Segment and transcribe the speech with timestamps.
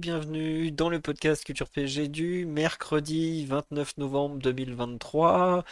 [0.00, 5.64] Bienvenue dans le podcast Culture PSG du mercredi 29 novembre 2023.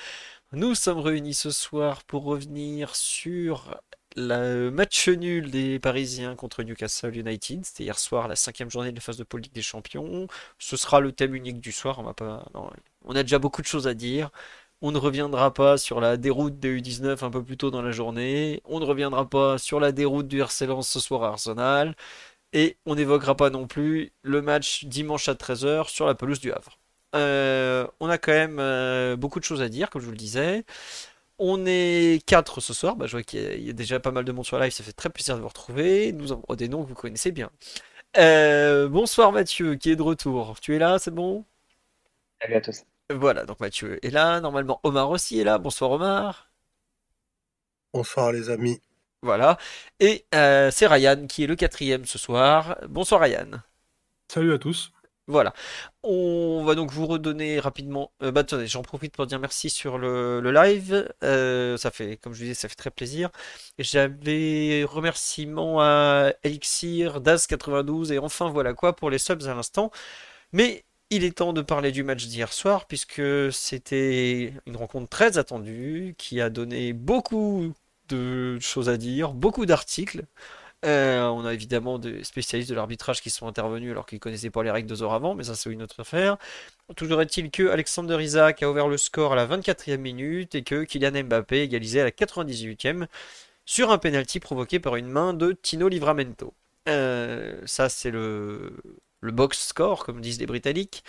[0.51, 3.81] Nous sommes réunis ce soir pour revenir sur
[4.17, 7.65] le match nul des Parisiens contre Newcastle United.
[7.65, 10.27] C'était hier soir la cinquième journée de la phase de Ligue des Champions.
[10.59, 12.01] Ce sera le thème unique du soir.
[12.01, 12.49] On, va pas...
[13.05, 14.31] on a déjà beaucoup de choses à dire.
[14.83, 17.93] On ne reviendra pas sur la déroute des U19 un peu plus tôt dans la
[17.93, 18.61] journée.
[18.65, 21.95] On ne reviendra pas sur la déroute du RC ce soir à Arsenal.
[22.53, 26.53] Et on n'évoquera pas non plus le match dimanche à 13h sur la pelouse du
[26.53, 26.79] Havre.
[27.15, 30.19] Euh, on a quand même euh, beaucoup de choses à dire, comme je vous le
[30.19, 30.65] disais.
[31.39, 32.97] On est 4 ce soir.
[32.97, 34.73] Bah, je vois qu'il y, a déjà pas mal de monde sur live.
[34.73, 36.13] Ça fait très plaisir de vous retrouver.
[36.13, 37.51] Nous avons des noms que vous connaissez bien.
[38.17, 40.59] Euh, bonsoir Mathieu, qui est de retour.
[40.61, 41.45] Tu es là, c'est bon?
[42.41, 42.85] Salut à tous.
[43.11, 44.41] Voilà, donc Mathieu est là.
[44.41, 45.59] Normalement, Omar aussi est là.
[45.59, 46.51] Bonsoir Omar.
[47.93, 48.81] Bonsoir les amis.
[49.27, 49.59] Voilà.
[49.99, 52.79] Et euh, c'est Ryan qui est le quatrième ce soir.
[52.89, 53.61] Bonsoir Ryan.
[54.29, 54.93] Salut à tous.
[55.27, 55.53] Voilà.
[56.05, 58.13] On va donc vous redonner rapidement.
[58.23, 61.13] Euh, bah, attendez, j'en profite pour dire merci sur le, le live.
[61.25, 63.31] Euh, ça fait, comme je vous disais, ça fait très plaisir.
[63.81, 69.91] J'avais remerciements à Elixir, Daz92 et enfin voilà quoi pour les subs à l'instant.
[70.53, 75.39] Mais il est temps de parler du match d'hier soir puisque c'était une rencontre très
[75.39, 77.75] attendue qui a donné beaucoup
[78.09, 80.25] de choses à dire, beaucoup d'articles.
[80.85, 84.63] Euh, on a évidemment des spécialistes de l'arbitrage qui sont intervenus alors qu'ils connaissaient pas
[84.63, 86.37] les règles deux heures avant, mais ça c'est une autre affaire.
[86.97, 90.85] Toujours est-il que Alexander Isaac a ouvert le score à la 24e minute et que
[90.85, 93.07] Kylian Mbappé égalisait à la 98e
[93.65, 96.55] sur un penalty provoqué par une main de Tino Livramento.
[96.89, 98.77] Euh, ça c'est le,
[99.21, 101.05] le box score comme disent les Britanniques.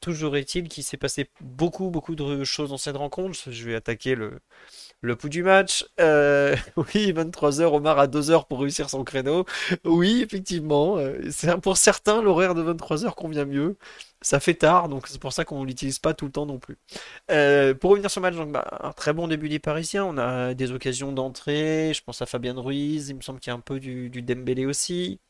[0.00, 3.50] Toujours est-il qu'il s'est passé beaucoup beaucoup de choses dans cette rencontre.
[3.50, 4.40] Je vais attaquer le,
[5.02, 9.46] le pouls du match, euh, oui, 23h, Omar a 2 heures pour réussir son créneau.
[9.84, 11.20] Oui, effectivement, euh,
[11.62, 13.76] pour certains, l'horaire de 23h convient mieux.
[14.22, 16.58] Ça fait tard, donc c'est pour ça qu'on ne l'utilise pas tout le temps non
[16.58, 16.76] plus.
[17.30, 20.04] Euh, pour revenir sur le match, bah, un très bon début des Parisiens.
[20.04, 21.92] On a des occasions d'entrée.
[21.94, 23.08] Je pense à Fabien Ruiz.
[23.08, 25.20] Il me semble qu'il y a un peu du, du Dembélé aussi.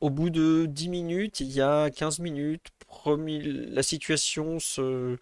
[0.00, 2.68] Au bout de 10 minutes, il y a 15 minutes,
[3.06, 5.16] la situation se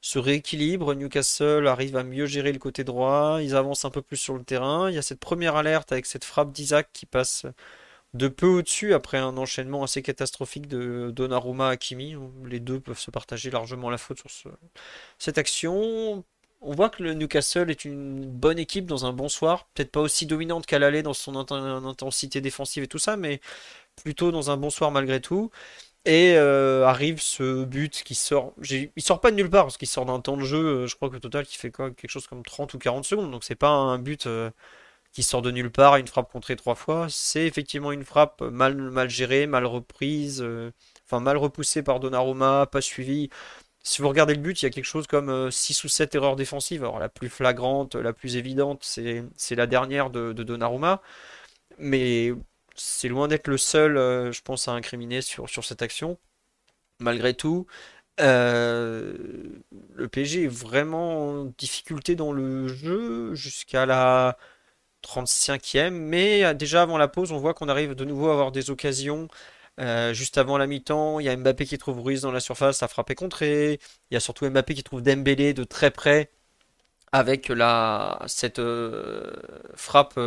[0.00, 0.94] se rééquilibre.
[0.94, 3.38] Newcastle arrive à mieux gérer le côté droit.
[3.42, 4.90] Ils avancent un peu plus sur le terrain.
[4.90, 7.46] Il y a cette première alerte avec cette frappe d'Isaac qui passe
[8.14, 12.16] de peu au-dessus après un enchaînement assez catastrophique de Donnarumma à Kimi.
[12.44, 14.52] Les deux peuvent se partager largement la faute sur
[15.18, 16.24] cette action.
[16.62, 19.68] On voit que le Newcastle est une bonne équipe dans un bon soir.
[19.74, 23.40] Peut-être pas aussi dominante qu'à l'aller dans son intensité défensive et tout ça, mais
[24.02, 25.50] plutôt dans un bon soir malgré tout.
[26.06, 28.54] Et euh, arrive ce but qui sort.
[28.70, 30.96] Il sort pas de nulle part parce qu'il sort d'un temps de jeu, euh, je
[30.96, 33.30] crois que total qui fait quoi, quelque chose comme 30 ou 40 secondes.
[33.30, 34.50] Donc c'est pas un but euh,
[35.12, 37.08] qui sort de nulle part, une frappe contrée trois fois.
[37.10, 40.44] C'est effectivement une frappe mal, mal gérée, mal reprise,
[41.06, 43.30] enfin mal repoussée par Donnarumma, pas suivie.
[43.82, 46.36] Si vous regardez le but, il y a quelque chose comme 6 ou 7 erreurs
[46.36, 46.82] défensives.
[46.84, 51.02] Alors la plus flagrante, la plus évidente, c'est la dernière de, de Donnarumma.
[51.78, 52.32] Mais
[52.76, 56.18] c'est loin d'être le seul, euh, je pense, à incriminer sur, cette action.
[57.00, 57.66] Malgré tout,
[58.20, 59.14] euh,
[59.94, 64.38] le PSG est vraiment en difficulté dans le jeu jusqu'à la
[65.04, 68.70] 35e, mais déjà avant la pause, on voit qu'on arrive de nouveau à avoir des
[68.70, 69.28] occasions.
[69.80, 72.82] Euh, juste avant la mi-temps, il y a Mbappé qui trouve Ruiz dans la surface
[72.82, 73.80] à frapper contré.
[74.10, 76.30] Il y a surtout Mbappé qui trouve Dembélé de très près
[77.12, 78.60] avec la, cette
[79.76, 80.18] frappe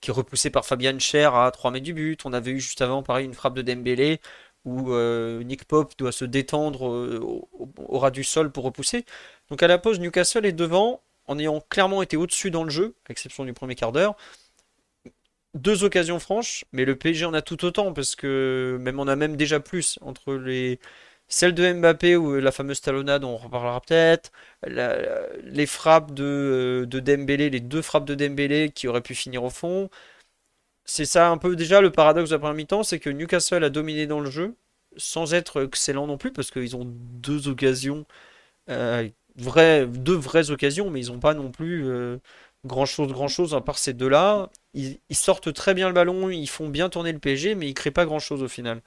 [0.00, 2.24] qui est repoussé par Fabian Cher à 3 mètres du but.
[2.24, 4.20] On avait eu juste avant, pareil, une frappe de Dembélé
[4.64, 9.04] où euh, Nick Pope doit se détendre euh, au, ras du sol pour repousser.
[9.50, 12.96] Donc à la pause, Newcastle est devant en ayant clairement été au-dessus dans le jeu,
[13.04, 14.16] à l'exception du premier quart d'heure.
[15.54, 19.16] Deux occasions franches, mais le PSG en a tout autant parce que même on a
[19.16, 20.78] même déjà plus entre les
[21.28, 24.32] celle de Mbappé ou la fameuse talonnade, on reparlera peut-être.
[24.66, 29.50] les frappes de, de, Dembélé, les deux frappes de Dembélé qui auraient pu finir au
[29.50, 29.90] fond.
[30.84, 33.70] C'est ça un peu déjà le paradoxe de la première mi-temps, c'est que Newcastle a
[33.70, 34.56] dominé dans le jeu,
[34.96, 38.06] sans être excellent non plus, parce qu'ils ont deux occasions,
[38.70, 42.18] euh, vraies, deux vraies occasions, mais ils n'ont pas non plus euh,
[42.66, 44.50] grand chose, grand chose, à part ces deux-là.
[44.74, 47.74] Ils, ils sortent très bien le ballon, ils font bien tourner le PSG, mais ils
[47.74, 48.82] créent pas grand-chose au final.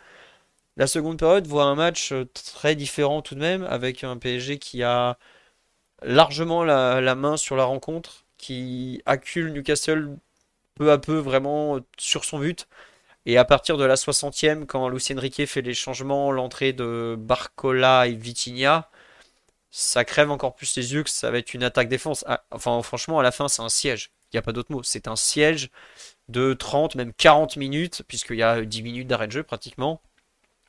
[0.77, 4.57] La seconde période voit un match euh, très différent tout de même, avec un PSG
[4.59, 5.17] qui a
[6.01, 10.17] largement la, main sur la rencontre, qui accule Newcastle
[10.75, 12.67] peu à peu vraiment sur son but.
[13.25, 18.07] Et à partir de la 60e, quand Lucien Riquet fait les changements, l'entrée de Barcola
[18.07, 18.89] et Vitinha,
[19.71, 22.25] ça crève encore plus les yeux que ça va être une attaque-défense.
[22.27, 24.11] Ah, enfin, franchement, à la fin, c'est un siège.
[24.31, 24.83] Il n'y a pas d'autre mot.
[24.83, 25.69] C'est un siège
[26.29, 30.01] de 30, même 40 minutes, puisqu'il y a 10 minutes d'arrêt de jeu pratiquement,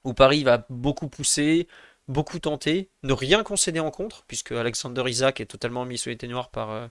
[0.04, 1.68] où Paris va beaucoup pousser,
[2.08, 6.18] beaucoup tenter, ne rien concéder en contre, puisque Alexander Isaac est totalement mis sous les
[6.52, 6.88] par, euh,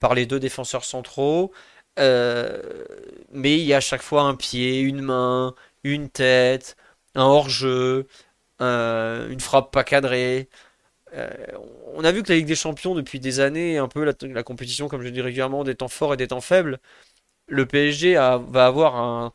[0.00, 1.52] par les deux défenseurs centraux.
[1.98, 2.62] Euh,
[3.32, 5.54] mais il y a à chaque fois un pied, une main,
[5.84, 6.76] une tête,
[7.14, 8.06] un hors-jeu,
[8.60, 10.48] euh, une frappe pas cadrée.
[11.94, 14.88] On a vu que la Ligue des Champions, depuis des années, un peu la, compétition,
[14.88, 16.80] comme je dis régulièrement, des temps forts et des temps faibles.
[17.48, 19.32] Le PSG va avoir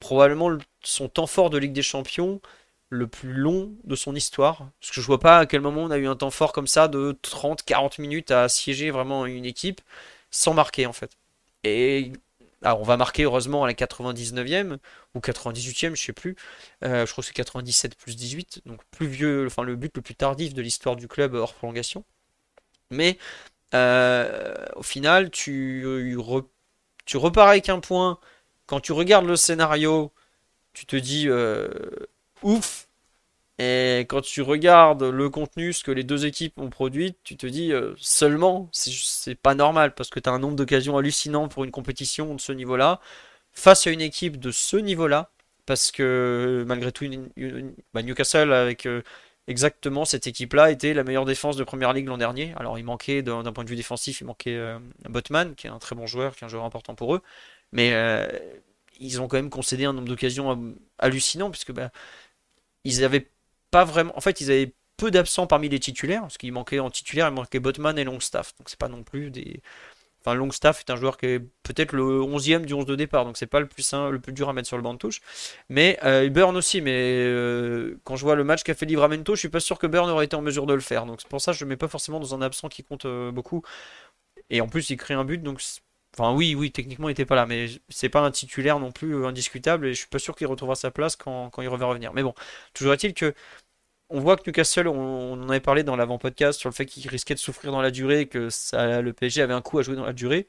[0.00, 0.50] probablement
[0.86, 2.40] son temps fort de Ligue des Champions
[2.88, 4.70] le plus long de son histoire.
[4.80, 6.68] Parce que je vois pas à quel moment on a eu un temps fort comme
[6.68, 9.80] ça de 30-40 minutes à siéger vraiment une équipe
[10.30, 11.16] sans marquer en fait.
[11.64, 12.12] Et
[12.62, 14.78] alors on va marquer heureusement à la 99e
[15.14, 16.36] ou 98e, je sais plus.
[16.84, 20.02] Euh, je crois que c'est 97 plus 18, donc plus vieux, enfin le but le
[20.02, 22.04] plus tardif de l'histoire du club hors prolongation.
[22.90, 23.18] Mais
[23.74, 26.16] euh, au final, tu,
[27.04, 28.18] tu repars avec un point.
[28.66, 30.12] Quand tu regardes le scénario,
[30.76, 31.68] tu te dis euh,
[32.42, 32.88] ouf,
[33.58, 37.46] et quand tu regardes le contenu, ce que les deux équipes ont produit, tu te
[37.46, 41.64] dis euh, seulement, c'est pas normal parce que tu as un nombre d'occasions hallucinant pour
[41.64, 43.00] une compétition de ce niveau-là,
[43.54, 45.30] face à une équipe de ce niveau-là,
[45.64, 47.06] parce que malgré tout,
[47.94, 49.02] bah, Newcastle avec euh,
[49.48, 52.52] exactement cette équipe-là était la meilleure défense de Première Ligue l'an dernier.
[52.58, 54.60] Alors il manquait d'un point de vue défensif, il manquait
[55.08, 57.22] Botman, qui est un très bon joueur, qui est un joueur important pour eux,
[57.72, 57.92] mais
[58.98, 61.90] ils ont quand même concédé un nombre d'occasions hallucinant, puisque bah,
[62.84, 63.30] ils avaient
[63.70, 64.16] pas vraiment.
[64.16, 67.34] En fait, ils avaient peu d'absents parmi les titulaires, parce qu'il manquait en titulaire, il
[67.34, 68.54] manquait Botman et Longstaff.
[68.58, 69.62] Donc c'est pas non plus des.
[70.26, 73.36] Enfin, Longstaff est un joueur qui est peut-être le 11e du 11 de départ, donc
[73.36, 75.20] c'est pas le plus, le plus dur à mettre sur le banc de touche.
[75.68, 79.40] Mais euh, Burn aussi, mais euh, quand je vois le match qu'a fait Livramento, je
[79.40, 81.06] suis pas sûr que Burn aurait été en mesure de le faire.
[81.06, 83.04] Donc c'est pour ça que je le mets pas forcément dans un absent qui compte
[83.04, 83.62] euh, beaucoup.
[84.50, 85.60] Et en plus, il crée un but, donc
[86.18, 89.26] Enfin, oui, oui, techniquement, il n'était pas là, mais c'est pas un titulaire non plus
[89.26, 92.14] indiscutable et je suis pas sûr qu'il retrouvera sa place quand, il va revenir.
[92.14, 92.34] Mais bon,
[92.72, 93.34] toujours est-il que
[94.10, 97.34] on voit que Newcastle, on, en avait parlé dans l'avant-podcast sur le fait qu'il risquait
[97.34, 100.06] de souffrir dans la durée et que le PSG avait un coup à jouer dans
[100.06, 100.46] la durée.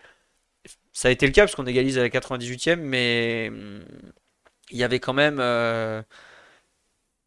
[0.93, 3.83] Ça a été le cas parce qu'on égalise à la 98e, mais hum,
[4.71, 6.01] il y avait quand même euh,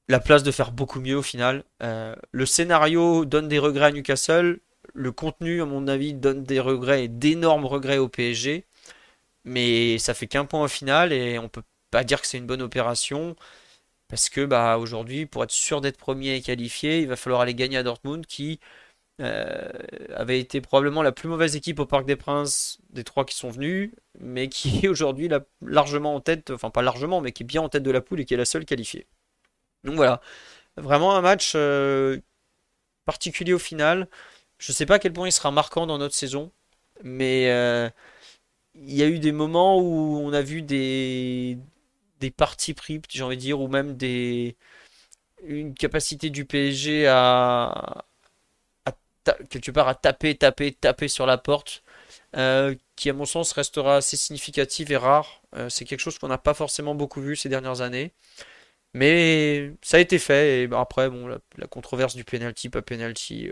[0.08, 1.64] la place de faire beaucoup mieux au final.
[1.82, 4.60] Euh, le scénario donne des regrets à Newcastle.
[4.94, 8.66] Le contenu, à mon avis, donne des regrets et d'énormes regrets au PSG.
[9.44, 12.46] Mais ça fait qu'un point au final et on peut pas dire que c'est une
[12.46, 13.36] bonne opération.
[14.08, 17.54] Parce que bah, aujourd'hui, pour être sûr d'être premier et qualifié, il va falloir aller
[17.54, 18.60] gagner à Dortmund qui
[19.20, 19.68] euh,
[20.14, 23.50] avait été probablement la plus mauvaise équipe au Parc des Princes des trois qui sont
[23.50, 25.28] venus, mais qui est aujourd'hui
[25.62, 28.20] largement en tête, enfin pas largement, mais qui est bien en tête de la poule
[28.20, 29.06] et qui est la seule qualifiée.
[29.84, 30.20] Donc voilà,
[30.76, 32.18] vraiment un match euh,
[33.06, 34.08] particulier au final.
[34.60, 36.52] Je ne sais pas à quel point il sera marquant dans notre saison,
[37.02, 37.88] mais euh,
[38.74, 41.58] il y a eu des moments où on a vu des,
[42.20, 44.56] des parties pris, j'ai envie de dire, ou même des
[45.44, 48.04] une capacité du PSG à,
[49.48, 51.82] quelque part à taper, taper, taper sur la porte,
[52.36, 55.42] euh, qui à mon sens restera assez significative et rare.
[55.56, 58.12] Euh, c'est quelque chose qu'on n'a pas forcément beaucoup vu ces dernières années.
[58.94, 63.50] Mais ça a été fait, et bah, après, bon, la, controverse du penalty, pas penalty,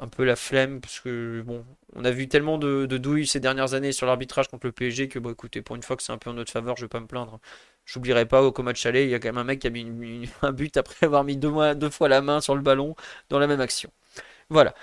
[0.00, 1.64] un peu la flemme parce que bon,
[1.94, 5.18] on a vu tellement de, douilles ces dernières années sur l'arbitrage contre le PSG que
[5.18, 7.00] bon, écoutez, pour une fois que c'est un peu en notre faveur, je vais pas
[7.00, 7.40] me plaindre.
[7.84, 10.28] J'oublierai pas au match aller, il y a quand même un mec qui a mis
[10.42, 11.50] un but après avoir mis deux,
[11.90, 12.94] fois la main sur le ballon
[13.28, 13.90] dans la même action.
[14.50, 14.74] Voilà.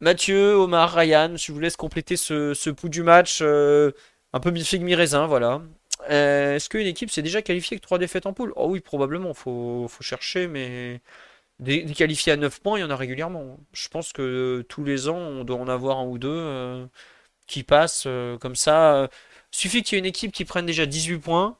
[0.00, 3.38] Mathieu, Omar, Ryan, je vous laisse compléter ce, ce pouls du match.
[3.42, 3.92] Euh,
[4.32, 5.62] un peu mi-figue, mi-raisin, voilà.
[6.10, 8.52] Euh, est-ce qu'une équipe s'est déjà qualifiée avec trois défaites en poule?
[8.56, 11.00] Oh oui, probablement, faut, faut chercher, mais
[11.60, 13.58] des, qualifiés à 9 points, il y en a régulièrement.
[13.72, 16.86] Je pense que tous les ans, on doit en avoir un ou deux euh,
[17.46, 19.08] qui passent euh, comme ça.
[19.50, 21.58] Suffit qu'il y ait une équipe qui prenne déjà 18 points,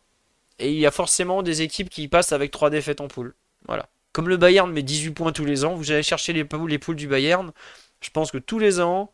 [0.58, 3.34] et il y a forcément des équipes qui passent avec 3 défaites en poule.
[3.66, 3.88] Voilà.
[4.12, 6.96] Comme le Bayern met 18 points tous les ans, vous allez chercher les, les poules
[6.96, 7.52] du Bayern.
[8.00, 9.10] Je pense que tous les ans,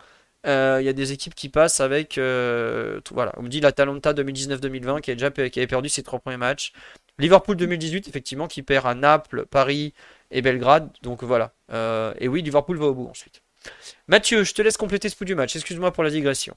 [0.46, 2.16] euh, il y a des équipes qui passent avec.
[2.16, 6.36] voilà, on me dit la Talenta 2019-2020 qui, a qui avait perdu ses trois premiers
[6.38, 6.72] matchs.
[7.18, 9.92] Liverpool 2018, effectivement, qui perd à Naples, Paris,
[10.30, 10.88] et Belgrade.
[11.02, 11.52] Donc voilà.
[11.72, 13.42] Euh, et oui, Liverpool va au bout ensuite.
[14.08, 15.54] Mathieu, je te laisse compléter ce bout du match.
[15.54, 16.54] Excuse-moi pour la digression.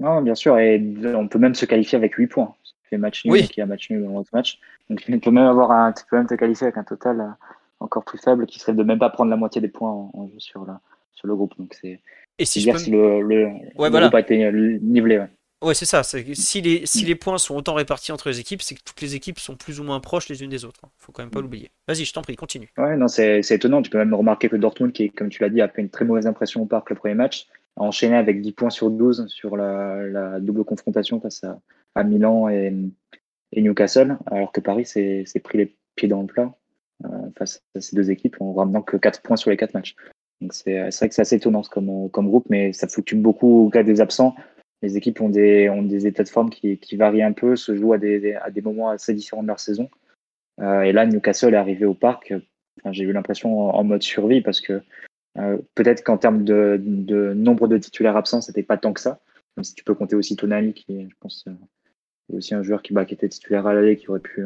[0.00, 0.82] Non, bien sûr, et
[1.14, 2.54] on peut même se qualifier avec 8 points.
[2.92, 3.48] Match nul, oui.
[3.56, 4.60] y a match nul dans l'autre match.
[4.88, 7.24] Donc tu peux même avoir un, tu peux même te qualifier avec un total euh,
[7.80, 10.38] encore plus faible qui serait de même pas prendre la moitié des points en, jeu
[10.38, 10.80] sur, la,
[11.12, 11.58] sur le groupe.
[11.58, 11.98] Donc c'est
[12.38, 14.48] et si, je si le, le, groupe a été
[14.80, 15.18] nivelé.
[15.18, 15.28] Ouais.
[15.64, 16.02] Ouais, c'est ça.
[16.02, 17.06] Si les, si mm.
[17.06, 19.80] les points sont autant répartis entre les équipes, c'est que toutes les équipes sont plus
[19.80, 20.82] ou moins proches les unes des autres.
[20.98, 21.42] Faut quand même pas mm.
[21.42, 21.70] l'oublier.
[21.88, 22.70] Vas-y, je t'en prie, continue.
[22.76, 23.80] Ouais, non, c'est étonnant.
[23.80, 26.04] Tu peux même remarquer que Dortmund, qui, comme tu l'as dit, a fait une très
[26.04, 29.56] mauvaise impression au parc le premier match, a enchaîné avec 10 points sur 12 sur
[29.56, 31.42] la, double confrontation face
[31.94, 32.72] à, Milan et,
[33.56, 36.52] Newcastle, alors que Paris s'est pris les pieds dans le plat
[37.04, 39.94] euh, face à ces deux équipes en ramenant que 4 points sur les 4 matchs.
[40.40, 43.70] Donc c'est vrai que c'est assez étonnant comme, comme groupe, mais ça fluctue beaucoup au
[43.70, 44.34] cas des absents
[44.82, 47.98] les équipes ont des, des états de forme qui, varient un peu, se jouent à
[47.98, 49.88] des, à des moments assez différents de leur saison.
[50.60, 52.34] Euh, et là, Newcastle est arrivé au parc.
[52.90, 54.82] J'ai eu l'impression en, mode survie parce que
[55.38, 56.78] euh, peut-être qu'en termes de,
[57.34, 59.20] nombre de titulaires absents, c'était pas tant que ça.
[59.62, 61.52] Si tu peux compter aussi Tonali, qui je pense, euh,
[62.32, 64.44] est aussi un joueur qui, bah, qui était titulaire à l'aller, qui aurait pu,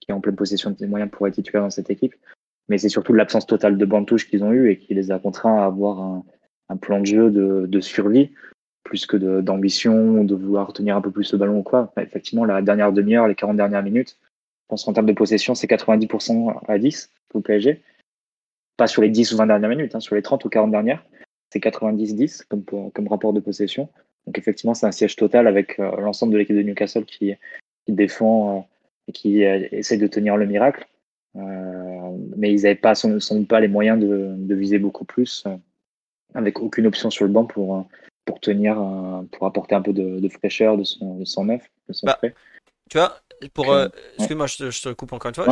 [0.00, 2.14] qui est en pleine possession de ses moyens pour être titulaire dans cette équipe.
[2.68, 5.62] Mais c'est surtout l'absence totale de bande-touche qu'ils ont eu et qui les a contraints
[5.62, 8.30] à avoir un, plan de jeu de survie
[8.92, 11.90] plus que d'ambition, de, vouloir tenir un peu plus le ballon ou quoi.
[11.96, 15.66] effectivement, la dernière demi-heure, les 40 dernières minutes, je pense qu'en termes de possession, c'est
[15.66, 17.80] 90% à 10 pour PSG.
[18.76, 21.02] Pas sur les 10 ou 20 dernières minutes, hein, sur les 30 ou 40 dernières,
[21.48, 23.88] c'est 90-10 comme, comme rapport de possession.
[24.26, 27.34] Donc effectivement, c'est un siège total avec euh, l'ensemble de l'équipe de Newcastle qui,
[27.88, 28.60] défend euh,
[29.08, 30.86] et qui euh, essaie de tenir le miracle.
[31.34, 35.46] mais ils n'avaient pas, sans, doute pas les moyens de, de viser beaucoup plus,
[36.34, 37.86] avec aucune option sur le banc pour,
[38.24, 38.76] pour tenir,
[39.32, 42.18] pour apporter un peu de, fraîcheur de son, de son neuf, de son bah,
[42.88, 43.88] Tu vois, pour, euh,
[44.18, 45.46] excuse-moi, je, te coupe encore une fois.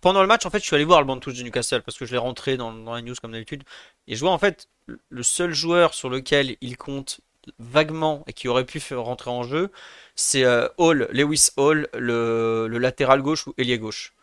[0.00, 1.82] pendant le match, en fait, je suis allé voir le banc de touche de Newcastle
[1.82, 3.62] parce que je l'ai rentré dans, dans, la news comme d'habitude.
[4.06, 7.20] Et je vois en fait le seul joueur sur lequel il compte
[7.58, 9.70] vaguement et qui aurait pu faire rentrer en jeu,
[10.14, 14.14] c'est euh, Hall, Lewis Hall, le, le, latéral gauche ou ailier gauche.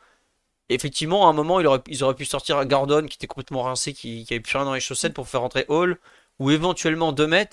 [0.69, 3.93] effectivement, à un moment, il aurait, ils auraient pu sortir Gordon qui était complètement rincé,
[3.93, 5.97] qui, qui avait plus rien dans les chaussettes pour faire rentrer Hall,
[6.39, 7.50] ou éventuellement Demet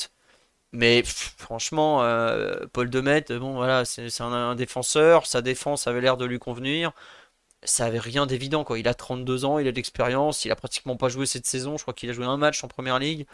[0.72, 6.24] mais franchement, euh, Paul Demet, bon voilà, c'est un, défenseur, sa défense avait l'air de
[6.24, 6.92] lui convenir.
[7.64, 8.78] Ça avait rien d'évident quoi.
[8.78, 11.76] Il a 32 ans, il a de l'expérience, il a pratiquement pas joué cette saison.
[11.76, 13.26] Je crois qu'il a joué un match en première ligue.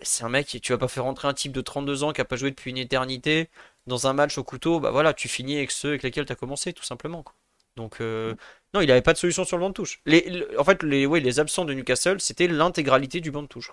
[0.00, 2.24] C'est un mec, tu vas pas faire rentrer un type de 32 ans qui a
[2.24, 3.50] pas joué depuis une éternité
[3.86, 4.80] dans un match au couteau.
[4.80, 7.22] Bah voilà, tu finis avec ceux avec lesquels tu as commencé tout simplement.
[7.22, 7.34] Quoi.
[7.76, 8.34] Donc euh,
[8.74, 10.02] non, il avait pas de solution sur le banc de touche.
[10.58, 13.70] En fait, les, les absents de Newcastle, c'était l'intégralité du banc de touche.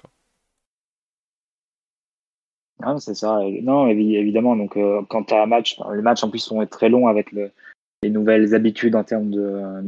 [2.83, 3.39] Ah, c'est ça.
[3.61, 4.55] Non, évidemment.
[4.55, 7.31] Donc, euh, quand tu as un match, les matchs en plus sont très longs avec
[7.31, 9.81] les nouvelles habitudes en termes de,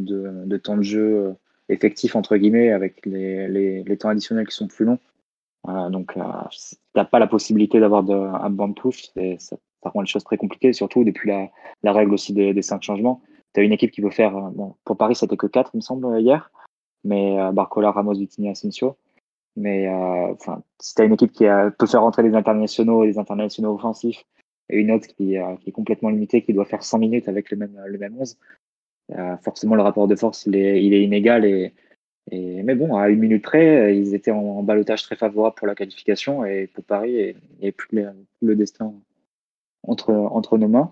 [0.46, 1.34] de, temps de jeu euh,
[1.70, 5.00] effectif, entre guillemets, avec les, les, temps additionnels qui sont plus longs.
[5.90, 6.22] donc, euh,
[6.52, 9.04] tu n'as pas la possibilité d'avoir un banc touche.
[9.16, 11.50] Ça, ça, rend les choses très compliquées, surtout depuis la,
[11.84, 13.22] la règle aussi des, cinq changements.
[13.54, 14.32] Tu as une équipe qui veut faire.
[14.52, 16.52] Bon, pour Paris, c'était que quatre, il me semble, hier.
[17.04, 18.96] Mais Barcola, Ramos, Vitini, Asensio.
[19.56, 21.46] Mais euh, enfin, si tu as une équipe qui
[21.78, 24.26] peut faire rentrer des internationaux et des internationaux offensifs,
[24.70, 27.52] et une autre qui, euh, qui, est complètement limitée, qui doit faire 100 minutes avec
[27.52, 28.38] le même, le même 11,
[29.12, 31.46] euh, forcément le rapport de force il est, il est inégal.
[31.46, 31.74] Et,
[32.32, 35.68] et, mais bon, à une minute près, ils étaient en, en balotage très favorable pour
[35.68, 38.10] la qualification et pour Paris, et, et plus, le,
[38.42, 38.94] le destin
[39.84, 40.92] entre, entre nos mains.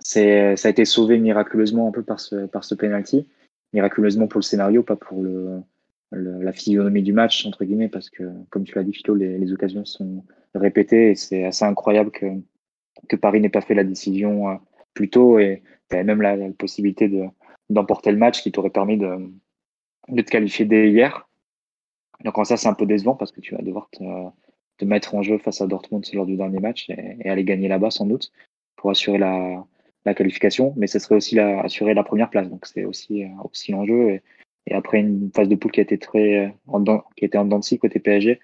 [0.00, 3.28] C'est, ça a été sauvé miraculeusement un peu par ce, par ce penalty,
[3.72, 5.62] miraculeusement pour le scénario, pas pour le,
[6.12, 9.84] la physionomie du match, entre guillemets, parce que, comme tu l'as dit, Philo, les, occasions
[9.84, 10.24] sont
[10.54, 12.26] répétées et c'est assez incroyable que,
[13.08, 14.54] que Paris n'ait pas fait la décision euh,
[14.94, 17.24] plus tôt et tu avais même la, possibilité de,
[17.68, 19.30] d'emporter le match qui t'aurait permis de,
[20.08, 21.28] de te qualifier dès hier.
[22.24, 24.02] Donc, en ça, c'est un peu décevant parce que tu vas devoir te,
[24.78, 27.90] te mettre en jeu face à Dortmund lors du dernier match et, aller gagner là-bas
[27.90, 28.32] sans doute
[28.76, 29.64] pour assurer la,
[30.04, 32.48] la qualification, mais ce serait aussi la, assurer la première place.
[32.48, 34.10] Donc, c'est aussi, euh, aussi l'enjeu.
[34.10, 34.22] Et,
[34.68, 36.84] et après une phase de poule qui a été très euh, en
[37.16, 38.38] qui était en dents côté PSG,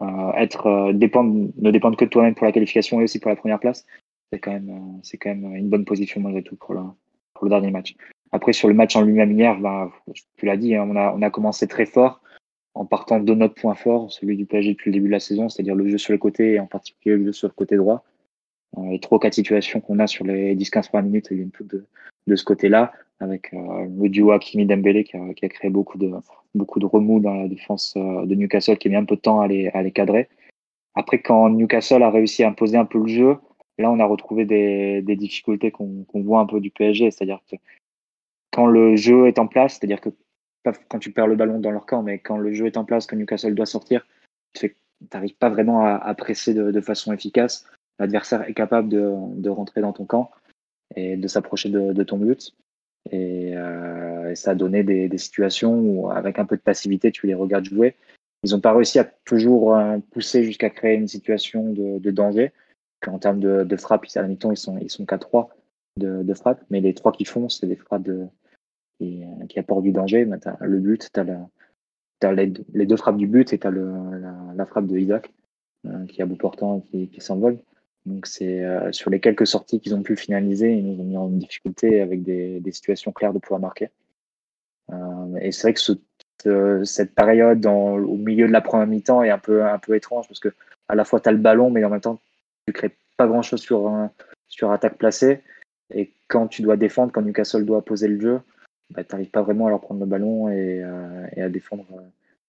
[0.00, 3.36] euh, être euh, ne dépendre que de toi-même pour la qualification et aussi pour la
[3.36, 3.86] première place,
[4.32, 7.94] c'est quand même c'est quand même une bonne position malgré tout pour le dernier match.
[8.32, 9.90] Après sur le match en lui-même bah,
[10.36, 12.20] tu l'as dit, hein, on a on a commencé très fort
[12.74, 15.48] en partant de notre point fort, celui du PSG depuis le début de la saison,
[15.48, 18.04] c'est-à-dire le jeu sur le côté et en particulier le jeu sur le côté droit.
[18.78, 21.50] les trois quatre situations qu'on a sur les 10-15 premières minutes, il y a une
[21.66, 21.84] de,
[22.26, 26.10] de ce côté-là avec euh, le duo Hakimi Dembélé qui a, créé beaucoup de
[26.54, 29.20] beaucoup de remous dans la défense euh, de Newcastle qui a mis un peu de
[29.20, 30.28] temps à les, à les cadrer.
[30.94, 33.36] Après, quand Newcastle a réussi à imposer un peu le jeu,
[33.78, 37.10] là, on a retrouvé des, des difficultés qu'on voit un peu du PSG.
[37.10, 37.56] C'est-à-dire que
[38.50, 40.10] quand le jeu est en place, c'est-à-dire que
[40.62, 42.84] pas quand tu perds le ballon dans leur camp, mais quand le jeu est en
[42.84, 44.06] place, que Newcastle doit sortir,
[44.54, 44.76] tu
[45.12, 47.66] n'arrives pas vraiment à, presser de, façon efficace.
[47.98, 50.30] L'adversaire est capable de, rentrer dans ton camp
[50.96, 52.54] et de s'approcher de, ton but.
[53.10, 53.54] Et,
[54.34, 57.96] ça a donné des, situations où, avec un peu de passivité, tu les regardes jouer.
[58.44, 59.76] Ils n'ont pas réussi à toujours
[60.12, 62.52] pousser jusqu'à créer une situation de, danger.
[63.06, 65.50] En termes de, frappe, à mi-temps, ils sont, ils sont qu'à 3
[65.96, 68.26] de, frappe, mais les trois qui font, c'est des frappes de,
[68.98, 69.24] qui,
[69.58, 70.26] apportent du danger.
[70.44, 74.86] as le but, tu as, les, deux frappes du but et tu as la, frappe
[74.86, 75.32] de Isaac
[75.86, 77.58] euh, qui a bout portant et qui, s'envole.
[78.06, 81.16] Donc c'est euh, sur les quelques sorties qu'ils ont pu finaliser, ils nous ont mis
[81.16, 83.90] en difficulté avec des, situations claires de pouvoir marquer.
[84.90, 89.30] Euh, et c'est vrai que ce, cette période au milieu de la première mi-temps est
[89.30, 89.62] un peu,
[89.94, 90.48] étrange parce que
[90.88, 92.20] à la fois tu as le ballon, mais en même temps
[92.66, 95.42] tu crées pas grand chose sur, attaque placée.
[95.92, 98.40] Et quand tu dois défendre, quand Newcastle doit poser le jeu,
[98.90, 101.86] bah, tu n'arrives pas vraiment à leur prendre le ballon et, euh, à défendre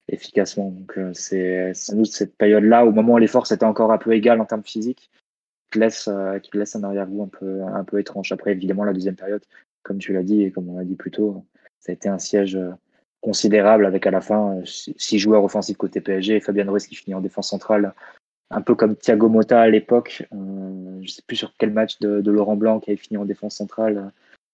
[0.08, 0.70] efficacement.
[0.70, 4.14] Donc c'est sans doute cette période-là, au moment où les forces étaient encore un peu
[4.14, 5.12] égales en termes physiques,
[5.72, 7.30] qui laisse, un arrière-goût
[7.74, 8.32] un peu, étrange.
[8.32, 9.44] Après, évidemment, la deuxième période,
[9.84, 11.44] comme tu l'as dit et comme on l'a dit plus tôt,
[11.80, 12.60] ça a été un siège
[13.22, 17.16] considérable avec à la fin six joueurs offensifs côté PSG et Fabien Ruiz qui finit
[17.16, 17.94] en défense centrale
[18.52, 20.28] un peu comme Thiago Motta à l'époque.
[20.34, 23.26] Euh, je ne sais plus sur quel match de, Laurent Blanc qui avait fini en
[23.26, 24.10] défense centrale, euh,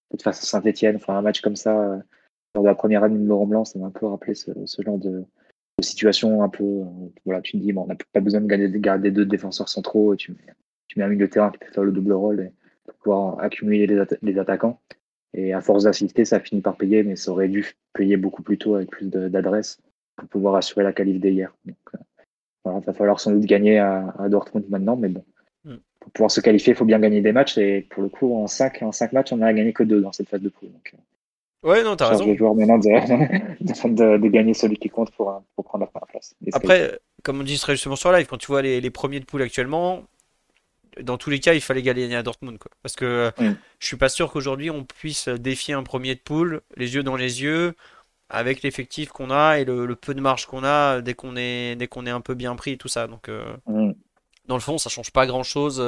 [0.10, 0.96] peut-être face à Saint-Etienne.
[0.98, 1.98] Enfin, un match comme ça, euh,
[2.56, 4.98] lors de la première année de Laurent Blanc, ça m'a un peu rappelé ce, genre
[4.98, 5.24] de,
[5.82, 6.82] situation un peu.
[7.26, 10.16] voilà, tu te dis, bon, on n'a pas besoin de garder, deux défenseurs centraux,
[10.88, 12.52] tu mets un milieu de terrain qui peut faire le double rôle
[12.86, 13.88] pour pouvoir accumuler
[14.22, 14.80] les, attaquants.
[15.34, 18.58] Et à force d'assister, ça finit par payer, mais ça aurait dû payer beaucoup plus
[18.58, 19.80] tôt avec plus d'adresse
[20.16, 21.54] pour pouvoir assurer la qualité d'hier.
[21.66, 21.78] Donc,
[22.66, 25.24] il va falloir sans doute gagner à, Dortmund maintenant, mais bon.
[25.64, 25.76] Mm.
[26.00, 27.58] Pour pouvoir se qualifier, il faut bien gagner des matchs.
[27.58, 30.12] Et pour le coup, en 5, en cinq matchs, on n'a gagné que 2 dans
[30.12, 30.72] cette phase de poule.
[30.72, 32.26] Donc, euh, ouais, non, t'as raison.
[32.26, 36.36] Les joueurs maintenant de, de, gagner celui qui compte pour, pour prendre la première place.
[36.54, 39.42] Après, comme on dit très justement sur live, quand tu vois les, premiers de poule
[39.42, 40.04] actuellement,
[41.02, 42.58] dans tous les cas, il fallait gagner à Dortmund.
[42.58, 42.72] Quoi.
[42.82, 43.56] Parce que mm.
[43.80, 47.16] je suis pas sûr qu'aujourd'hui on puisse défier un premier de poule, les yeux dans
[47.16, 47.76] les yeux,
[48.30, 51.88] avec l'effectif qu'on a et le, peu de marge qu'on a dès qu'on est dès
[51.88, 53.08] qu'on est un peu bien pris et tout ça.
[53.08, 53.56] Donc euh,
[54.48, 55.80] dans le fond, ça change pas grand chose.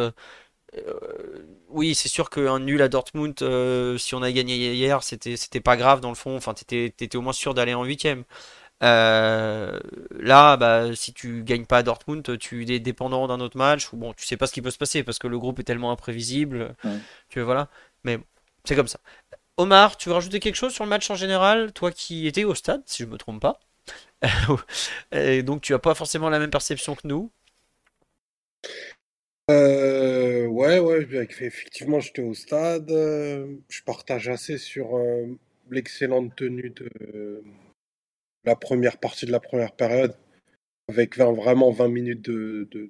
[0.77, 5.35] Euh, oui, c'est sûr qu'un nul à Dortmund, euh, si on a gagné hier, c'était
[5.37, 6.35] c'était pas grave dans le fond.
[6.35, 8.23] Enfin, t'étais étais au moins sûr d'aller en huitième.
[8.81, 13.97] Là, bah, si tu gagnes pas à Dortmund, tu es dépendant d'un autre match ou
[13.97, 15.91] bon, tu sais pas ce qui peut se passer parce que le groupe est tellement
[15.91, 16.75] imprévisible.
[17.29, 17.69] Que voilà.
[18.03, 18.19] Mais
[18.65, 18.99] c'est comme ça.
[19.57, 22.55] Omar, tu veux rajouter quelque chose sur le match en général Toi qui étais au
[22.55, 23.59] stade, si je ne me trompe pas?
[25.11, 27.31] Et donc tu n'as pas forcément la même perception que nous?
[29.49, 31.07] Euh, ouais, ouais,
[31.41, 32.91] effectivement, j'étais au stade.
[32.91, 35.25] Euh, je partage assez sur euh,
[35.71, 37.43] l'excellente tenue de
[38.45, 40.15] la première partie de la première période,
[40.87, 42.89] avec vraiment 20 minutes de,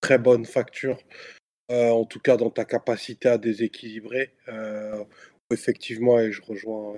[0.00, 0.98] très bonne facture,
[1.70, 4.32] en tout cas dans ta capacité à déséquilibrer
[5.50, 6.94] effectivement, et je rejoins,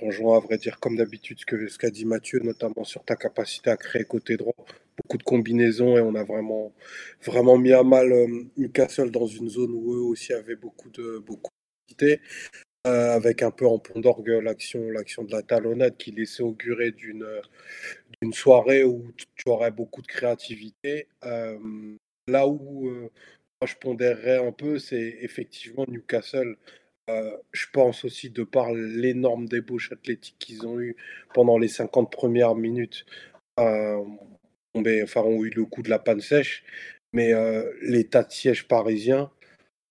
[0.00, 3.16] rejoins à vrai dire, comme d'habitude, ce qu'a ce qu'a dit Mathieu, notamment sur ta
[3.16, 4.54] capacité à créer côté droit.
[5.02, 6.72] Beaucoup de combinaisons et on a vraiment,
[7.24, 11.18] vraiment mis à mal euh, Newcastle dans une zone où eux aussi avaient beaucoup de
[11.18, 11.50] beaucoup
[12.86, 17.24] euh, avec un peu en pont d'orgue l'action, de la talonnade qui laissait augurer d'une,
[18.32, 21.08] soirée où tu aurais beaucoup de créativité.
[21.24, 21.58] Euh,
[22.26, 26.56] là où moi je pondérerais un peu, c'est effectivement Newcastle
[27.10, 30.96] euh, je pense aussi de par l'énorme débauche athlétique qu'ils ont eu
[31.34, 33.04] pendant les 50 premières minutes,
[33.60, 34.02] euh,
[35.02, 36.64] enfin, ont eu le coup de la panne sèche.
[37.12, 39.30] Mais euh, l'état de siège parisien,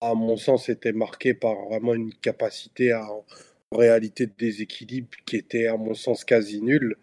[0.03, 5.37] à mon sens, était marqué par vraiment une capacité à, en réalité de déséquilibre qui
[5.37, 6.97] était, à mon sens, quasi nulle.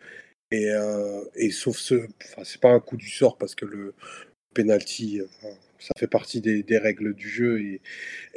[0.52, 0.68] Et,
[1.36, 3.94] et sauf ce, enfin, c'est pas un coup du sort parce que le
[4.54, 5.20] penalty,
[5.78, 7.80] ça fait partie des, règles du jeu et,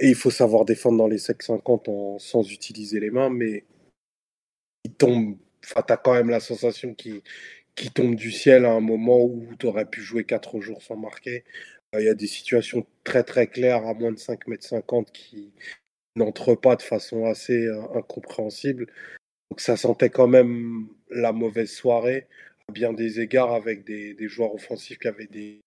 [0.02, 3.66] il faut savoir défendre dans les 5-50 en, sans utiliser les mains, mais
[4.86, 7.22] il tombe, enfin, t'as quand même la sensation qu'il
[7.76, 10.96] qui tombe du ciel à un moment où tu aurais pu jouer 4 jours sans
[10.96, 11.44] marquer.
[12.00, 15.52] Il y a des situations très très claires à moins de 5 mètres 50 qui
[16.16, 18.88] n'entrent pas de façon assez euh, incompréhensible.
[19.52, 22.28] Donc ça sentait quand même la mauvaise soirée
[22.68, 25.60] à bien des égards avec des joueurs offensifs qui avaient des,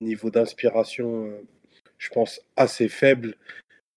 [0.00, 1.42] niveau d'inspiration, euh,
[1.98, 3.36] je pense, assez faible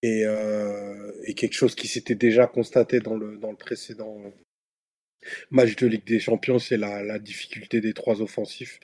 [0.02, 4.22] et, euh, et quelque chose qui s'était déjà constaté dans le, précédent
[5.52, 8.80] match de Ligue des Champions, c'est la, difficulté des trois offensifs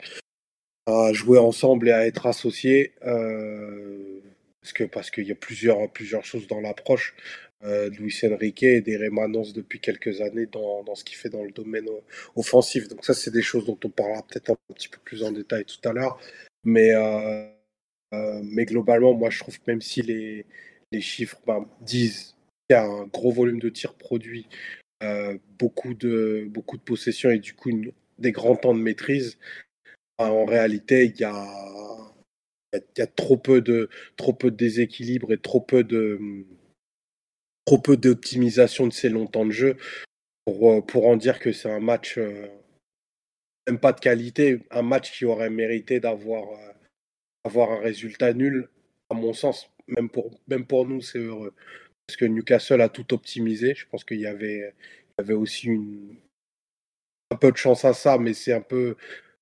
[0.89, 2.93] à jouer ensemble et à être associés.
[3.05, 4.19] Euh,
[4.61, 7.15] parce que parce qu'il y a plusieurs, plusieurs choses dans l'approche
[7.63, 11.51] euh, Luis Enrique et des rémanences depuis quelques années dans, ce qu'il fait dans le
[11.51, 11.87] domaine
[12.35, 12.87] offensif.
[12.87, 15.65] Donc ça, c'est des choses dont on parlera peut-être un petit peu plus en détail
[15.65, 16.19] tout à l'heure.
[16.63, 17.45] Mais, euh,
[18.13, 20.45] euh, mais globalement, moi, je trouve que même si les,
[20.91, 22.35] les chiffres ben, disent
[22.69, 24.47] qu'il y a un gros volume de tirs produits,
[25.57, 27.71] beaucoup, de, beaucoup de possessions et du coup
[28.17, 29.37] des grands temps de maîtrise,
[30.19, 33.89] en réalité, il y a trop peu de
[34.49, 35.83] déséquilibre et trop peu
[37.97, 39.77] d'optimisation de ces longs temps de jeu
[40.45, 42.47] pour, en dire que c'est un match euh,
[43.67, 46.73] même pas de qualité, un match qui aurait mérité d'avoir euh,
[47.45, 48.67] un résultat nul,
[49.09, 49.69] à mon sens.
[49.87, 51.53] Même pour, nous, c'est heureux.
[52.07, 53.75] Parce que Newcastle a tout optimisé.
[53.75, 54.73] Je pense qu'il y avait,
[55.31, 55.69] aussi
[57.31, 58.95] un peu de chance à ça, mais c'est un peu.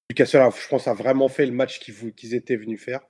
[0.09, 3.01] Newcastle, je pense, a vraiment fait le match qu'ils étaient venus faire.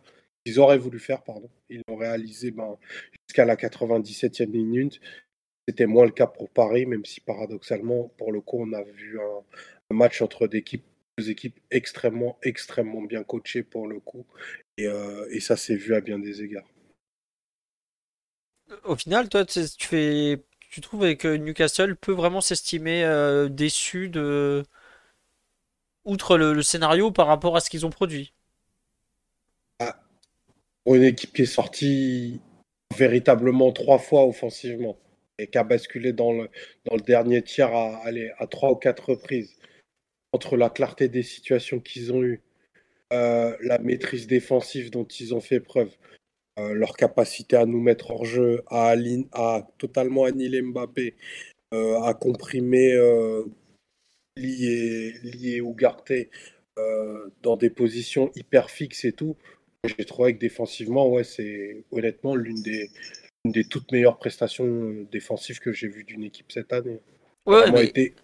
[0.46, 1.50] Ils auraient voulu faire, pardon.
[1.70, 2.78] Ils l'ont réalisé ben,
[3.28, 5.00] jusqu'à la 97e minute.
[5.68, 9.20] C'était moins le cas pour Paris, même si paradoxalement, pour le coup, on a vu
[9.20, 14.26] un, match entre deux équipes extrêmement, extrêmement bien coachées pour le coup.
[14.78, 16.68] Et, euh, et ça s'est vu à bien des égards.
[18.84, 24.64] Au final, toi, tu trouves que Newcastle peut vraiment s'estimer euh, déçu de,
[26.08, 28.34] outre le, scénario par rapport à ce qu'ils ont produit.
[30.84, 32.42] Pour une équipe qui est sortie
[32.96, 34.98] véritablement trois fois offensivement
[35.38, 36.50] et qui a basculé dans le,
[37.06, 39.56] dernier tiers à, trois ou quatre reprises,
[40.32, 42.42] entre la clarté des situations qu'ils ont eues,
[43.14, 45.92] euh, la maîtrise défensive dont ils ont fait preuve,
[46.58, 48.96] euh, leur capacité à nous mettre hors jeu, à,
[49.34, 51.16] à totalement annihiler Mbappé,
[51.74, 52.96] euh, à comprimer
[54.38, 56.30] lié, lié ou Garté
[57.42, 59.36] dans des positions hyper fixes et tout.
[59.84, 62.90] J'ai trouvé que défensivement, ouais, c'est honnêtement l'une des,
[63.46, 67.00] des toutes meilleures prestations euh, défensives que j'ai vues d'une équipe cette année.
[67.46, 67.86] Ouais, mais...
[67.86, 68.16] été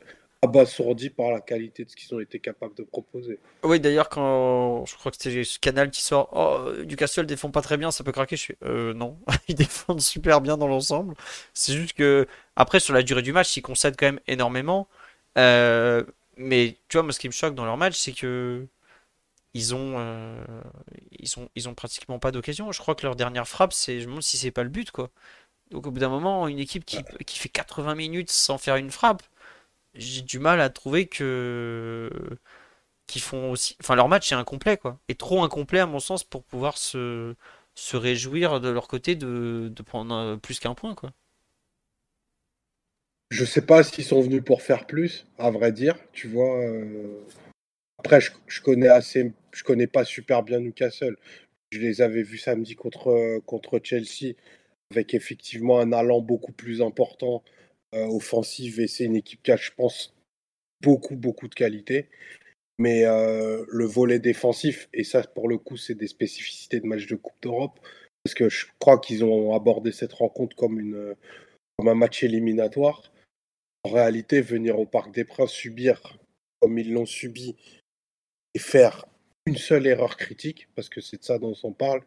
[0.41, 3.39] abasourdi par la qualité de ce qu'ils ont été capables de proposer.
[3.63, 7.61] Oui, d'ailleurs, quand je crois que c'était ce canal qui sort, oh, Newcastle défend pas
[7.61, 8.35] très bien, ça peut craquer.
[8.35, 11.15] Je suis, euh, non, ils défendent super bien dans l'ensemble.
[11.53, 14.89] C'est juste que, après, sur la durée du match, ils concèdent quand même énormément.
[15.37, 16.03] Euh,
[16.37, 18.67] mais tu vois, moi, ce qui me choque dans leur match, c'est que
[19.53, 20.43] ils ont, euh,
[21.19, 22.71] ils ont, ils ont pratiquement pas d'occasion.
[22.71, 24.91] Je crois que leur dernière frappe, c'est, je me demande si c'est pas le but,
[24.91, 25.11] quoi.
[25.71, 28.91] Donc au bout d'un moment, une équipe qui, qui fait 80 minutes sans faire une
[28.91, 29.23] frappe,
[29.95, 32.09] j'ai du mal à trouver que
[33.07, 36.23] qu'ils font aussi, enfin leur match est incomplet, quoi, est trop incomplet à mon sens
[36.23, 37.35] pour pouvoir se,
[37.75, 41.11] se réjouir de leur côté de, de prendre plus qu'un point, quoi.
[43.33, 45.97] Je sais pas s'ils sont venus pour faire plus, à vrai dire.
[46.11, 47.19] Tu vois, euh,
[47.97, 51.17] après, je, connais assez, je connais pas super bien Newcastle.
[51.71, 54.35] Je les avais vus samedi contre, contre Chelsea
[54.91, 57.43] avec effectivement un allant beaucoup plus important
[57.95, 60.13] euh, offensif et c'est une équipe qui a, je pense,
[60.83, 62.09] beaucoup, beaucoup de qualité.
[62.77, 67.07] Mais euh, le volet défensif, et ça pour le coup, c'est des spécificités de match
[67.07, 67.79] de Coupe d'Europe,
[68.23, 71.15] parce que je crois qu'ils ont abordé cette rencontre comme, une,
[71.79, 73.09] comme un match éliminatoire.
[73.83, 76.17] En réalité, venir au Parc des Princes subir,
[76.61, 77.55] comme ils l'ont subi,
[78.53, 79.05] et faire
[79.45, 82.01] une seule erreur critique, parce que c'est de ça dont on parle,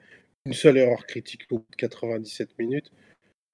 [0.46, 2.90] une seule erreur critique au bout de 97 minutes,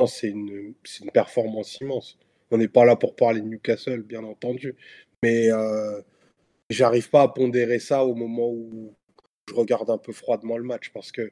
[0.07, 0.75] c'est une,
[1.13, 2.19] performance immense.
[2.51, 4.77] On n'est pas là pour parler de Newcastle, bien entendu,
[5.23, 6.01] mais euh,
[6.71, 8.95] j'arrive pas à pondérer ça au moment où
[9.49, 11.31] je regarde un peu froidement le match, parce que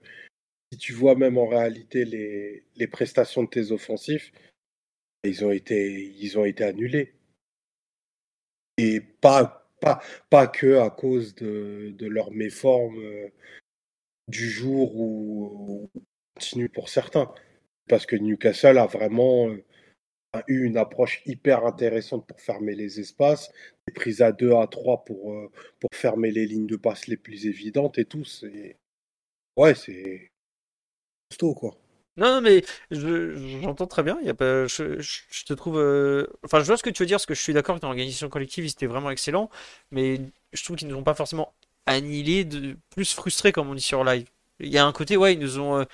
[0.72, 4.32] si tu vois même en réalité les prestations de tes offensifs,
[5.24, 7.14] ils ont été, ils ont été annulés.
[8.78, 13.28] Et pas pas, pas que à cause de, de leur méforme euh,
[14.28, 15.90] du jour ou,
[16.34, 17.32] continue pour certains.
[17.88, 19.64] Parce que Newcastle a vraiment euh,
[20.46, 23.50] eu une approche hyper intéressante pour fermer les espaces,
[23.86, 27.16] des prises à 2 à 3 pour, euh, pour fermer les lignes de passe les
[27.16, 28.24] plus évidentes et tout.
[29.56, 30.30] Ouais, c'est
[31.28, 31.76] costaud, quoi.
[32.20, 34.18] Non, non, mais j'entends très bien.
[34.20, 35.78] Il y a pas, je, je, te trouve.
[35.78, 37.80] Euh, enfin, je vois ce que tu veux dire, parce que je suis d'accord que
[37.80, 39.48] dans l'organisation collective, ils étaient vraiment excellents,
[39.90, 40.20] mais
[40.52, 41.54] je trouve qu'ils ne nous ont pas forcément
[41.86, 44.28] annihilés, de, plus frustrés, comme on dit sur live.
[44.60, 45.84] Il y a un côté, ouais, ils nous ont euh,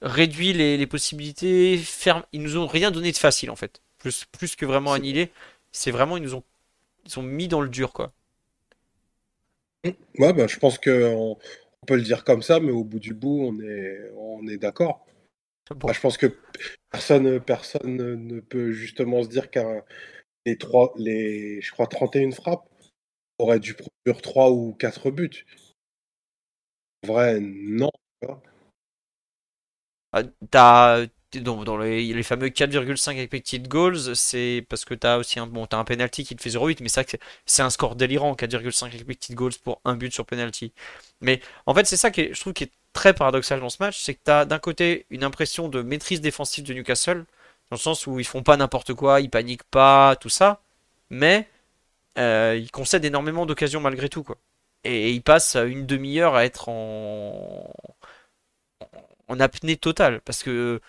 [0.00, 3.82] réduit les, les possibilités, ferme, ils nous ont rien donné de facile, en fait.
[3.98, 5.30] Plus, plus que vraiment annihilé,
[5.70, 6.42] c'est vraiment, ils nous ont,
[7.06, 8.12] ils ont mis dans le dur, quoi.
[10.18, 11.36] Ouais, ben, je pense qu'on
[11.82, 14.56] on peut le dire comme ça, mais au bout du bout, on est, on est
[14.56, 15.04] d'accord.
[15.70, 16.38] Bah, je pense que
[16.90, 19.82] personne, personne ne peut justement se dire qu'un
[20.46, 22.68] les trois, les, je crois 31 frappes
[23.38, 25.44] aurait dû produire 3 ou 4 buts.
[27.04, 27.90] En vrai, non.
[30.12, 31.06] Ah, t'as
[31.42, 35.66] dans, dans les, les fameux 4,5 expected goals, c'est parce que t'as aussi un bon,
[35.66, 37.02] t'as un penalty qui te fait 0,8, mais ça
[37.46, 40.72] c'est un score délirant, 4,5 expected goals pour un but sur penalty.
[41.20, 44.00] Mais en fait, c'est ça qui je trouve qui est très paradoxal dans ce match,
[44.00, 47.24] c'est que t'as d'un côté une impression de maîtrise défensive de Newcastle,
[47.70, 50.62] dans le sens où ils font pas n'importe quoi, ils paniquent pas, tout ça,
[51.10, 51.48] mais
[52.18, 54.38] euh, ils concèdent énormément d'occasions malgré tout, quoi.
[54.84, 57.72] Et, ils passent une demi-heure à être en
[59.28, 60.80] en apnée totale, parce que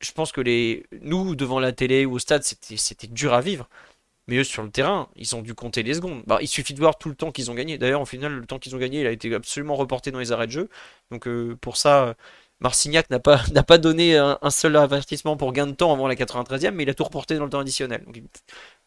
[0.00, 3.40] je pense que les nous devant la télé ou au stade c'était c'était dur à
[3.40, 3.68] vivre.
[4.28, 6.22] Mais eux sur le terrain ils ont dû compter les secondes.
[6.26, 7.78] Bah, il suffit de voir tout le temps qu'ils ont gagné.
[7.78, 10.32] D'ailleurs au final le temps qu'ils ont gagné il a été absolument reporté dans les
[10.32, 10.68] arrêts de jeu.
[11.10, 12.16] Donc euh, pour ça
[12.60, 16.14] Marcignac n'a pas n'a pas donné un, seul avertissement pour gain de temps avant la
[16.14, 18.04] 93e mais il a tout reporté dans le temps additionnel.
[18.04, 18.20] Donc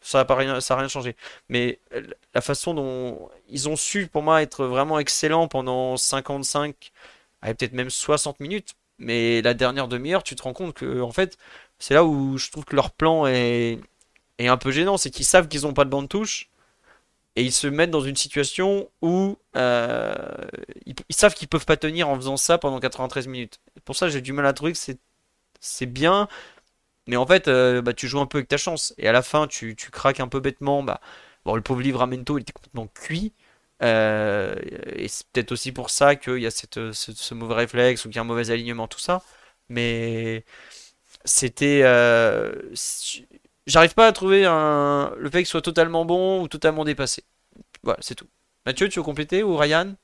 [0.00, 1.16] ça n'a rien a rien changé.
[1.48, 2.02] Mais euh,
[2.34, 6.92] la façon dont ils ont su pour moi être vraiment excellents pendant 55
[7.42, 11.38] peut-être même 60 minutes mais la dernière demi-heure, tu te rends compte que, en fait,
[11.78, 13.80] c'est là où je trouve que leur plan est,
[14.38, 14.98] est un peu gênant.
[14.98, 16.50] C'est qu'ils savent qu'ils n'ont pas de bande touche.
[17.36, 20.14] Et ils se mettent dans une situation où euh,
[20.86, 23.60] ils, savent qu'ils peuvent pas tenir en faisant ça pendant 93 minutes.
[23.84, 24.78] Pour ça, j'ai du mal à trouver que
[25.60, 26.28] c'est bien.
[27.06, 28.94] Mais en fait, euh, bah, tu joues un peu avec ta chance.
[28.98, 30.82] Et à la fin, tu, craques un peu bêtement.
[30.82, 31.00] Bah,
[31.44, 33.32] bon, le pauvre Livramento, il était complètement cuit.
[33.82, 34.54] Euh,
[34.96, 38.16] et c'est peut-être aussi pour ça qu'il y a cette, ce, mauvais réflexe ou qu'il
[38.16, 39.22] y a un mauvais alignement, tout ça.
[39.68, 40.44] Mais
[41.24, 41.82] c'était.
[41.84, 42.52] Euh,
[43.66, 47.24] j'arrive pas à trouver un, le fait qu'il soit totalement bon ou totalement dépassé.
[47.84, 48.28] Voilà, c'est tout.
[48.66, 49.94] Mathieu, tu veux compléter ou Ryan?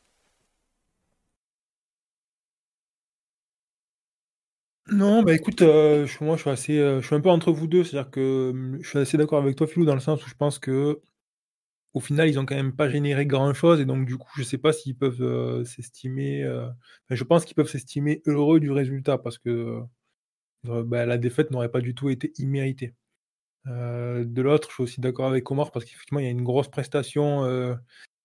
[4.89, 7.83] Non, bah écoute, euh, moi je suis assez, je suis un peu entre vous deux,
[7.83, 10.61] c'est-à-dire que je suis assez d'accord avec toi, Philou, dans le sens où je pense
[10.61, 11.01] que
[11.97, 14.59] au final, ils ont quand même pas généré grand-chose et donc du coup, je sais
[14.59, 16.69] pas s'ils peuvent, euh, s'estimer, euh,
[17.09, 19.81] je pense qu'ils peuvent s'estimer heureux du résultat parce que,
[20.67, 22.95] euh, bah, la défaite n'aurait pas du tout été imméritée.
[23.65, 26.69] de l'autre, je suis aussi d'accord avec Omar parce qu'effectivement, il y a une grosse
[26.69, 27.47] prestation,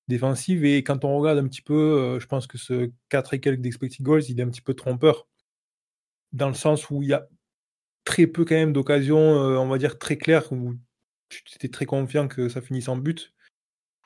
[0.10, 3.62] défensive et quand on regarde un petit peu, je pense que ce 4 et quelques
[3.62, 5.28] d'expected goals, il est un petit peu trompeur.
[6.34, 7.28] Dans le sens où il y a
[8.04, 10.76] très peu quand même d'occasions, on va dire très claires où
[11.30, 13.34] tu étais très confiant que ça finisse en but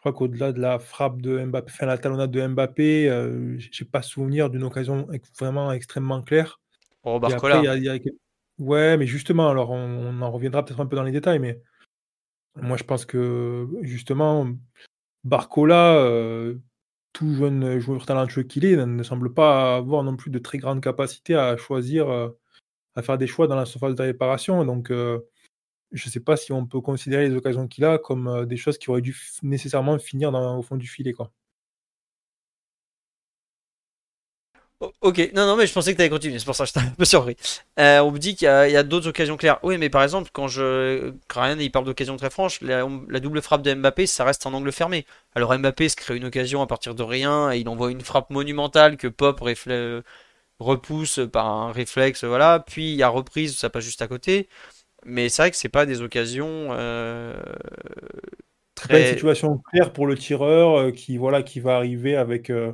[0.05, 4.03] crois qu'au-delà de la frappe de Mbappé, enfin la talonnade de Mbappé, euh, j'ai pas
[4.03, 5.07] souvenir d'une occasion
[5.39, 6.59] vraiment extrêmement claire.
[7.03, 7.63] Oh, Barcola.
[8.59, 11.59] Ouais, mais justement, alors on, en reviendra peut-être un peu dans les détails, mais
[12.55, 14.47] moi je pense que justement,
[15.23, 16.55] Barcola, euh,
[17.11, 20.81] tout jeune joueur talentueux qu'il est, ne semble pas avoir non plus de très grande
[20.81, 22.29] capacité à choisir, euh,
[22.95, 24.63] à faire des choix dans la surface de réparation.
[24.65, 25.19] Donc, euh,
[25.91, 28.57] je ne sais pas si on peut considérer les occasions qu'il a comme euh, des
[28.57, 31.13] choses qui auraient dû nécessairement finir au fond du filet.
[31.13, 31.31] Quoi.
[35.01, 36.85] ok, non, non, mais je pensais que tu allais continuer, c'est pour ça que j'étais
[36.85, 37.35] un peu surpris.
[37.79, 39.59] Euh, on me dit qu'il y a, d'autres occasions claires.
[39.63, 41.13] Oui, mais par exemple, quand je.
[41.33, 42.83] Ryan il parle d'occasion très franche, la,
[43.19, 45.05] double frappe de Mbappé, ça reste en angle fermé.
[45.33, 48.29] Alors Mbappé se crée une occasion à partir de rien et il envoie une frappe
[48.29, 49.41] monumentale que Pop
[50.59, 52.59] repousse par un réflexe, voilà.
[52.59, 54.47] Puis il y a reprise, ça passe juste à côté.
[55.05, 57.35] Mais c'est vrai que c'est pas des occasions euh,
[58.73, 58.93] très.
[58.93, 62.73] Pas une situation claire pour le tireur euh, qui voilà qui va arriver avec euh,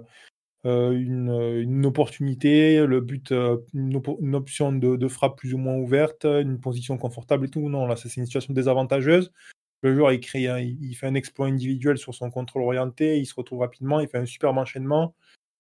[0.64, 3.34] une, opportunité, le but,
[3.74, 7.68] une, option de, frappe plus ou moins ouverte, une position confortable et tout.
[7.68, 9.34] Non, là, c'est une situation désavantageuse.
[9.82, 13.34] Le joueur, il, crée, il, fait un exploit individuel sur son contrôle orienté, il se
[13.36, 15.16] retrouve rapidement, il fait un super enchaînement.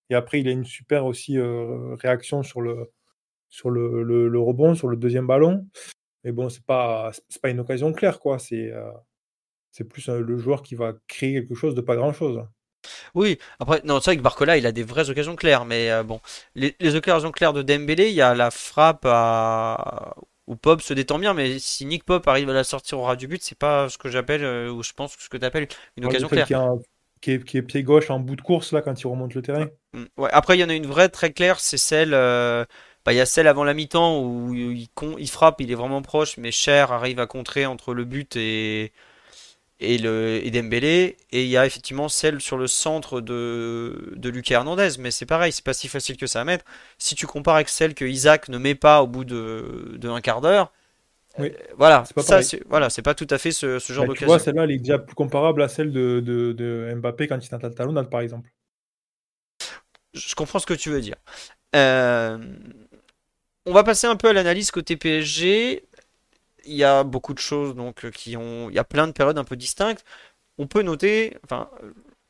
[0.09, 2.91] Et après, il a une super aussi réaction sur le,
[3.49, 5.65] sur le, rebond, sur le deuxième ballon.
[6.23, 8.39] Mais bon, c'est pas, pas une occasion claire, quoi.
[8.39, 8.91] C'est euh,
[9.71, 12.43] c'est plus le joueur qui va créer quelque chose de pas grand-chose.
[13.13, 16.03] Oui, après, non, c'est vrai que Barcola, il a des vraies occasions claires, mais euh,
[16.03, 16.19] bon,
[16.55, 20.15] les, occasions claires de Dembélé, il y a la frappe à...
[20.47, 23.15] où Pop se détend bien, mais si Nick Pop arrive à la sortir au ras
[23.15, 25.67] du but, c'est pas ce que j'appelle, euh, ou je pense ce que tu appelles
[25.97, 26.47] une occasion claire.
[27.21, 29.43] Qui est, qui, est, pied gauche en bout de course, là, quand il remonte le
[29.43, 29.67] terrain.
[29.93, 32.15] Mm, ouais, après, il y en a une vraie très claire, c'est celle.
[33.05, 34.87] Bah, il y a celle avant la mi-temps où il,
[35.19, 38.91] il, frappe, il est vraiment proche, mais Cher arrive à contrer entre le but et,
[39.79, 41.17] et, le, et Dembélé.
[41.31, 45.25] Et il y a effectivement celle sur le centre de, de Lucas Hernandez, mais c'est
[45.25, 46.65] pareil, c'est pas si facile que ça à mettre.
[46.97, 50.21] Si tu compares avec celle que Isaac ne met pas au bout de, de un
[50.21, 50.71] quart d'heure,
[51.39, 51.47] oui.
[51.47, 54.25] Euh, voilà, c'est pas, voilà, c'est pas tout à fait ce, ce genre bah, d'occasion.
[54.25, 57.43] Tu vois, celle-là, elle est déjà plus comparable à celle de, de, de Mbappé quand
[57.43, 58.49] il tente la talonnade, par exemple.
[60.13, 61.15] Je comprends ce que tu veux dire.
[61.75, 62.37] Euh,
[63.65, 65.85] on va passer un peu à l'analyse côté PSG.
[66.65, 69.11] Il y a beaucoup de choses donc euh, qui ont, il y a plein de
[69.13, 70.05] périodes un peu distinctes.
[70.57, 71.69] On peut noter, enfin,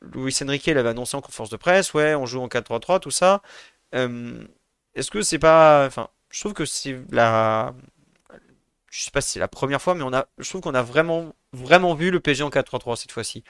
[0.00, 3.42] Luis Enrique l'avait annoncé en conférence de presse, ouais, on joue en 4-3-3, tout ça.
[3.94, 4.44] Euh,
[4.94, 7.74] est-ce que c'est pas, enfin, je trouve que c'est la.
[8.90, 10.82] Je sais pas si c'est la première fois, mais on a, je trouve qu'on a
[10.82, 13.42] vraiment, vraiment vu le PSG en 4-3-3 cette fois-ci.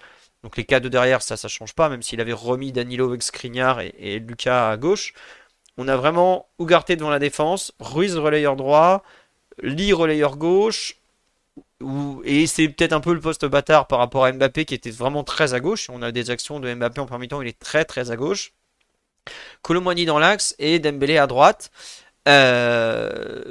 [0.44, 3.22] Donc les cas de derrière, ça, ça change pas, même s'il avait remis Danilo avec
[3.22, 5.14] Skriniar et, Lucas à gauche.
[5.78, 9.02] On a vraiment Ougarté devant la défense, Ruiz relayeur droit,
[9.62, 10.96] Lee relayeur gauche,
[12.24, 15.24] et c'est peut-être un peu le poste bâtard par rapport à Mbappé qui était vraiment
[15.24, 15.90] très à gauche.
[15.90, 18.52] On a des actions de Mbappé en premier temps, il est très très à gauche.
[19.62, 21.70] Colomboigny dans l'axe et Dembélé à droite.
[22.28, 23.42] Euh,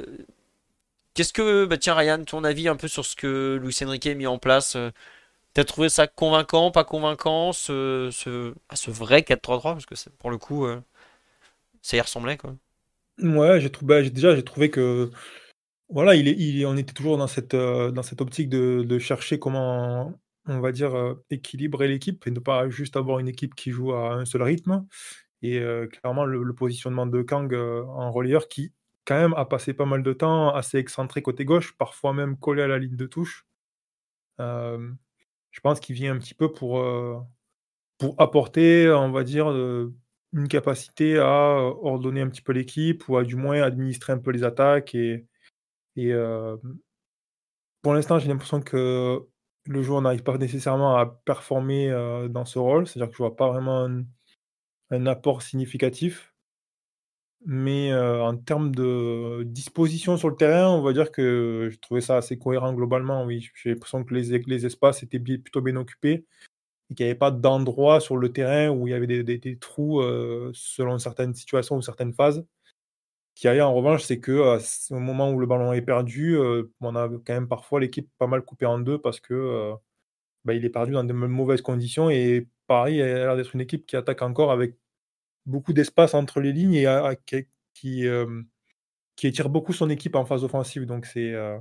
[1.14, 4.14] qu'est-ce que, bah tiens Ryan, ton avis un peu sur ce que Luis Enrique a
[4.14, 4.90] mis en place euh,
[5.54, 8.10] T'as trouvé ça convaincant, pas convaincant, ce,
[8.70, 10.80] ah, vrai 4-3-3 Parce que pour le coup, euh,
[11.82, 12.56] ça y ressemblait quoi.
[13.18, 15.10] Ouais, j'ai trouvé, bah, déjà j'ai trouvé que
[15.92, 20.60] voilà, il est, on était toujours dans cette, dans cette optique de, chercher comment, on
[20.60, 24.24] va dire, équilibrer l'équipe et ne pas juste avoir une équipe qui joue à un
[24.24, 24.86] seul rythme.
[25.42, 28.72] Et clairement, le, positionnement de Kang en relayeur qui,
[29.04, 32.62] quand même, a passé pas mal de temps assez excentré côté gauche, parfois même collé
[32.62, 33.46] à la ligne de touche.
[34.38, 36.82] je pense qu'il vient un petit peu pour,
[37.98, 39.52] pour apporter, on va dire,
[40.32, 44.30] une capacité à ordonner un petit peu l'équipe ou à du moins administrer un peu
[44.30, 44.94] les attaques.
[44.94, 45.26] Et,
[45.96, 46.12] et
[47.82, 49.20] pour l'instant, j'ai l'impression que
[49.66, 51.90] le joueur n'arrive pas nécessairement à performer
[52.30, 52.86] dans ce rôle.
[52.86, 53.88] C'est-à-dire que je vois pas vraiment
[54.90, 56.34] un apport significatif.
[57.44, 62.16] Mais en termes de disposition sur le terrain, on va dire que je trouvais ça
[62.16, 63.50] assez cohérent globalement, oui.
[63.54, 66.24] J'ai l'impression que les, les espaces étaient plutôt bien occupés
[66.92, 70.02] et qu'il n'y avait pas d'endroit sur le terrain où il y avait des, trous
[70.54, 72.44] selon certaines situations ou certaines phases.
[73.34, 74.58] Ce qui a en revanche, c'est que
[74.90, 76.36] au moment où le ballon est perdu,
[76.80, 79.72] on a quand même parfois l'équipe pas mal coupée en deux parce que
[80.44, 82.10] bah, il est perdu dans de mauvaises conditions.
[82.10, 84.76] Et Paris a l'air d'être une équipe qui attaque encore avec
[85.46, 86.86] beaucoup d'espace entre les lignes et
[87.74, 88.42] qui, euh,
[89.22, 90.86] étire beaucoup son équipe en phase offensive.
[90.86, 91.58] Donc euh,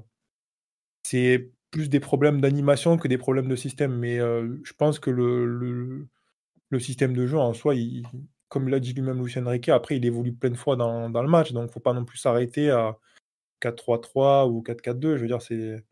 [1.04, 3.97] c'est plus des problèmes d'animation que des problèmes de système.
[3.97, 6.07] Mais euh, je pense que le,
[6.79, 8.03] système de jeu en soi, il,
[8.49, 11.51] comme l'a dit lui-même Lucien Riquet, après il évolue plein de fois dans, le match.
[11.53, 12.97] Donc il ne faut pas non plus s'arrêter à
[13.62, 15.15] 4-3-3 ou 4-4-2.
[15.15, 15.84] Je veux dire, c'est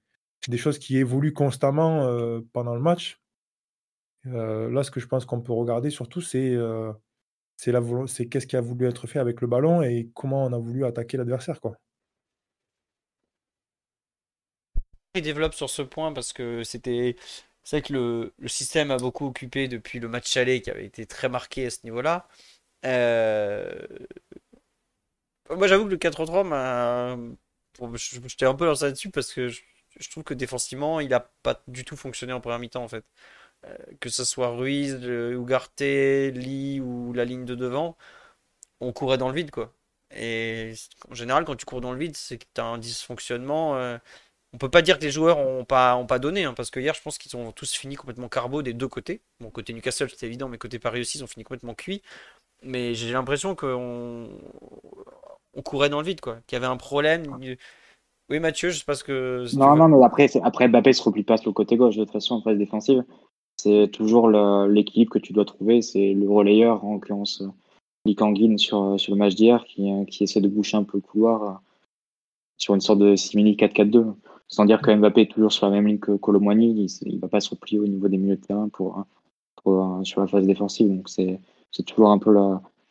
[0.48, 2.08] des choses qui évoluent constamment
[2.54, 3.22] pendant le match.
[4.26, 6.56] là, ce que je pense qu'on peut regarder surtout, c'est
[7.60, 10.86] c'est qu'est-ce qui a voulu être fait avec le ballon et comment on a voulu
[10.86, 11.76] attaquer l'adversaire, quoi.
[15.16, 17.16] Il développe sur ce point parce que c'était
[17.64, 20.86] c'est vrai que le, le, système a beaucoup occupé depuis le match aller qui avait
[20.86, 22.28] été très marqué à ce niveau-là.
[22.86, 23.70] Euh,
[25.50, 27.18] moi j'avoue que le 4-3 m'a
[27.96, 29.62] j'étais un peu lancé là-dessus parce que je,
[30.12, 33.06] trouve que défensivement il a pas du tout fonctionné en première mi-temps en fait.
[33.66, 37.98] Euh, que ce soit Ruiz, Ugarte, Lee ou la ligne de devant,
[38.82, 39.74] on courait dans le vide, quoi.
[40.12, 40.74] Et
[41.10, 43.78] en général, quand tu cours dans le vide, c'est que tu as un dysfonctionnement.
[43.78, 43.98] Euh,
[44.54, 46.80] on peut pas dire que les joueurs ont pas, ont pas donné, hein, parce que
[46.80, 49.22] hier, je pense qu'ils ont tous fini complètement carbo des deux côtés.
[49.40, 52.02] Bon, côté Newcastle, c'était évident, mais côté Paris aussi, ils ont fini complètement cuit.
[52.64, 54.30] Mais j'ai l'impression qu'on
[55.54, 56.40] on courait dans le vide, quoi.
[56.48, 57.38] Qu'il y avait un problème.
[58.30, 59.46] Oui, Mathieu, je sais pas ce que.
[59.56, 62.14] non, non, mais après, après Mbappé se replie pas sur le côté gauche de toute
[62.14, 63.04] façon en phase défensive
[63.60, 65.82] c'est toujours l'équilibre que tu dois trouver.
[65.82, 67.44] C'est le relayeur, en l'occurrence
[68.06, 71.44] Likanguin sur, sur le match d'hier, qui, qui essaie de boucher un peu le couloir
[71.44, 71.54] euh,
[72.58, 74.14] sur une sorte de simili 4-4-2.
[74.50, 77.28] Sans dire que Mbappé est toujours sur la même ligne que Colomboigny, il ne va
[77.28, 79.06] pas se replier au niveau des milieux de terrain pour,
[79.64, 80.90] pour sur la phase défensive.
[80.90, 81.40] Donc c'est
[81.86, 82.36] toujours un peu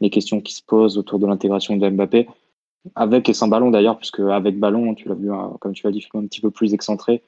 [0.01, 2.29] les questions qui se posent autour de l'intégration de Mbappé,
[2.95, 5.93] avec et sans ballon d'ailleurs, puisque avec ballon, tu l'as vu, hein, comme tu l'as
[5.93, 7.23] dit, un petit peu plus excentré.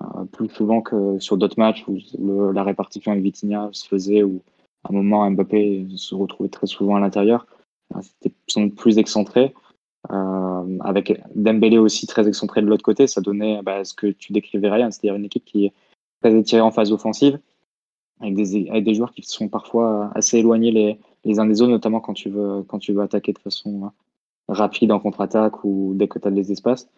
[0.00, 4.42] Euh, plus souvent que sur d'autres matchs où la répartition avec Vitinha se faisait, où
[4.84, 7.46] à un moment Mbappé se retrouvait très souvent à l'intérieur.
[7.94, 9.54] Euh, c'était sans doute plus excentré.
[10.10, 14.32] Euh, avec Dembélé aussi très excentré de l'autre côté, ça donnait bah, ce que tu
[14.32, 15.72] décrivais rien, c'est-à-dire une équipe qui est
[16.22, 17.38] très étirée en phase offensive,
[18.20, 22.30] avec des, joueurs qui sont parfois assez éloignés les, uns des autres, notamment quand tu
[22.30, 22.64] veux,
[23.00, 23.90] attaquer de façon
[24.48, 26.88] rapide en contre-attaque ou dès que tu as des espaces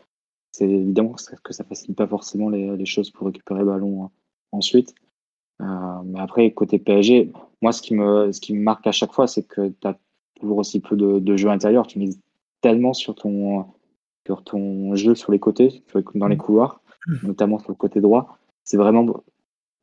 [0.52, 4.10] c'est évidemment que ça facilite pas forcément les, choses pour récupérer le ballon hein,
[4.52, 4.94] ensuite.
[5.60, 7.32] Euh, mais après, côté PSG,
[7.62, 9.98] moi, ce qui me, me marque à chaque fois, c'est que tu as
[10.40, 11.86] toujours aussi peu de, de jeu intérieur.
[11.86, 12.18] Tu mises
[12.60, 13.66] tellement sur ton,
[14.26, 15.82] sur ton jeu sur les côtés,
[16.14, 16.80] dans les couloirs,
[17.22, 18.38] notamment sur le côté droit.
[18.64, 19.06] C'est vraiment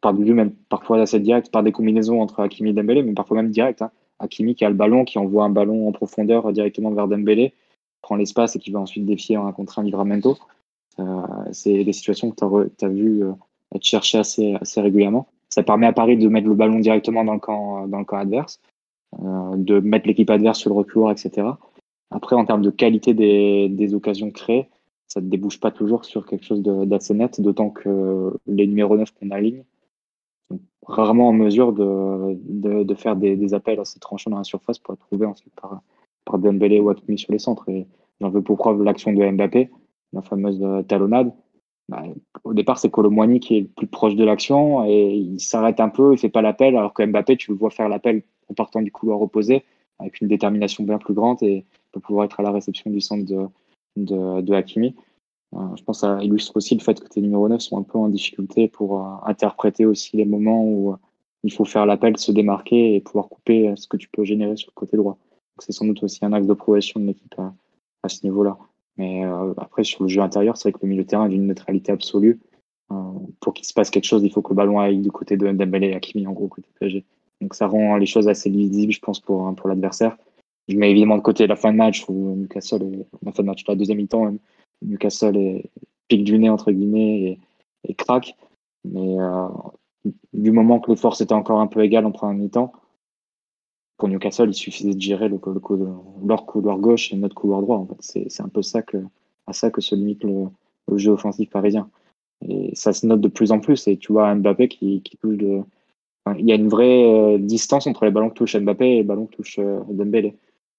[0.02, 3.14] par du jeu, même parfois assez direct, par des combinaisons entre Hakimi et Dembélé, mais
[3.14, 3.82] parfois même direct.
[3.82, 3.92] Hein.
[4.20, 7.54] Hakimi qui a le ballon, qui envoie un ballon en profondeur directement vers Dembélé,
[8.02, 10.38] prend l'espace et qui va ensuite défier un contre un Livramento.
[11.00, 11.04] Euh,
[11.52, 12.36] c'est des situations que
[12.78, 13.34] tu as, vu euh,
[13.76, 15.28] être cherchées assez, assez régulièrement.
[15.50, 18.18] Ça permet à Paris de mettre le ballon directement dans le camp, dans le camp
[18.18, 18.60] adverse,
[19.24, 21.48] euh, de mettre l'équipe adverse sur le reculoir, etc.
[22.12, 24.70] Après, en termes de qualité des, occasions créées,
[25.08, 29.12] ça ne débouche pas toujours sur quelque chose d'assez net, d'autant que les numéros 9
[29.12, 29.64] qu'on aligne
[30.50, 34.94] sont rarement en mesure de, faire des, des, appels assez tranchants dans la surface pour
[34.94, 35.82] être trouvés ensuite par,
[36.26, 37.68] par Dembélé ou Hakimi sur les centres.
[37.70, 37.88] Et
[38.22, 39.70] j'en veux pour preuve l'action de Mbappé,
[40.14, 41.34] la fameuse talonnade.
[41.90, 42.04] Bah,
[42.44, 45.88] au départ, c'est Colomboigny qui est le plus proche de l'action et il s'arrête un
[45.88, 48.82] peu, il fait pas l'appel, alors que Mbappé, tu le vois faire l'appel en partant
[48.82, 49.64] du couloir opposé
[50.00, 53.26] avec une détermination bien plus grande et peut pouvoir être à la réception du centre
[53.26, 53.48] de,
[54.42, 54.96] de, Hakimi.
[55.54, 57.84] Euh, je pense que ça illustre aussi le fait que tes numéros 9 sont un
[57.84, 60.98] peu en difficulté pour euh, interpréter aussi les moments où euh,
[61.44, 64.72] il faut faire l'appel, se démarquer et pouvoir couper ce que tu peux générer sur
[64.72, 65.18] le côté droit.
[65.60, 67.54] C'est sans doute aussi un axe de progression de l'équipe à,
[68.04, 68.58] à, ce niveau-là.
[68.98, 69.24] Mais
[69.58, 71.92] après, sur le jeu intérieur, c'est vrai que le milieu de terrain est d'une neutralité
[71.92, 72.40] absolue.
[73.40, 75.50] Pour qu'il se passe quelque chose, il faut que le ballon aille du côté de
[75.52, 77.06] Dembélé et Hakimi, en gros, côté PSG.
[77.42, 80.18] Donc ça rend les choses assez lisibles, je pense, pour, pour l'adversaire.
[80.68, 83.48] Je mets évidemment de côté la fin de match où Newcastle, est, la fin de
[83.48, 84.34] match, la deuxième mi-temps,
[84.82, 85.70] Newcastle est,
[86.08, 87.40] pique du nez, entre guillemets, et,
[87.88, 88.36] et craque.
[88.86, 89.48] Mais euh,
[90.34, 92.72] du moment que les forces étaient encore un peu égales en première mi-temps,
[93.98, 95.88] pour Newcastle, il suffisait de gérer le, le,
[96.26, 97.78] leur couloir gauche et notre couloir droit.
[97.78, 97.88] En.
[98.00, 98.98] C'est un peu ça que,
[99.48, 100.46] à ça que se limite le,
[100.88, 101.90] le, jeu offensif parisien.
[102.48, 103.88] Et ça se note de plus en plus.
[103.88, 105.62] Et tu vois Mbappé qui, qui touche de.
[106.38, 109.04] Il y a une vraie euh, distance entre les ballons que touche Mbappé et les
[109.04, 110.36] ballons que touche euh, Dembélé.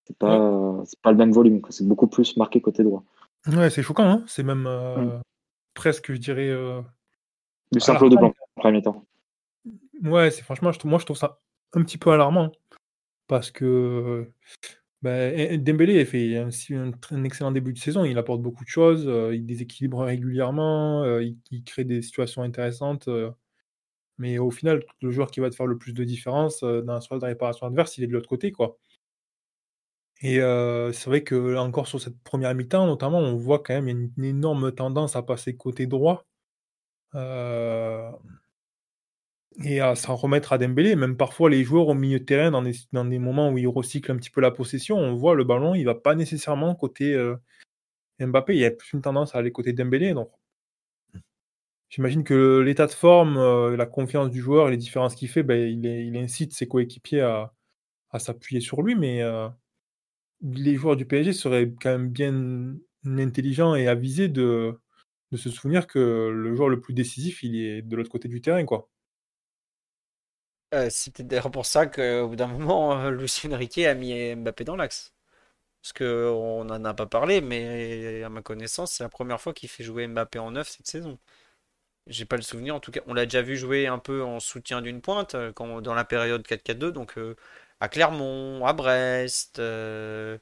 [0.09, 0.85] C'est pas, ouais.
[0.85, 1.61] c'est pas le même volume.
[1.71, 3.05] C'est beaucoup plus marqué côté droit.
[3.47, 4.11] Ouais, c'est choquant.
[4.11, 5.23] Hein c'est même euh, mm.
[5.75, 6.49] presque, je dirais.
[6.49, 6.81] Euh,
[7.71, 9.05] du simple de blanc, en premier temps.
[10.03, 11.41] Ouais, c'est franchement, je moi je trouve ça
[11.75, 12.51] un petit peu alarmant
[13.27, 14.27] parce que
[15.03, 18.05] bah, Dembélé a fait un, un, un, excellent début de saison.
[18.05, 22.43] Il apporte beaucoup de choses, euh, il déséquilibre régulièrement, euh, il, il, crée des situations
[22.43, 23.07] intéressantes.
[23.09, 23.31] Euh,
[24.19, 27.19] mais au final, le joueur qui va te faire le plus de différence dans la
[27.19, 28.77] de réparation adverse, il est de l'autre côté, quoi.
[30.21, 30.37] Et
[30.93, 34.25] c'est vrai que encore sur cette première mi-temps, notamment, on voit quand même une, une
[34.25, 36.25] énorme tendance à passer côté droit
[39.65, 40.97] et à s'en remettre à Dembélé.
[40.97, 42.63] Même parfois, les joueurs au milieu de terrain, dans
[43.05, 45.85] des, moments où ils recyclent un petit peu la possession, on voit le ballon, il
[45.85, 47.17] va pas nécessairement côté
[48.21, 50.15] Mbappé, il y a plus une tendance à aller côté Dembélé.
[50.15, 50.31] Donc,
[51.89, 56.17] j'imagine que l'état de forme, la confiance du joueur, les différences qu'il fait, ben, il,
[56.17, 57.53] incite ses coéquipiers à,
[58.11, 59.23] à s'appuyer sur lui, mais
[60.43, 62.77] les joueurs du PSG seraient quand même bien
[63.07, 64.79] intelligents et avisés de,
[65.35, 65.99] se souvenir que
[66.31, 68.89] le joueur le plus décisif, il est de l'autre côté du terrain, quoi.
[70.75, 74.35] Euh, c'est peut-être d'ailleurs pour ça qu'au bout d'un moment, euh, Lucien Riquet a mis
[74.37, 75.15] Mbappé dans l'axe.
[75.83, 79.69] Parce qu'on n'en a pas parlé, mais à ma connaissance, c'est la première fois qu'il
[79.69, 81.19] fait jouer Mbappé en neuf cette saison.
[82.07, 84.41] J'ai pas le souvenir, en tout cas, on l'a déjà vu jouer un peu en
[84.41, 87.19] soutien d'une pointe euh, dans la période 4-4-2, donc
[87.81, 90.39] à Clermont, à Brest, euh,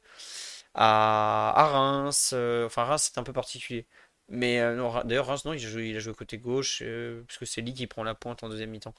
[0.74, 2.32] à, Reims.
[2.34, 3.86] Euh, enfin, Reims, c'est un peu particulier.
[4.28, 4.58] Mais
[5.04, 5.64] d'ailleurs, Reims, non, il
[5.96, 6.82] a joué, côté gauche,
[7.28, 8.94] puisque c'est lui qui prend la pointe en deuxième mi-temps.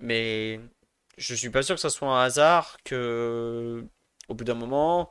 [0.00, 0.60] Mais
[1.18, 3.84] je suis pas sûr que ça soit un hasard que,
[4.28, 5.10] au bout d'un moment,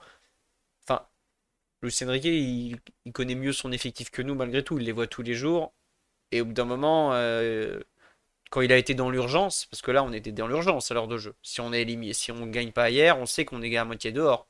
[0.88, 1.08] enfin,
[1.82, 4.80] Lucien Riquet, il, il, connaît mieux son effectif que nous malgré tout.
[4.80, 5.74] Il les voit tous les jours.
[6.32, 7.80] Et au bout d'un moment, euh,
[8.50, 11.08] quand il a été dans l'urgence, parce que là, on était dans l'urgence à l'heure
[11.08, 11.36] de jeu.
[11.42, 14.12] Si on est éliminé, si on gagne pas hier, on sait qu'on est à moitié
[14.12, 14.48] dehors.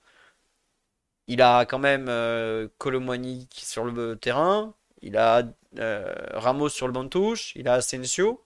[1.27, 4.73] Il a quand même euh, Colomwani sur le terrain.
[5.01, 5.43] Il a
[5.79, 7.53] euh, Ramos sur le banc de touche.
[7.55, 8.43] Il a Asensio.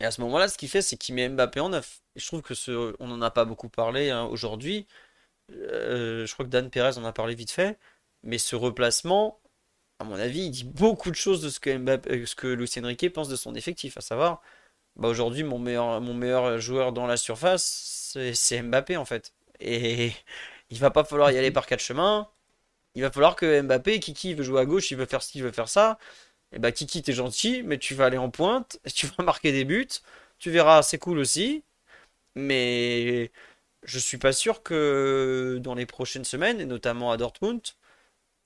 [0.00, 2.02] Et à ce moment-là, ce qu'il fait, c'est qu'il met Mbappé en neuf.
[2.16, 4.86] Je trouve que ce, on n'en a pas beaucoup parlé hein, aujourd'hui.
[5.52, 7.78] Euh, je crois que Dan Perez en a parlé vite fait.
[8.22, 9.40] Mais ce replacement,
[9.98, 12.86] à mon avis, il dit beaucoup de choses de ce que, Mbappé, ce que Lucien
[12.86, 13.96] Riquet pense de son effectif.
[13.96, 14.42] À savoir,
[14.96, 19.32] bah aujourd'hui, mon meilleur, joueur dans la surface, c'est Mbappé en fait.
[19.60, 20.12] Et
[20.70, 22.28] il va pas falloir y aller par quatre chemins.
[22.94, 25.44] Il va falloir que Mbappé, Kiki veut jouer à gauche, il veut faire ci, il
[25.44, 25.98] veut faire ça.
[26.52, 29.64] Et bah Kiki, t'es gentil, mais tu vas aller en pointe, tu vas marquer des
[29.64, 29.88] buts,
[30.38, 31.64] tu verras, c'est cool aussi.
[32.34, 33.32] Mais
[33.84, 37.62] je suis pas sûr que dans les prochaines semaines, et notamment à Dortmund,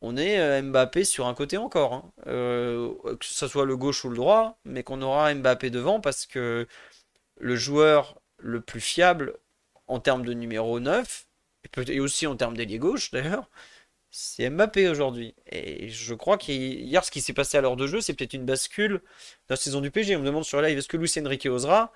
[0.02, 1.94] on ait Mbappé sur un côté encore.
[1.94, 2.12] Hein.
[2.26, 6.26] Euh, que ce soit le gauche ou le droit, mais qu'on aura Mbappé devant parce
[6.26, 6.66] que
[7.38, 9.34] le joueur le plus fiable
[9.86, 11.26] en termes de numéro 9,
[11.88, 13.48] et aussi en termes d'ailier gauche d'ailleurs,
[14.10, 15.34] c'est Mbappé aujourd'hui.
[15.50, 18.44] Et je crois qu'hier, ce qui s'est passé à l'heure de jeu, c'est peut-être une
[18.44, 19.00] bascule
[19.48, 20.16] dans la saison du PG.
[20.16, 21.92] On me demande sur live, est-ce que Lucien Enrique osera?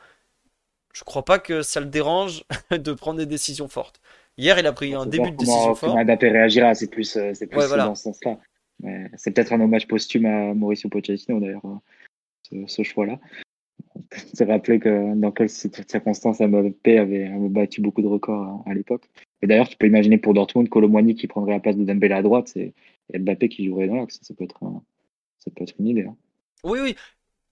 [0.93, 4.01] Je crois pas que ça le dérange de prendre des décisions fortes.
[4.39, 5.91] Hier, il a pris un début de décision fort.
[5.91, 7.87] Comment Mbappé réagira, c'est plus, c'est plus ouais, voilà.
[7.87, 8.39] dans ce sens-là.
[9.17, 11.63] C'est peut-être un hommage posthume à Mauricio Pochettino, d'ailleurs,
[12.43, 13.19] ce, ce choix-là.
[14.35, 18.75] C'est rappelé que dans quelles circonstances Mbappé avait, avait battu beaucoup de records à, à
[18.75, 19.09] l'époque.
[19.43, 22.23] Et d'ailleurs, tu peux imaginer pour Dortmund, Colomboigny qui prendrait la place de Dembélé à
[22.23, 22.75] droite et,
[23.15, 24.19] Mbappé qui jouerait dans l'axe.
[24.23, 24.61] Ça peut être,
[25.39, 26.05] ça peut être une idée.
[26.05, 26.17] Hein.
[26.65, 26.97] Oui, oui.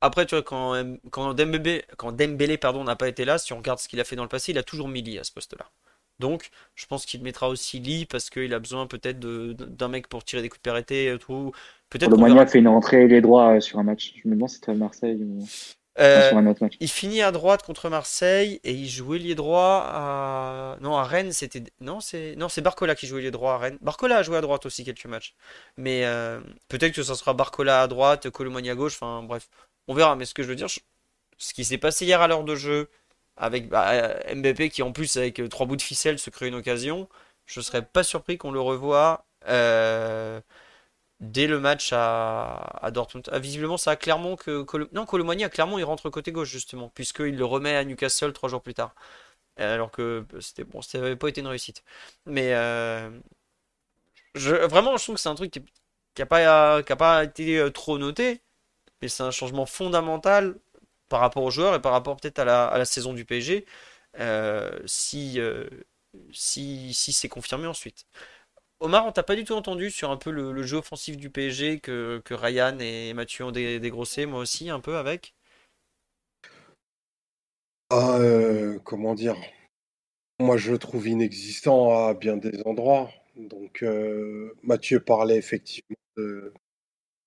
[0.00, 0.74] Après, tu vois, quand,
[1.10, 4.04] quand Dembélé, quand Dembélé pardon, n'a pas été là, si on regarde ce qu'il a
[4.04, 5.70] fait dans le passé, il a toujours mis Lee à ce poste-là.
[6.20, 10.24] Donc, je pense qu'il mettra aussi Lee parce qu'il a besoin peut-être d'un mec pour
[10.24, 11.52] tirer des coups de périté et tout.
[11.90, 12.16] Peut-être.
[12.48, 14.14] Fait une entrée les droits euh, sur un match.
[14.22, 15.44] Je me demande si c'était Marseille ou.
[16.00, 16.32] Euh,
[16.80, 20.76] il finit à droite contre Marseille et il jouait les droit à.
[20.80, 21.62] Non, à Rennes, c'était.
[21.80, 23.78] Non, c'est non, c'est Barcola qui jouait les droits à Rennes.
[23.80, 25.34] Barcola a joué à droite aussi quelques matchs.
[25.76, 28.94] Mais euh, peut-être que ça sera Barcola à droite, Colomani à gauche.
[28.94, 29.48] Enfin, bref,
[29.86, 30.16] on verra.
[30.16, 30.68] Mais ce que je veux dire,
[31.38, 32.88] ce qui s'est passé hier à l'heure de jeu,
[33.36, 37.08] avec bah, MVP qui en plus, avec trois bouts de ficelle, se crée une occasion,
[37.46, 39.26] je serais pas surpris qu'on le revoie.
[39.48, 40.40] Euh
[41.20, 43.28] dès le match à, Dortmund.
[43.32, 44.64] Ah, visiblement, ça a clairement que.
[44.92, 48.48] non, Colomani a clairement il rentre côté gauche, justement, puisqu'il le remet à Newcastle trois
[48.48, 48.94] jours plus tard.
[49.56, 51.84] Alors que c'était bon, ça n'avait pas été une réussite.
[52.26, 53.10] Mais euh,
[54.34, 55.62] vraiment, je trouve que c'est un truc qui
[56.18, 58.42] n'a pas, pas été euh, trop noté,
[59.02, 60.56] mais c'est un changement fondamental
[61.14, 62.44] par rapport aux joueurs et par rapport peut-être à
[62.76, 63.66] la, saison du PSG,
[64.18, 65.38] euh, si,
[66.32, 68.04] si, si c'est confirmé ensuite.
[68.80, 71.78] Omar, on t'a pas du tout entendu sur un peu le, jeu offensif du PSG
[71.78, 75.36] que, Ryan et Mathieu ont dégrossé, moi aussi un peu avec?
[77.90, 79.36] Ah, euh, comment dire?
[80.40, 83.08] Moi, je le trouve inexistant à bien des endroits.
[83.36, 86.52] Donc, euh, Mathieu parlait effectivement de,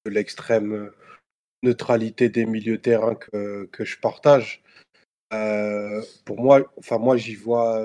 [0.06, 0.92] l'extrême
[1.64, 4.64] neutralité des milieux terrain que, que je partage.
[5.34, 7.84] Euh, pour moi, enfin moi, j'y vois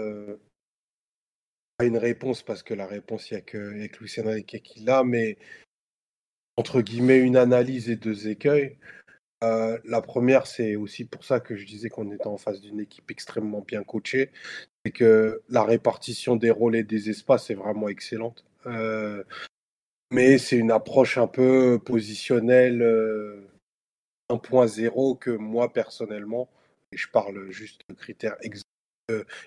[1.81, 3.59] une réponse parce que la réponse, il n'y a que
[4.01, 5.37] Lucien qui l'a, mais
[6.57, 8.77] entre guillemets, une analyse et deux écueils.
[9.43, 12.79] Euh, la première, c'est aussi pour ça que je disais qu'on était en face d'une
[12.81, 14.31] équipe extrêmement bien coachée,
[14.85, 18.45] c'est que la répartition des rôles et des espaces est vraiment excellente.
[18.67, 19.25] Euh,
[20.13, 22.83] mais c'est une approche un peu positionnelle
[24.33, 26.49] 1.0 euh, que moi personnellement,
[26.93, 28.37] et je parle juste de critères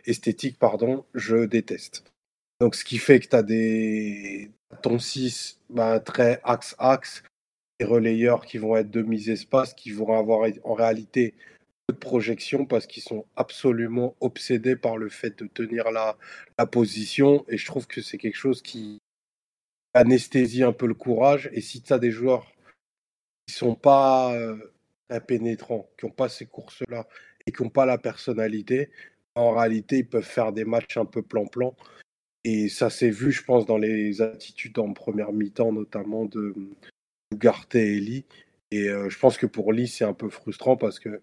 [0.05, 2.03] esthétiques, pardon, je déteste.
[2.59, 4.51] Donc, ce qui fait que tu as des.
[4.81, 7.23] Ton 6, bah, très axe-axe,
[7.79, 11.33] des relayeurs qui vont être demi-espace, qui vont avoir en réalité
[11.87, 16.17] peu de projection parce qu'ils sont absolument obsédés par le fait de tenir la,
[16.57, 17.45] la position.
[17.47, 18.99] Et je trouve que c'est quelque chose qui
[19.93, 21.49] anesthésie un peu le courage.
[21.53, 22.51] Et si tu as des joueurs
[23.47, 24.35] qui sont pas
[25.11, 27.07] euh, très pénétrants, qui n'ont pas ces courses-là
[27.45, 28.89] et qui n'ont pas la personnalité,
[29.35, 31.75] en réalité, ils peuvent faire des matchs un peu plan-plan.
[32.43, 36.53] Et ça s'est vu, je pense, dans les attitudes en première mi-temps, notamment de
[37.33, 38.25] Ugarte et Lee.
[38.71, 41.21] Et euh, je pense que pour Lee, c'est un peu frustrant parce que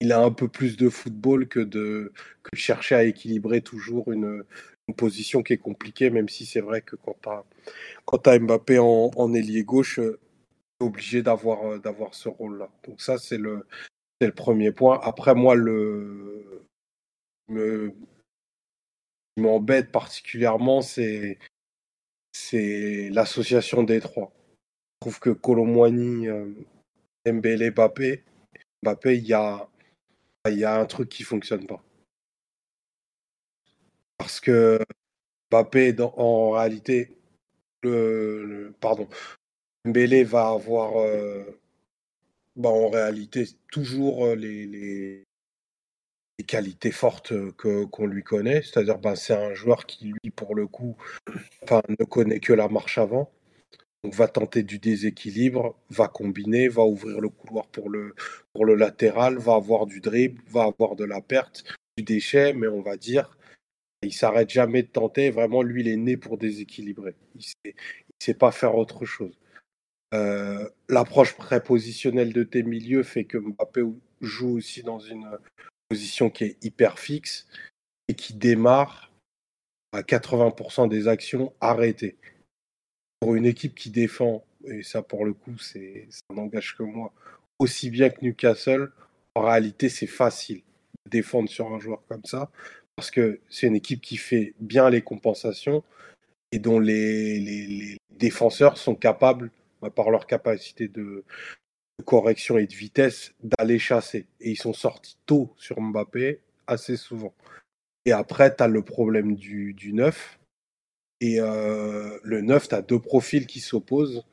[0.00, 2.12] il a un peu plus de football que de
[2.42, 4.44] que chercher à équilibrer toujours une,
[4.96, 9.12] position qui est compliquée, même si c'est vrai que quand tu as, as Mbappé en,
[9.14, 10.10] en ailier gauche, es
[10.80, 12.70] obligé d'avoir, euh, d'avoir ce rôle-là.
[12.84, 13.66] Donc ça, c'est le,
[14.20, 15.00] le premier point.
[15.02, 16.64] Après, moi, le,
[17.48, 17.94] me,
[19.36, 21.38] m'embête particulièrement, c'est
[22.32, 24.32] c'est l'association des trois.
[24.94, 26.52] Je trouve que Colomboigny, euh,
[27.26, 28.22] Mbélé, Mbappé,
[29.16, 29.68] il y a,
[30.46, 31.82] il y un truc qui fonctionne pas.
[34.18, 34.78] Parce que
[35.50, 37.16] Mbappé, en réalité,
[37.82, 39.08] le, pardon,
[39.86, 41.42] Mbélé va avoir euh,
[42.56, 45.24] bah, en réalité toujours euh, les,
[46.46, 48.62] qualités fortes que qu'on lui connaît.
[48.62, 50.96] C'est-à-dire, ben, c'est un joueur qui, lui, pour le coup,
[51.70, 53.30] ne connaît que la marche avant.
[54.02, 58.14] Donc, va tenter du déséquilibre, va combiner, va ouvrir le couloir pour le,
[58.74, 61.64] latéral, va avoir du dribble, va avoir de la perte,
[61.98, 63.36] du déchet, mais on va dire,
[64.02, 65.30] il s'arrête jamais de tenter.
[65.30, 67.14] Vraiment, lui, il est né pour déséquilibrer.
[67.34, 67.74] Il sait,
[68.18, 69.38] sait pas faire autre chose.
[70.12, 73.82] Euh, l'approche prépositionnelle de tes milieux fait que Mbappé
[74.20, 75.38] joue aussi dans une
[75.88, 77.46] position qui est hyper fixe
[78.08, 79.12] et qui démarre
[79.92, 82.16] à 80% des actions arrêtées.
[83.20, 87.12] Pour une équipe qui défend, et ça pour le coup, c'est, ça n'engage que moi,
[87.58, 88.90] aussi bien que Newcastle,
[89.34, 90.62] en réalité c'est facile
[91.06, 92.50] de défendre sur un joueur comme ça,
[92.96, 95.84] parce que c'est une équipe qui fait bien les compensations
[96.52, 99.50] et dont les, les défenseurs sont capables,
[99.88, 101.24] par leur capacité de,
[102.04, 104.26] correction et de vitesse d'aller chasser.
[104.40, 107.34] Et ils sont sortis tôt sur Mbappé assez souvent.
[108.04, 110.38] Et après, tu as le problème du, du 9.
[111.20, 114.24] Et euh, le 9, tu as deux profils qui s'opposent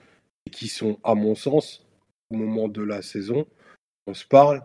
[0.46, 1.86] et qui sont, à mon sens,
[2.30, 3.46] au moment de la saison,
[4.06, 4.64] on se parle,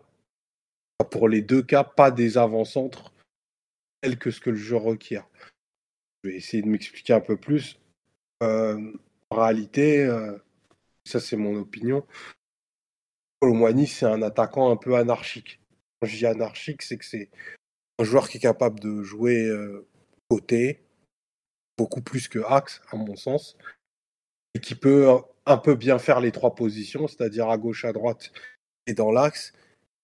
[1.10, 3.12] pour les deux cas, pas des avant-centres
[4.00, 5.28] tels que ce que le jeu requiert.
[6.22, 7.78] je vais essayer de m'expliquer un peu plus.
[8.42, 8.92] Euh,
[9.30, 10.36] en réalité, euh,
[11.04, 12.06] ça c'est mon opinion,
[13.40, 15.60] Colomwani c'est un attaquant un peu anarchique.
[16.00, 17.30] Quand je dis anarchique, c'est que c'est
[17.98, 19.88] un joueur qui est capable de jouer euh,
[20.30, 20.82] côté,
[21.76, 23.56] beaucoup plus que axe, à mon sens,
[24.54, 25.08] et qui peut
[25.46, 28.32] un peu bien faire les trois positions, c'est-à-dire à gauche, à droite
[28.86, 29.52] et dans l'axe,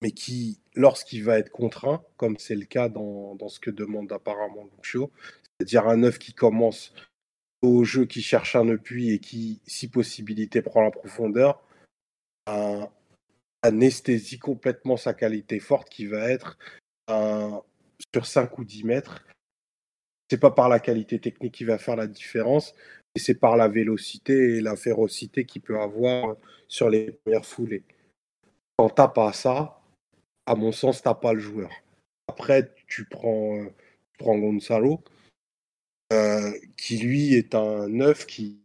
[0.03, 4.13] mais qui, lorsqu'il va être contraint, comme c'est le cas dans, dans, ce que demande
[4.13, 5.11] apparemment Lucio,
[5.59, 6.93] c'est-à-dire un neuf qui commence
[7.63, 11.63] au jeu, qui cherche un appui et qui, si possibilité, prend la profondeur,
[12.47, 12.89] un,
[13.63, 16.59] anesthésie complètement sa qualité forte qui va être
[18.15, 19.25] sur 5 ou 10 mètres.
[20.31, 22.75] C'est pas par la qualité technique qui va faire la différence,
[23.15, 26.37] mais c'est par la vélocité et la férocité qu'il peut avoir
[26.69, 27.85] sur les premières foulées.
[28.77, 29.81] Quand t'as pas ça,
[30.47, 31.71] à mon sens, t'as pas le joueur.
[32.29, 33.65] Après, tu prends, euh,
[34.13, 35.03] tu prends Gonzalo,
[36.13, 38.59] euh, qui lui est un neuf qui,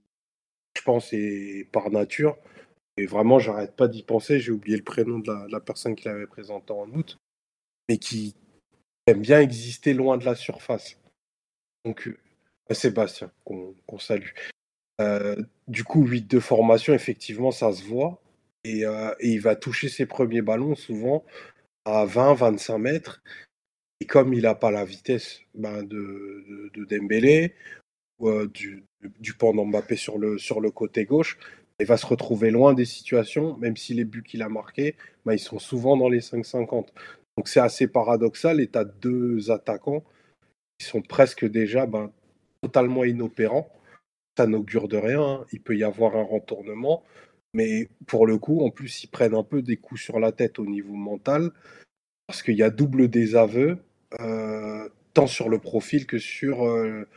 [0.78, 2.38] je pense, est par nature.
[2.98, 4.40] Et vraiment, j'arrête pas d'y penser.
[4.40, 7.18] J'ai oublié le prénom de la, personne qui l'avait présenté en août,
[7.90, 8.36] mais qui
[9.08, 10.98] aime bien exister loin de la surface.
[11.86, 12.18] Donc, euh,
[12.72, 14.30] Sébastien, qu'on salue.
[15.02, 15.36] Euh,
[15.68, 18.22] du coup, 8 de formation, effectivement, ça se voit.
[18.64, 18.86] Et,
[19.20, 21.26] il va toucher ses premiers ballons souvent
[21.86, 23.22] à 20-25 mètres.
[24.04, 26.44] Et comme il n'a pas la vitesse ben, de,
[26.74, 27.54] de, Dembélé
[28.20, 28.84] ou euh, du,
[29.22, 31.38] du pendant Mbappé sur le, sur le côté gauche,
[31.80, 35.32] il va se retrouver loin des situations, même si les buts qu'il a marqués, ben,
[35.32, 36.88] ils sont souvent dans les 5,50.
[37.38, 40.04] Donc c'est assez paradoxal et tu as deux attaquants
[40.78, 42.12] qui sont presque déjà ben,
[42.62, 43.72] totalement inopérants.
[44.38, 45.46] Ça n'augure de rien, hein.
[45.54, 47.06] il peut y avoir un retournement,
[47.54, 50.60] mais pour le coup, en plus, ils prennent un peu des coups sur la tête
[50.60, 51.52] au niveau mental,
[52.28, 53.78] parce qu'il y a double désaveu
[55.14, 57.08] tant sur le profil que sur euh,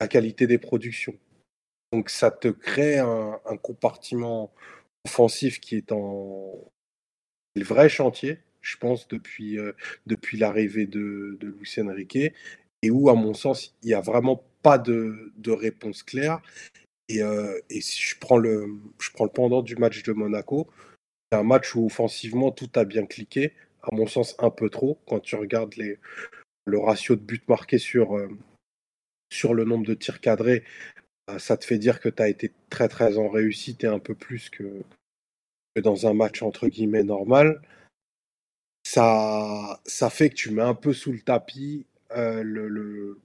[0.00, 1.16] la qualité des productions.
[1.92, 4.52] Donc ça te crée un, compartiment
[5.06, 6.52] offensif qui est en
[7.54, 9.72] le vrai chantier, je pense, depuis, euh,
[10.06, 12.32] depuis l'arrivée de, Luis Enrique,
[12.82, 16.40] et où, à mon sens, il n'y a vraiment pas de, de réponse claire.
[17.08, 17.20] Et,
[17.70, 18.68] et, si je prends, le,
[19.00, 20.68] je prends le pendant du match de Monaco,
[21.32, 24.98] c'est un match où offensivement tout a bien cliqué, à mon sens, un peu trop.
[25.06, 25.98] Quand tu regardes les,
[26.64, 28.28] le ratio de buts marqués sur, euh,
[29.30, 30.64] sur le nombre de tirs cadrés,
[31.26, 33.98] bah, ça te fait dire que tu as été très très en réussite et un
[33.98, 34.82] peu plus que,
[35.82, 37.62] dans un match entre guillemets normal.
[38.84, 43.20] Ça, ça fait que tu mets un peu sous le tapis euh, le, le,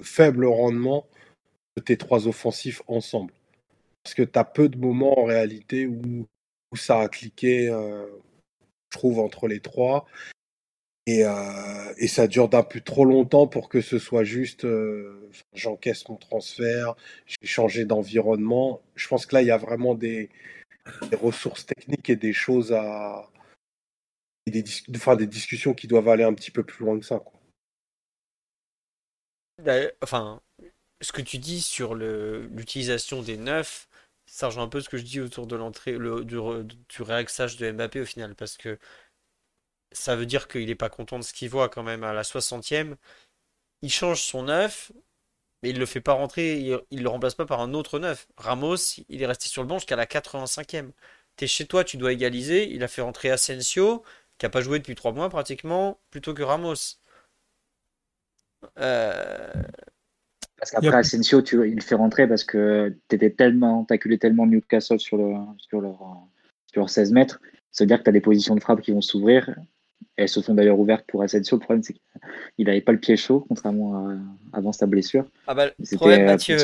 [0.00, 1.06] faible rendement
[1.76, 3.32] de tes trois offensifs ensemble.
[4.02, 6.26] Parce que tu as peu de moments en réalité où,
[6.72, 7.68] où ça a cliqué.
[7.68, 8.06] Euh,
[8.92, 10.06] trouve, entre les trois.
[11.06, 15.28] Et, euh, et ça dure d'un peu trop longtemps pour que ce soit juste euh,
[15.52, 16.94] j'encaisse mon transfert,
[17.26, 18.80] j'ai changé d'environnement.
[18.94, 20.30] Je pense que là, il y a vraiment des,
[21.12, 23.28] ressources techniques et des choses à.
[24.46, 24.62] Et des,
[25.26, 27.22] discussions qui doivent aller un petit peu plus loin que ça.
[30.02, 30.40] Enfin,
[31.00, 33.88] ce que tu dis sur l'utilisation des neufs,
[34.32, 37.70] ça rejoint un peu ce que je dis autour de l'entrée, du, du réaxage de
[37.70, 38.78] Mbappé au final, parce que
[39.92, 42.24] ça veut dire qu'il n'est pas content de ce qu'il voit quand même à la
[42.24, 42.96] 60e.
[43.82, 44.92] Il change son neuf,
[45.62, 47.98] mais il ne le fait pas rentrer, il ne le remplace pas par un autre
[48.00, 48.28] neuf.
[48.38, 48.76] Ramos,
[49.10, 50.92] il est resté sur le banc jusqu'à la 85e.
[51.36, 52.70] Tu es chez toi, tu dois égaliser.
[52.72, 54.04] Il a fait rentrer Asensio,
[54.38, 56.74] qui n'a pas joué depuis 3 mois pratiquement, plutôt que Ramos.
[58.78, 59.52] Euh,
[60.62, 65.00] parce qu'après Asensio, tu, il fait rentrer parce que tu étais tellement, acculé tellement Newcastle
[65.00, 65.98] sur, le, sur, leur,
[66.72, 67.40] sur 16 mètres.
[67.72, 69.52] Ça veut dire que tu as des positions de frappe qui vont s'ouvrir.
[70.14, 71.56] Elles se sont d'ailleurs ouvertes pour Asensio.
[71.56, 75.24] Le problème, c'est qu'il n'avait pas le pied chaud, contrairement à avant sa blessure.
[75.48, 76.56] Ah bah, le problème, Mathieu,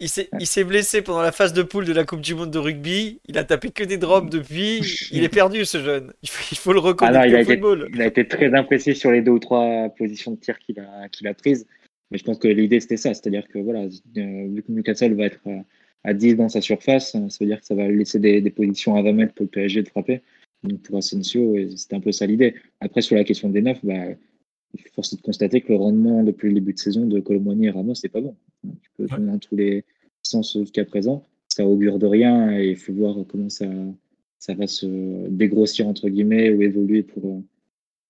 [0.00, 3.20] il s'est blessé pendant la phase de poule de la Coupe du Monde de rugby.
[3.26, 4.80] Il a tapé que des drops depuis.
[5.12, 6.14] Il est perdu, ce jeune.
[6.22, 7.60] Il faut, le reconnaître ah il, a été,
[7.92, 11.10] il a été très imprécis sur les deux ou trois positions de tir qu'il a,
[11.10, 11.66] qu'il a prises.
[12.10, 13.14] Mais je pense que l'idée, c'était ça.
[13.14, 15.60] C'est-à-dire que voilà, euh, vu que Newcastle va être euh,
[16.04, 18.96] à 10 dans sa surface, ça veut dire que ça va laisser des, des positions
[18.96, 20.22] à 20 mètres pour le PSG de frapper.
[20.62, 22.54] Donc pour Asensio, c'était un peu ça l'idée.
[22.80, 24.06] Après, sur la question des neufs, bah,
[24.92, 27.70] force est de constater que le rendement depuis le début de saison de Colomboigny et
[27.70, 28.36] Ramos, c'est pas bon.
[28.82, 29.84] Tu peux dans tous les
[30.22, 31.26] sens jusqu'à présent.
[31.48, 33.66] Ça augure de rien et il faut voir comment ça,
[34.38, 37.42] ça va se dégrossir, entre guillemets, ou évoluer pour,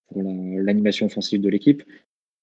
[0.09, 1.83] pour l'animation offensive de l'équipe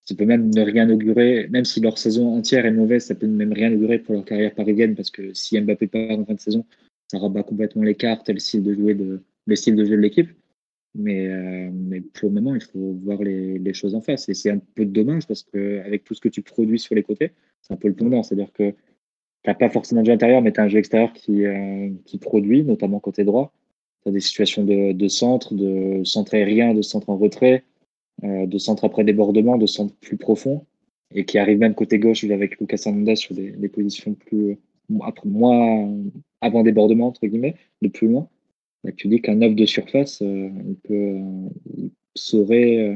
[0.08, 3.28] ça peut même ne rien augurer, même si leur saison entière est mauvaise, ça peut
[3.28, 6.40] même rien augurer pour leur carrière parisienne, parce que si Mbappé part en fin de
[6.40, 6.66] saison,
[7.10, 9.98] ça rabat complètement les cartes et le style de, jouer de, le style de jeu
[9.98, 10.30] de l'équipe.
[10.96, 14.30] Mais, euh, mais pour le moment, il faut voir les, choses en face.
[14.30, 17.34] Et c'est un peu dommage parce qu'avec tout ce que tu produis sur les côtés,
[17.62, 18.24] c'est un peu le pendant.
[18.24, 18.76] C'est-à-dire que tu
[19.46, 22.18] n'as pas forcément de jeu intérieur, mais tu as un jeu extérieur qui, euh, qui
[22.18, 23.54] produit, notamment côté droit.
[24.04, 27.66] Tu as des situations de, de, centre, de centre aérien, de centre en retrait,
[28.24, 30.66] de centre après débordement, de centre plus profond,
[31.14, 34.58] et qui arrive même côté gauche avec Lucas Hernandez sur des, positions plus,
[35.02, 35.90] après, moins
[36.42, 38.28] avant débordement, entre guillemets, de plus loin.
[38.84, 41.18] Bah, tu dis qu'un neuf de surface, euh, il, peut,
[42.16, 42.96] saurait euh,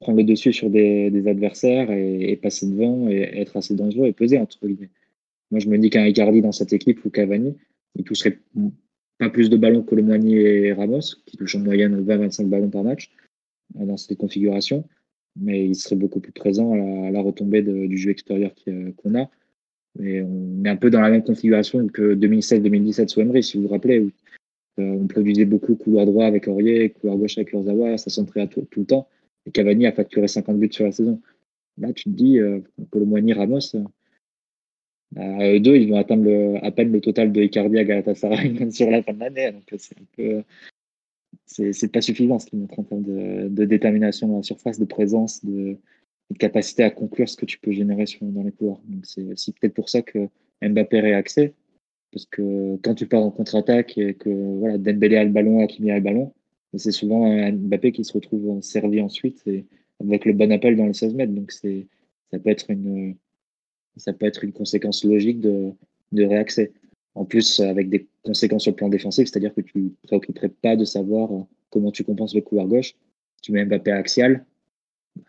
[0.00, 4.38] prendre le dessus sur des, adversaires et, passer devant et être assez dangereux et peser,
[4.38, 4.90] entre guillemets.
[5.50, 7.56] Moi, je me dis qu'un Icardi dans cette équipe ou Cavani,
[7.96, 8.38] il toucherait
[9.18, 12.70] pas plus de ballons que le Moigny et Ramos, qui touchent en moyenne 20-25 ballons
[12.70, 13.19] par match euh,
[13.74, 14.84] dans cette configuration,
[15.36, 18.52] mais il serait beaucoup plus présent à la, à retombée du jeu extérieur
[18.96, 19.30] qu'on a.
[19.98, 23.64] Et on est un peu dans la même configuration que 2016-2017 sous Emery, si vous
[23.64, 24.10] vous rappelez, où
[24.78, 28.46] euh, on produisait beaucoup couloir droit avec Aurier, couloir gauche avec Kurzawa, ça centrait à
[28.46, 29.08] tout, le temps.
[29.46, 31.20] Et Cavani a facturé 50 buts sur la saison.
[31.78, 32.60] Là, tu te dis, euh,
[32.90, 33.74] Colomboigny, Ramos,
[35.16, 38.90] euh, eux deux, ils vont atteindre à peine le total de Icardi à Galatasaray sur
[38.90, 39.52] la fin de l'année.
[39.52, 40.42] Donc, c'est un peu.
[41.50, 45.44] C'est pas suffisant ce qu'ils montrent en termes de, détermination dans la surface, de présence,
[45.44, 45.76] de,
[46.38, 48.80] capacité à conclure ce que tu peux générer sur, dans les couloirs.
[48.86, 50.28] Donc, c'est peut-être pour ça que
[50.62, 51.54] Mbappé réaxé.
[52.12, 55.90] Parce que quand tu pars en contre-attaque et que voilà, Dembélé a le ballon, Hakimi
[55.90, 56.32] a le ballon,
[56.76, 59.44] c'est souvent Mbappé qui se retrouve servi ensuite
[60.00, 61.32] avec le bon appel dans les 16 mètres.
[61.32, 61.68] Donc ça
[62.38, 63.16] peut être une
[63.96, 65.72] ça peut être une conséquence logique de,
[66.12, 66.72] de réaccès.
[67.14, 70.48] En plus, avec des conséquences sur le plan défensif, c'est-à-dire que tu ne te préoccuperais
[70.48, 71.28] pas de savoir
[71.70, 72.94] comment tu compenses le couloir gauche.
[73.42, 74.44] Tu mets Mbappé axial,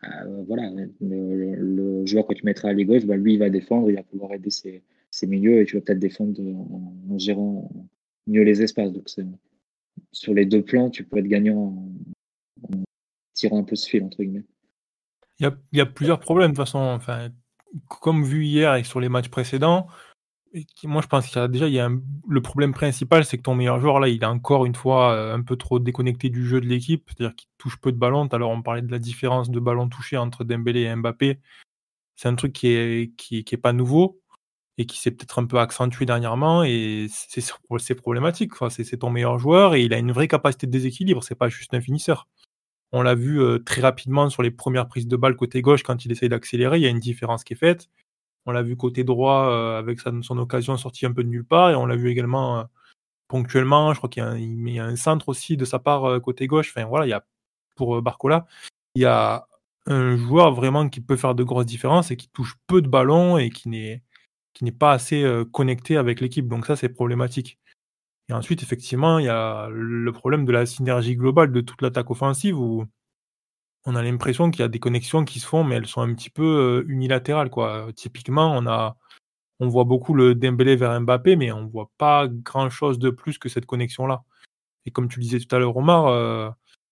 [0.03, 0.69] euh, voilà,
[0.99, 4.33] le, joueur que tu mettras à gauche, bah, lui, il va défendre, il va pouvoir
[4.33, 4.83] aider ses,
[5.23, 7.69] milieux et tu vas peut-être défendre en, gérant
[8.27, 8.91] mieux les espaces.
[8.91, 9.09] Donc,
[10.11, 11.57] sur les deux plans, tu peux être gagnant
[12.63, 12.83] en, en
[13.33, 14.45] tirant un peu ce fil, entre guillemets.
[15.39, 16.79] Il y a, il y a plusieurs problèmes de toute façon.
[16.79, 17.29] Enfin,
[17.87, 19.87] comme vu hier et sur les matchs précédents,
[20.83, 21.89] moi je pense qu'il y a déjà
[22.27, 25.35] le problème principal, c'est que ton meilleur joueur là, il est encore une fois euh,
[25.35, 28.27] un peu trop déconnecté du jeu de l'équipe, c'est-à-dire qu'il touche peu de ballons.
[28.27, 31.39] Alors on parlait de la différence de ballons touchés entre Dembélé et Mbappé.
[32.15, 34.21] C'est un truc qui est, qui, est pas nouveau
[34.77, 38.53] et qui s'est peut-être un peu accentué dernièrement et c'est problématique.
[38.53, 41.49] Enfin, c'est ton meilleur joueur et il a une vraie capacité de déséquilibre, c'est pas
[41.49, 42.27] juste un finisseur.
[42.91, 46.05] On l'a vu euh, très rapidement sur les premières prises de balle côté gauche quand
[46.05, 47.89] il essaye d'accélérer, il y a une différence qui est faite.
[48.45, 51.69] On l'a vu côté droit euh, avec son occasion sortie un peu de nulle part
[51.69, 52.63] et on l'a vu également euh,
[53.27, 56.73] ponctuellement, je crois qu'il met un centre aussi de sa part euh, côté gauche.
[56.75, 57.25] Enfin voilà, il y a
[57.75, 58.47] pour Barcola,
[58.95, 59.47] il y a
[59.87, 63.37] un joueur vraiment qui peut faire de grosses différences et qui touche peu de ballons
[63.37, 64.03] et qui n'est
[64.53, 66.47] qui n'est pas assez connecté avec l'équipe.
[66.47, 67.57] Donc ça, c'est problématique.
[68.29, 72.11] Et ensuite, effectivement, il y a le problème de la synergie globale de toute l'attaque
[72.11, 72.85] offensive où
[73.85, 76.13] on a l'impression qu'il y a des connexions qui se font, mais elles sont un
[76.13, 77.49] petit peu euh, unilatérales.
[77.49, 77.87] Quoi.
[77.95, 78.95] Typiquement, on, a,
[79.59, 83.49] on voit beaucoup le Dembélé vers Mbappé, mais on voit pas grand-chose de plus que
[83.49, 84.23] cette connexion-là.
[84.85, 86.49] Et comme tu disais tout à l'heure, Omar, euh,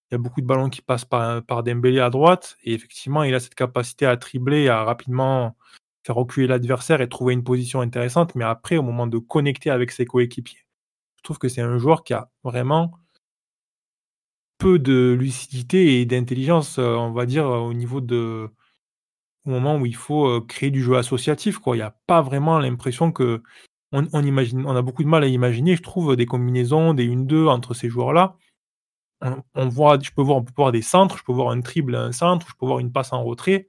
[0.09, 3.35] il y a beaucoup de ballons qui passent par, par à droite, et effectivement, il
[3.35, 5.55] a cette capacité à tribler, à rapidement
[6.03, 9.91] faire reculer l'adversaire et trouver une position intéressante, mais après, au moment de connecter avec
[9.91, 10.65] ses coéquipiers,
[11.17, 12.93] je trouve que c'est un joueur qui a vraiment
[14.59, 18.49] peu de lucidité et d'intelligence, on va dire, au niveau de
[19.45, 21.57] au moment où il faut créer du jeu associatif.
[21.57, 21.75] Quoi.
[21.75, 23.41] Il n'y a pas vraiment l'impression que
[23.91, 27.89] on, a beaucoup de mal à imaginer, je trouve, des combinaisons, des 1-2 entre ces
[27.89, 28.35] joueurs-là.
[29.55, 32.47] On, voit, je peux voir, on des centres, je peux voir un triple un centre,
[32.47, 33.67] je peux voir une passe en retrait,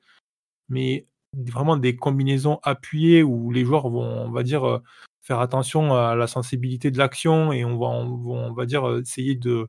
[0.68, 4.78] mais vraiment des combinaisons appuyées où les joueurs vont, on va dire, euh,
[5.22, 9.34] faire attention à la sensibilité de l'action et on va, on, on va dire, essayer
[9.34, 9.68] de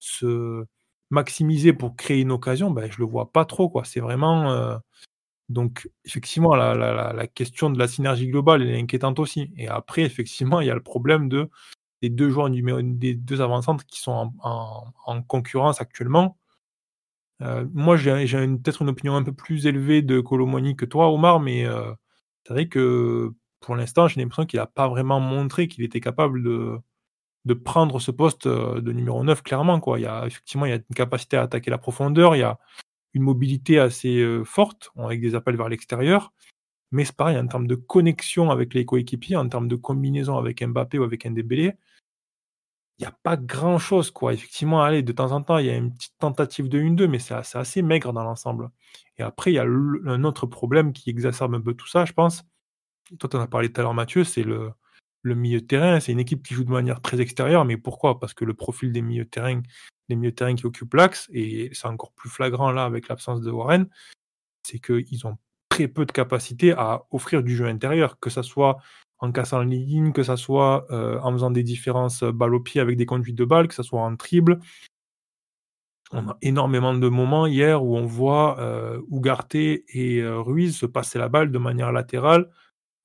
[0.00, 0.64] se
[1.10, 3.68] maximiser pour créer une occasion, ben, je le vois pas trop.
[3.68, 3.84] quoi.
[3.84, 4.52] C'est vraiment.
[4.52, 4.76] Euh...
[5.48, 9.52] Donc, effectivement, la, question de la synergie globale est inquiétante aussi.
[9.56, 11.50] Et après, effectivement, il y a le problème de
[12.02, 16.38] des deux joueurs numéro, des deux avant-centres qui sont en, concurrence actuellement.
[17.42, 21.40] Euh, moi, j'ai peut-être une opinion un peu plus élevée de Colomoni que toi, Omar,
[21.40, 21.92] mais euh,
[22.46, 26.42] c'est vrai que pour l'instant, j'ai l'impression qu'il n'a pas vraiment montré qu'il était capable
[26.42, 26.78] de,
[27.44, 29.80] de prendre ce poste euh, de numéro 9, clairement.
[29.80, 29.98] Quoi.
[29.98, 32.42] Il y a, effectivement, il y a une capacité à attaquer la profondeur, il y
[32.42, 32.58] a
[33.14, 36.32] une mobilité assez euh, forte, avec des appels vers l'extérieur.
[36.92, 40.62] Mais c'est pareil, en termes de connexion avec les coéquipiers, en termes de combinaison avec
[40.62, 41.74] Mbappé ou avec Ndembélé,
[42.98, 44.34] il n'y a pas grand chose, quoi.
[44.34, 47.18] Effectivement, allez, de temps en temps, il y a une petite tentative de 1-2, mais
[47.18, 48.70] c'est assez, maigre dans l'ensemble.
[49.16, 52.12] Et après, il y a un autre problème qui exacerbe un peu tout ça, je
[52.12, 52.44] pense.
[53.18, 54.72] Toi, tu en as parlé tout à l'heure, Mathieu, c'est le,
[55.22, 56.00] le milieu de terrain.
[56.00, 58.20] C'est une équipe qui joue de manière très extérieure, mais pourquoi?
[58.20, 59.62] Parce que le profil des milieux de terrain
[60.10, 63.40] les milieux de terrain qui occupent l'axe, et c'est encore plus flagrant là avec l'absence
[63.40, 63.88] de Warren,
[64.62, 65.38] c'est qu'ils ont
[65.70, 68.78] très peu de capacité à offrir du jeu intérieur, que ce soit
[69.18, 72.80] en cassant les lignes, que ce soit euh, en faisant des différences balle au pied
[72.80, 74.58] avec des conduites de balles, que ce soit en triple.
[76.12, 80.86] On a énormément de moments hier où on voit euh, Ugarte et euh, Ruiz se
[80.86, 82.50] passer la balle de manière latérale.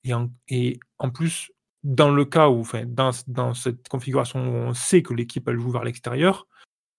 [0.02, 1.52] Et en plus,
[1.86, 3.12] dans le cas où, enfin, dans,
[3.54, 6.48] cette configuration où on sait que l'équipe elle joue vers l'extérieur,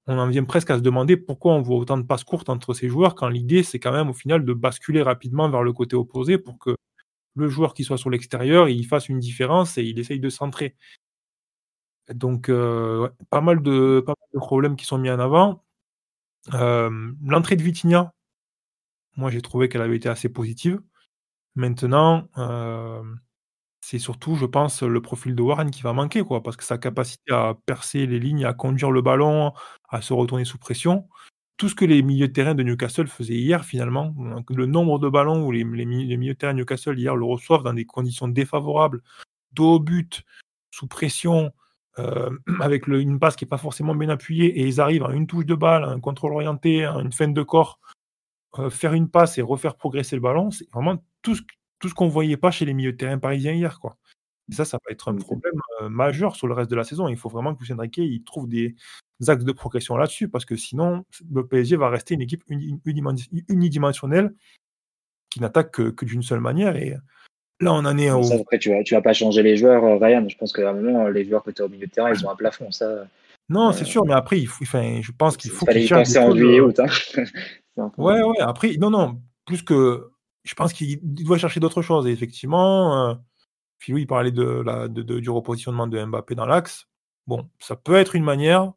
[0.08, 2.74] on en vient presque à se demander pourquoi on voit autant de passes courtes entre
[2.74, 5.98] ces joueurs quand l'idée c'est quand même au final de basculer rapidement vers le côté
[5.98, 6.78] opposé pour que
[7.36, 10.78] le joueur qui soit sur l'extérieur il fasse une différence et il essaye de centrer.
[12.10, 15.66] Donc euh, pas, mal de, pas mal de problèmes qui sont mis en avant.
[16.54, 18.14] Euh, l'entrée de Vitinha,
[19.18, 20.82] moi j'ai trouvé qu'elle avait été assez positive.
[21.56, 23.04] Maintenant, euh,
[23.90, 26.78] c'est surtout, je pense, le profil de Warren qui va manquer, quoi, parce que sa
[26.78, 29.54] capacité à percer les lignes, à conduire le ballon,
[29.88, 31.08] à se retourner sous pression,
[31.56, 34.14] tout ce que les milieux de terrain de Newcastle faisaient hier, finalement,
[34.50, 37.74] le nombre de ballons où les, milieux de terrain de Newcastle hier le reçoivent dans
[37.74, 39.02] des conditions défavorables,
[39.54, 40.26] dos au but,
[40.70, 41.54] sous pression,
[41.98, 42.30] euh,
[42.60, 45.46] avec une passe qui n'est pas forcément bien appuyée, et ils arrivent à une touche
[45.46, 47.80] de balle, un contrôle orienté, une fin de corps,
[48.60, 51.42] euh, faire une passe et refaire progresser le ballon, c'est vraiment tout ce,
[51.80, 53.80] tout ce qu'on ne voyait pas chez les milieux de terrain parisiens hier.
[53.80, 53.98] Quoi.
[54.50, 56.84] Et ça, ça va être un mmh, problème euh, majeur sur le reste de la
[56.84, 57.08] saison.
[57.08, 58.76] Il faut vraiment que Lucien Riquet il trouve des
[59.28, 62.44] axes de progression là-dessus, parce que sinon, le PSG va rester une équipe
[63.50, 64.34] unidimensionnelle
[65.30, 66.76] qui n'attaque que, d'une seule manière.
[66.78, 66.96] Et
[67.60, 70.28] là, on en est après, tu vas, tu vas pas changer les joueurs, euh, Ryan.
[70.30, 72.26] Je pense qu'à un moment, les joueurs que tu as au milieu de terrain, ils
[72.26, 72.72] ont un plafond.
[72.72, 73.08] Ça,
[73.50, 76.16] non, c'est euh, sûr, mais après, il faut, enfin, je pense qu'il faut qu'il cherche.
[76.18, 76.80] en juillet août.
[76.80, 76.88] Hein.
[77.98, 78.40] ouais, ouais.
[78.40, 79.22] Après, non, non.
[79.46, 80.10] Plus que
[80.48, 82.08] je pense qu'il doit chercher d'autres choses.
[82.08, 83.16] Et effectivement, euh,
[83.80, 86.88] Philou, il parlait de la, de, du repositionnement de Mbappé dans l'axe.
[87.28, 88.72] Bon, ça peut être une manière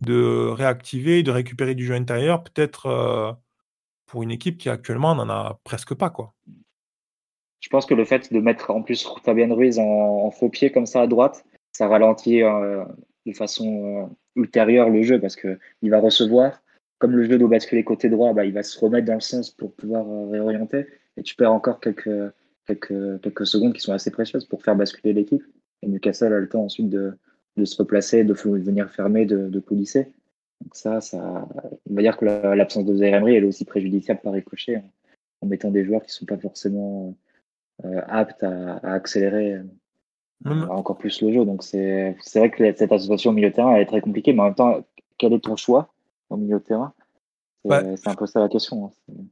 [0.00, 3.32] de réactiver, de récupérer du jeu intérieur, peut-être euh,
[4.06, 6.10] pour une équipe qui actuellement n'en a presque pas.
[6.10, 6.34] quoi.
[7.60, 10.86] Je pense que le fait de mettre en plus Fabien Ruiz en, faux pied comme
[10.86, 12.84] ça à droite, ça ralentit euh,
[13.26, 16.60] de façon ultérieure le jeu parce qu'il va recevoir.
[16.98, 19.50] Comme le jeu doit basculer côté droit, bah, il va se remettre dans le sens
[19.50, 20.86] pour pouvoir réorienter
[21.16, 22.32] et tu perds encore quelques,
[22.66, 25.44] quelques, quelques secondes qui sont assez précieuses pour faire basculer l'équipe.
[25.82, 27.16] Et Newcastle a le temps ensuite de,
[27.56, 30.12] de se replacer, de venir fermer, de, de coulisser.
[30.62, 31.48] Donc ça, ça,
[31.90, 34.82] on va dire que l'absence de Zaire Emery est aussi préjudiciable par ricochet
[35.40, 37.16] en, mettant des joueurs qui ne sont pas forcément
[37.84, 39.54] euh, aptes à, accélérer
[40.46, 41.44] euh, encore plus le jeu.
[41.44, 44.46] Donc c'est vrai que cette association au milieu de terrain est très compliquée, mais en
[44.46, 44.84] même temps,
[45.18, 45.92] quel est ton choix
[46.30, 46.94] au milieu de terrain?
[47.68, 48.86] C'est un peu ça la question.
[48.86, 49.24] Hein.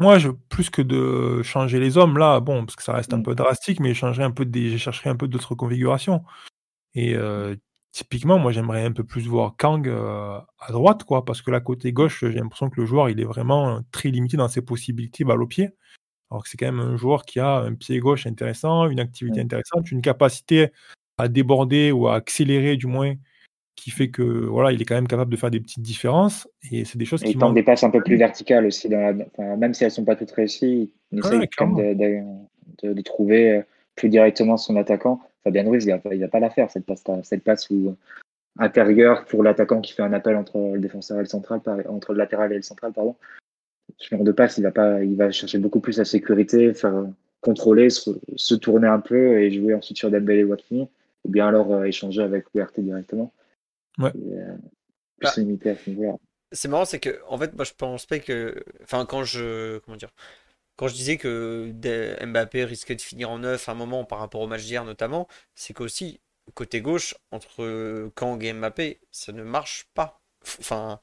[0.00, 3.18] Moi, je, plus que de changer les hommes, là, bon, parce que ça reste un
[3.18, 3.22] mmh.
[3.22, 6.24] peu drastique, mais je un peu des, je chercherai un peu d'autres configurations.
[6.94, 7.56] Et euh,
[7.92, 11.60] typiquement, moi, j'aimerais un peu plus voir Kang euh, à droite, quoi, parce que là,
[11.60, 15.24] côté gauche, j'ai l'impression que le joueur, il est vraiment très limité dans ses possibilités
[15.24, 15.70] balle au pied.
[16.30, 19.40] Alors que c'est quand même un joueur qui a un pied gauche intéressant, une activité
[19.40, 20.70] intéressante, une capacité
[21.18, 23.14] à déborder ou à accélérer, du moins,
[23.76, 26.84] qui fait que voilà, il est quand même capable de faire des petites différences et
[26.84, 29.74] c'est des choses et qui il tente des passes un peu plus verticales aussi même
[29.74, 33.62] si elles sont pas toutes réussies il essaie quand même de, de, trouver euh,
[33.94, 35.20] plus directement son attaquant.
[35.42, 37.96] Fabien Ruiz il va, va pas la faire cette passe cette passe où euh,
[38.58, 42.18] intérieure pour l'attaquant qui fait un appel entre le défenseur et le central entre le
[42.18, 43.16] latéral et le central pardon.
[43.98, 47.06] Ce genre de passe il va pas il va chercher beaucoup plus la sécurité faire
[47.40, 50.88] contrôler se, tourner un peu et jouer ensuite sur Dembélé et Watford
[51.24, 53.32] ou bien alors euh, échanger avec URT directement
[53.98, 54.12] Ouais.
[54.16, 54.56] Euh,
[55.20, 55.32] bah,
[56.52, 58.62] c'est marrant, c'est que en fait, moi je pense pas que.
[58.82, 59.78] Enfin, quand je.
[59.78, 60.12] Comment dire
[60.76, 61.72] Quand je disais que
[62.24, 65.28] Mbappé risquait de finir en neuf à un moment par rapport au match d'hier notamment,
[65.54, 66.20] c'est qu'aussi,
[66.54, 70.20] côté gauche, entre Kang et Mbappé, ça ne marche pas.
[70.60, 71.00] Enfin,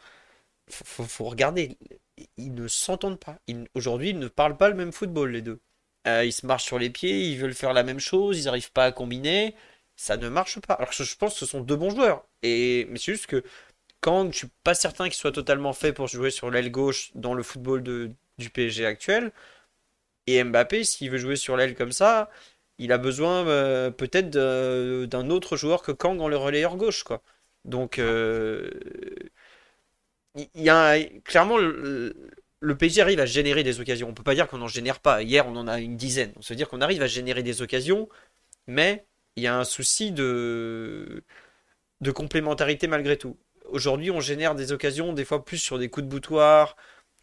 [0.70, 1.78] faut, faut, regarder.
[2.38, 3.40] Ils ne s'entendent pas.
[3.76, 5.60] Aujourd'hui, ils ne parlent pas le même football, les deux.
[6.08, 8.72] Euh, ils se marchent sur les pieds, ils veulent faire la même chose, ils n'arrivent
[8.72, 9.56] pas à combiner
[10.02, 10.74] ça ne marche pas.
[10.74, 12.26] Alors que je pense que ce sont deux bons joueurs.
[12.42, 13.44] Et, mais c'est juste que
[14.02, 17.36] quand je suis pas certain qu'il soit totalement fait pour jouer sur l'aile gauche dans
[17.36, 19.32] le football de, du PSG actuel.
[20.28, 22.32] Et Mbappé, s'il veut jouer sur l'aile comme ça,
[22.80, 27.04] il a besoin euh, peut-être d'un autre joueur que Kang dans le relayeur gauche.
[27.04, 27.22] Quoi.
[27.66, 28.72] Donc, euh,
[30.36, 32.16] il y, a clairement le,
[32.80, 34.10] PSG arrive à générer des occasions.
[34.10, 35.22] On peut pas dire qu'on n'en génère pas.
[35.22, 36.34] Hier, on en a une dizaine.
[36.38, 38.10] On se dire qu'on arrive à générer des occasions,
[38.68, 41.24] mais il y a un souci de,
[42.14, 43.38] complémentarité malgré tout.
[43.70, 46.76] Aujourd'hui, on génère des occasions, des fois plus sur des coups de boutoir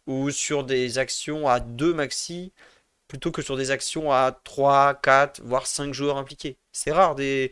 [0.07, 2.53] ou sur des actions à 2 maxi,
[3.07, 6.57] plutôt que sur des actions à 3, 4, voire 5 joueurs impliqués.
[6.71, 7.51] C'est rare des.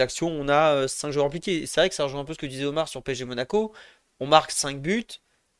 [0.00, 1.66] actions, on a 5 joueurs impliqués.
[1.66, 3.72] C'est vrai que ça rejoint un peu ce que disait Omar sur PSG Monaco.
[4.20, 5.06] On marque 5 buts.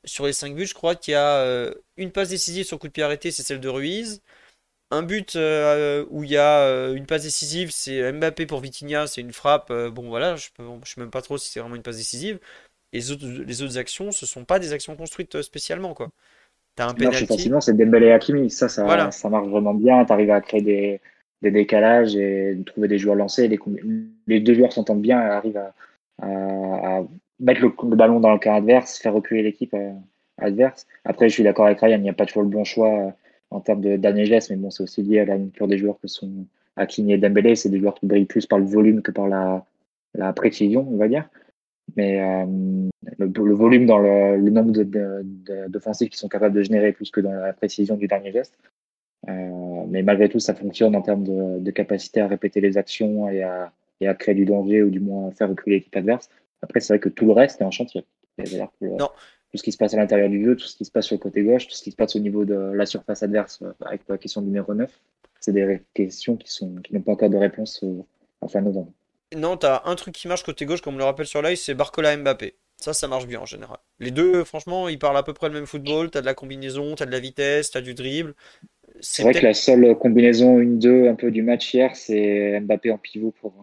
[0.04, 2.92] Sur les 5 buts, je crois qu'il y a une passe décisive sur coup de
[2.92, 4.22] pied arrêté, c'est celle de Ruiz.
[4.94, 5.36] Un but
[6.10, 9.72] où il y a une passe décisive, c'est Mbappé pour Vitinha, c'est une frappe.
[9.92, 12.38] bon voilà, je ne sais même pas trop si c'est vraiment une passe décisive.
[12.92, 15.94] Et les autres, les autres actions, ce sont pas des actions construites spécialement.
[15.94, 16.10] quoi.
[16.76, 17.26] T'as un penalty.
[17.26, 18.50] facilement, c'est Dembélé et Hakimi.
[18.50, 20.04] Ça, ça, ça marche vraiment bien.
[20.04, 21.00] Tu arrives à créer des,
[21.42, 23.48] des, décalages et trouver des joueurs lancés.
[23.48, 23.58] Les,
[24.26, 25.74] les deux joueurs s'entendent bien et arrivent à,
[26.22, 27.02] à,
[27.38, 29.92] mettre le, ballon dans le camp adverse, faire reculer l'équipe euh,
[30.38, 30.86] adverse.
[31.04, 33.10] Après, je suis d'accord avec Ryan, il n'y a pas toujours le bon choix euh,
[33.54, 35.98] en termes de dernier geste, mais bon, c'est aussi lié à la nature des joueurs
[36.00, 36.46] que sont
[36.76, 37.54] Hakimi et Dembélé.
[37.54, 39.64] C'est des joueurs qui brillent plus par le volume que par la,
[40.32, 41.28] précision, on va dire.
[41.96, 42.46] Mais euh,
[43.18, 44.72] le, volume dans le, nombre
[45.68, 48.58] d'offensifs qui sont capables de générer plus que dans la précision du dernier geste.
[49.28, 51.22] Euh, mais malgré tout, ça fonctionne en termes
[51.60, 53.72] de, capacité à répéter les actions et à,
[54.04, 56.28] à, créer du danger ou du moins faire reculer l'équipe adverse.
[56.60, 58.04] Après, c'est vrai que tout le reste est en chantier.
[58.80, 59.10] non.
[59.54, 61.14] Tout ce qui se passe à l'intérieur du jeu, tout ce qui se passe sur
[61.14, 63.70] le côté gauche, tout ce qui se passe au niveau de la surface adverse euh,
[63.86, 64.90] avec la question numéro 9,
[65.38, 67.84] c'est des questions qui, sont, qui n'ont pas encore de réponse
[68.40, 68.90] en fin novembre.
[69.36, 71.74] Non, t'as un truc qui marche côté gauche, comme on le rappelle sur live, c'est
[71.74, 72.56] Barcola Mbappé.
[72.78, 73.78] Ça, ça marche bien en général.
[74.00, 76.10] Les deux, franchement, ils parlent à peu près le même football.
[76.10, 78.34] T'as de la combinaison, t'as de la vitesse, t'as du dribble.
[78.98, 82.98] C'est vrai que la seule combinaison 1-2 un peu du match hier, c'est Mbappé en
[82.98, 83.54] pivot pour,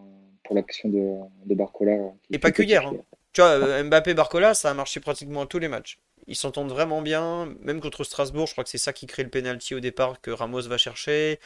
[0.42, 1.98] pour l'action de, de Barcola.
[2.30, 2.86] Et pas que hier.
[2.86, 2.96] Hein.
[3.32, 5.98] Tu vois, euh, Mbappé-Barcola, ça a marché pratiquement à tous les matchs.
[6.26, 9.30] Ils s'entendent vraiment bien, même contre Strasbourg, je crois que c'est ça qui crée le
[9.30, 11.40] penalty au départ que Ramos va chercher.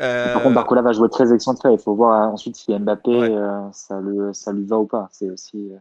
[0.00, 1.72] Euh, par contre, Barcola va jouer très excentré.
[1.72, 5.08] Il faut voir ensuite si Mbappé, euh, ça, lui, ça lui va ou pas.
[5.12, 5.78] C'est aussi euh,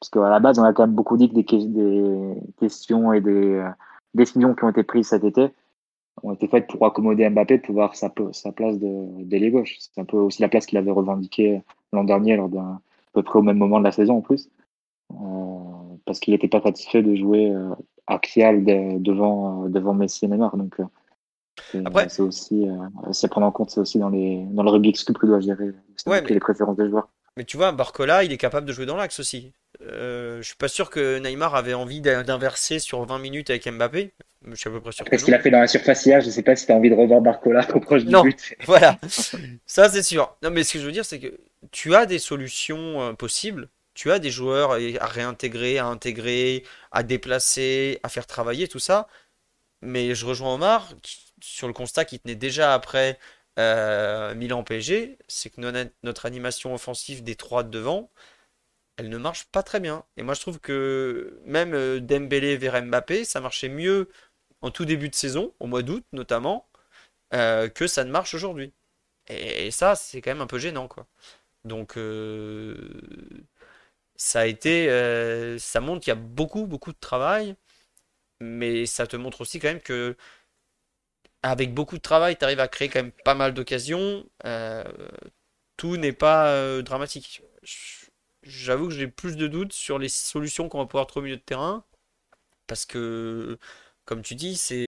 [0.00, 3.20] parce qu'à la base, on a quand même beaucoup dit que des, des questions et
[3.20, 3.64] des
[4.14, 5.50] décisions qui ont été prises cet été
[6.22, 9.76] ont été faites pour accommoder Mbappé de pouvoir sa, sa place d'ailier gauche.
[9.78, 12.80] C'est un peu aussi la place qu'il avait revendiquée l'an dernier lors d'un à
[13.14, 14.50] peu près au même moment de la saison en plus,
[16.04, 17.52] parce qu'il n'était pas satisfait de jouer
[18.06, 20.56] axial devant devant Messi et Neymar.
[20.56, 20.76] Donc
[22.08, 25.26] c'est aussi, euh, c'est prendre en compte, c'est aussi dans, les, dans le rugby que
[25.26, 25.72] doit gérer
[26.28, 27.08] les préférences des joueurs.
[27.36, 29.52] Mais tu vois, Barcola, il est capable de jouer dans l'axe aussi.
[29.82, 34.12] Euh, je suis pas sûr que Neymar avait envie d'inverser sur 20 minutes avec Mbappé.
[34.44, 35.02] Je suis à peu près sûr.
[35.02, 36.76] Après, ce qu'il a fait dans la surface hier, je sais pas si tu as
[36.76, 38.54] envie de revoir Barcola au proche du non, but.
[38.66, 38.98] voilà,
[39.66, 40.36] ça c'est sûr.
[40.42, 41.38] Non, mais ce que je veux dire, c'est que
[41.70, 43.68] tu as des solutions euh, possibles.
[43.98, 49.08] Tu as des joueurs à réintégrer, à intégrer, à déplacer, à faire travailler, tout ça.
[49.82, 50.94] Mais je rejoins Omar,
[51.42, 53.18] sur le constat qui tenait déjà après
[53.58, 55.60] euh, Milan PSG, c'est que
[56.04, 58.08] notre, animation offensive des trois de devant,
[58.98, 60.04] elle ne marche pas très bien.
[60.16, 64.08] Et moi je trouve que même euh, Dembélé vers Mbappé, ça marchait mieux
[64.62, 66.68] en tout début de saison, au mois d'août notamment,
[67.34, 68.72] euh, que ça ne marche aujourd'hui.
[69.28, 71.06] Et, ça, c'est quand même un peu gênant, quoi.
[71.64, 71.96] Donc
[74.18, 74.88] ça a été,
[75.58, 77.56] ça montre qu'il y a beaucoup, beaucoup de travail,
[78.40, 80.16] mais ça te montre aussi quand même que
[81.42, 84.28] avec beaucoup de travail, tu arrives à créer quand même pas mal d'occasions.
[84.44, 84.84] Euh,
[85.76, 87.42] tout n'est pas euh, dramatique.
[88.42, 91.36] J'avoue que j'ai plus de doutes sur les solutions qu'on va pouvoir trouver au milieu
[91.36, 91.84] de terrain.
[92.66, 93.58] Parce que,
[94.04, 94.87] comme tu dis, c'est.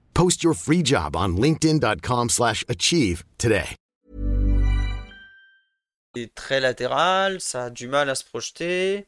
[0.13, 3.75] Post your free job on linkedin.com/achieve today.
[6.15, 9.05] C'est très latéral, ça a du mal à se projeter.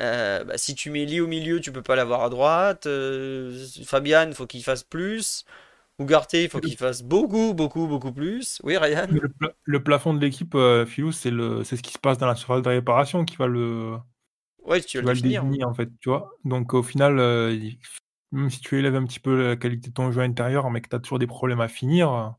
[0.00, 2.86] Euh, bah, si tu mets Lee au milieu, tu peux pas l'avoir à droite.
[2.86, 5.44] Euh, Fabian, faut qu'il fasse plus.
[5.98, 8.60] Ougarté, il faut qu'il fasse beaucoup, beaucoup, beaucoup plus.
[8.64, 9.06] Oui, Ryan
[9.64, 12.70] Le, plafond de l'équipe, euh, Philou, c'est ce qui se passe dans la surface de
[12.70, 13.98] réparation qui va le,
[14.64, 16.30] ouais, tu vas le définir, en fait, tu vois.
[16.44, 17.54] Donc au final, euh,
[18.32, 20.88] même si tu élèves un petit peu la qualité de ton jeu intérieur, mais que
[20.88, 22.34] tu as toujours des problèmes à finir,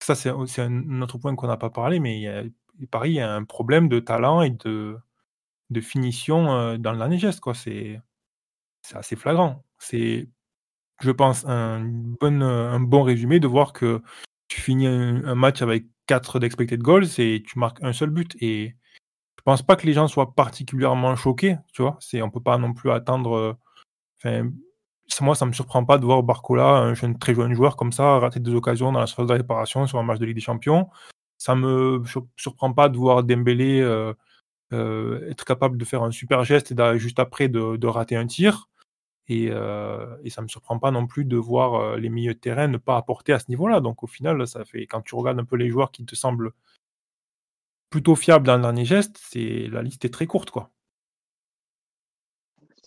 [0.00, 2.42] ça c'est un autre point qu'on n'a pas parlé, mais il y a,
[3.04, 5.00] il y a un problème de talent et de,
[5.80, 7.42] finition euh, dans le dernier geste.
[7.54, 8.00] C'est
[8.96, 9.64] assez flagrant.
[9.78, 10.28] C'est
[11.00, 14.02] je pense, un bon, un bon résumé de voir que
[14.48, 18.36] tu finis un, match avec 4 d'expected goals et tu marques un seul but.
[18.40, 18.76] Et
[19.38, 21.98] je pense pas que les gens soient particulièrement choqués, tu vois.
[22.14, 23.58] On peut pas non plus attendre.
[25.20, 28.18] Moi, ça me surprend pas de voir Barcola, un jeune, très jeune joueur comme ça,
[28.18, 30.88] rater des occasions dans la surface de réparation sur un match de Ligue des Champions.
[31.38, 32.02] Ça me
[32.36, 33.80] surprend pas de voir Dembélé.
[34.72, 38.68] Euh, être capable de faire un super geste et juste après de, rater un tir.
[39.28, 42.68] Et, et, ça ne me surprend pas non plus de voir les milieux de terrain
[42.68, 43.80] ne pas apporter à ce niveau-là.
[43.80, 46.52] Donc au final, ça fait quand tu regardes un peu les joueurs qui te semblent
[47.90, 50.70] plutôt fiables dans le dernier geste, la liste est très courte quoi.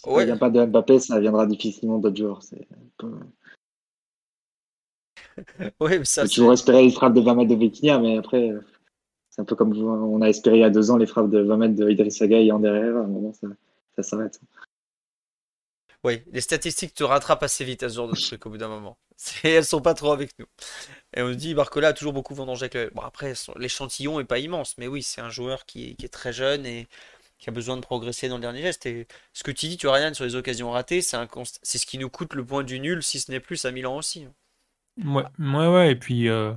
[0.04, 0.24] Si ouais.
[0.24, 2.44] il n'y a pas de Mbappé, ça viendra difficilement d'autres joueurs.
[2.44, 2.68] C'est
[5.80, 8.52] oui, ça, tu toujours espérer les frappes de 20 mètres de Vitinha, mais après,
[9.30, 11.40] c'est un peu comme on a espéré il y a deux ans les frappes de
[11.40, 12.98] 20 mètres de Idriss et en derrière.
[12.98, 13.48] À un moment, ça,
[13.96, 14.40] ça s'arrête.
[16.04, 18.68] Oui, les statistiques te rattrapent assez vite à ce genre de truc au bout d'un
[18.68, 18.98] moment.
[19.44, 20.46] Elles sont pas trop avec nous.
[21.16, 22.92] Et on dit Barcola a toujours beaucoup vendangé avec le...
[22.94, 26.66] Bon, après, l'échantillon est pas immense, mais oui, c'est un joueur qui est, très jeune
[26.66, 26.88] et
[27.44, 28.86] qui a besoin de progresser dans le dernier geste.
[28.86, 32.10] Et ce que tu dis, tu Ryan, sur les occasions ratées, c'est ce qui nous
[32.10, 34.28] coûte le point du nul, si ce n'est plus à Milan aussi.
[35.04, 35.92] Ouais, ouais, ouais.
[35.92, 36.54] Et puis, euh,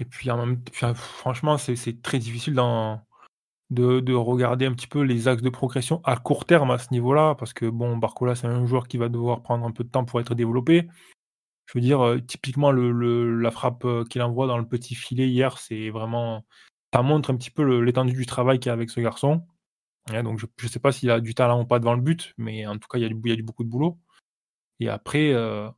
[0.00, 0.60] et puis, en même...
[0.96, 2.54] franchement, c'est très difficile
[3.70, 7.36] de, regarder un petit peu les axes de progression à court terme à ce niveau-là,
[7.36, 10.04] parce que bon, Barcola, c'est un joueur qui va devoir prendre un peu de temps
[10.04, 10.88] pour être développé.
[11.66, 15.58] Je veux dire, euh, typiquement, la frappe euh, qu'il envoie dans le petit filet hier,
[15.58, 16.44] c'est vraiment.
[16.92, 19.46] Ça montre un petit peu l'étendue du travail qu'il y a avec ce garçon.
[20.08, 22.66] Donc, je ne sais pas s'il a du talent ou pas devant le but, mais
[22.66, 23.98] en tout cas, il y a, du, beaucoup de boulot.
[24.80, 25.68] Et après, euh,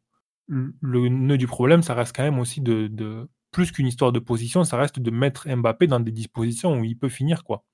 [0.48, 4.64] le nœud du problème, ça reste quand même aussi de, plus qu'une histoire de position,
[4.64, 7.64] ça reste de mettre Mbappé dans des dispositions où il peut finir, quoi.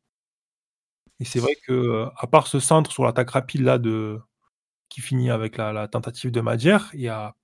[1.20, 4.18] Et c'est vrai que, à part ce centre sur l'attaque rapide là de
[4.88, 7.36] qui finit avec la, tentative de Madjer, il n'y a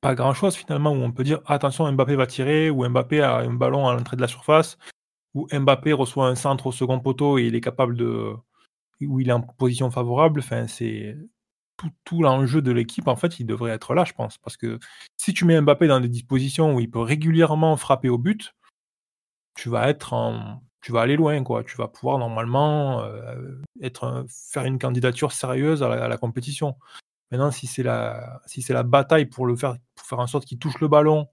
[0.00, 3.38] pas grand chose finalement où on peut dire attention Mbappé va tirer ou Mbappé a
[3.38, 4.78] un ballon à l'entrée de la surface
[5.34, 8.34] ou Mbappé reçoit un centre au second poteau et il est capable de
[9.02, 10.40] où il est en position favorable.
[10.40, 11.16] Enfin, c'est
[12.04, 14.78] tout, l'enjeu de l'équipe en fait, il devrait être là, je pense, parce que
[15.16, 18.54] si tu mets Mbappé dans des dispositions où il peut régulièrement frapper au but,
[19.54, 21.62] tu vas être en tu vas aller loin, quoi.
[21.62, 26.76] Tu vas pouvoir normalement euh, être faire une candidature sérieuse à la, compétition.
[27.30, 30.46] Maintenant, si c'est la, si c'est la bataille pour le faire, pour faire en sorte
[30.46, 31.28] qu'il touche le ballon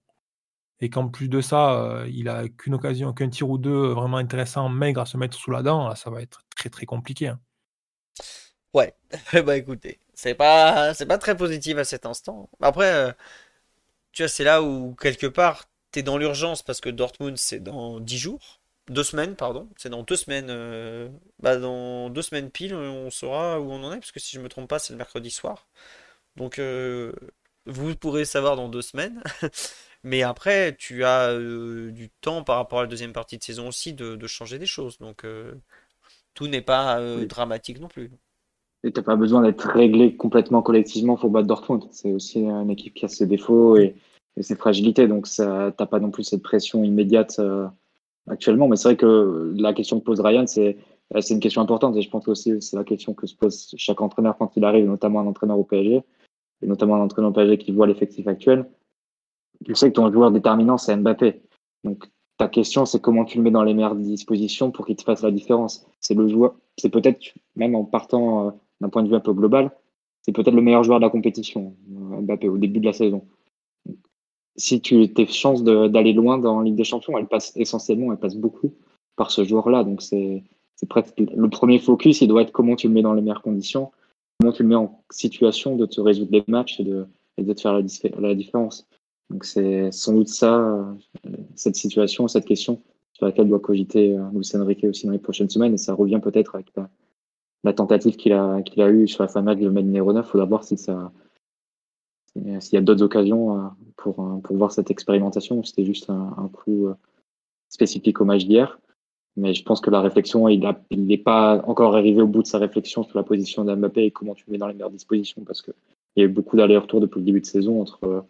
[0.81, 4.17] et qu'en plus de ça, euh, il a qu'une occasion, qu'un tir ou deux vraiment
[4.17, 7.27] intéressant, maigre à se mettre sous la dent, ça va être très très compliqué.
[7.29, 7.39] Hein.
[8.73, 8.93] Ouais,
[9.45, 12.49] bah écoutez, c'est pas, c'est pas très positif à cet instant.
[12.61, 13.11] Après, euh,
[14.11, 17.59] tu vois, c'est là où quelque part, tu es dans l'urgence parce que Dortmund, c'est
[17.59, 18.59] dans 10 jours
[18.89, 19.69] deux semaines, pardon.
[19.77, 20.47] C'est dans deux semaines.
[20.49, 21.09] Euh,
[21.39, 24.41] bah, dans deux semaines pile, on saura où on en est, parce que si je
[24.41, 25.67] me trompe pas, c'est le mercredi soir.
[26.35, 27.13] Donc, euh,
[27.65, 29.21] vous pourrez savoir dans deux semaines.
[30.07, 33.67] Mais après, tu as euh, du temps par rapport à la deuxième partie de saison
[33.67, 34.97] aussi de, changer des choses.
[34.99, 35.25] Donc,
[36.33, 38.11] tout n'est pas dramatique non plus.
[38.83, 41.83] Et t'as pas besoin d'être réglé complètement collectivement pour battre Dortmund.
[41.91, 43.95] C'est aussi une équipe qui a ses défauts et,
[44.39, 45.07] ses fragilités.
[45.07, 47.41] Donc, t'as pas non plus cette pression immédiate
[48.29, 48.67] actuellement.
[48.67, 50.77] Mais c'est vrai que la question que pose Ryan, c'est
[51.21, 53.73] c'est une question importante et je pense que aussi c'est la question que se pose
[53.77, 56.03] chaque entraîneur quand il arrive, notamment un entraîneur au PSG,
[56.61, 58.65] et notamment un entraîneur au PSG qui voit l'effectif actuel.
[59.65, 61.41] Tu sais que ton joueur déterminant, c'est Mbappé.
[61.83, 62.05] Donc
[62.37, 65.23] ta question, c'est comment tu le mets dans les meilleures dispositions pour qu'il te fasse
[65.23, 65.85] la différence.
[65.99, 68.51] C'est le joueur, c'est peut-être, même en partant euh,
[68.81, 69.71] d'un point de vue un peu global,
[70.21, 73.25] c'est peut-être le meilleur joueur de la compétition, euh, Mbappé, au début de la saison
[74.57, 78.35] si tu tes chances d'aller loin dans Ligue des Champions, elles passent essentiellement, elles passent
[78.35, 78.73] beaucoup
[79.15, 79.83] par ce joueur-là.
[79.83, 80.43] Donc c'est
[80.89, 83.91] presque le premier focus, il doit être comment tu le mets dans les meilleures conditions,
[84.39, 87.05] comment tu le mets en situation de te résoudre les matchs et de,
[87.37, 87.73] de te faire
[88.19, 88.87] la différence.
[89.29, 90.93] Donc c'est sans doute ça, euh,
[91.55, 92.81] cette situation, cette question
[93.13, 95.73] sur laquelle doit cogiter euh, Luis Enrique aussi dans les prochaines semaines.
[95.73, 96.71] Et ça revient peut-être avec
[97.63, 100.25] la, tentative qu'il a, a eue sur la fin de match de Medina 9.
[100.25, 101.11] Il faudra voir si ça,
[102.59, 106.49] s'il y a d'autres occasions euh, pour, euh, pour voir cette expérimentation, c'était juste un,
[106.51, 106.95] coup euh,
[107.69, 108.79] spécifique au match d'hier.
[109.35, 112.57] Mais je pense que la réflexion, il n'est pas encore arrivé au bout de sa
[112.57, 115.61] réflexion sur la position d'Mbappé et comment tu le mets dans les meilleures dispositions parce
[115.61, 115.75] qu'il
[116.15, 118.25] y a eu beaucoup d'allers-retours depuis le début de saison entre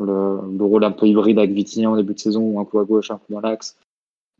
[0.00, 3.10] le, rôle un peu hybride avec Vitinha en début de saison, un coup à gauche,
[3.10, 3.76] un coup dans l'axe,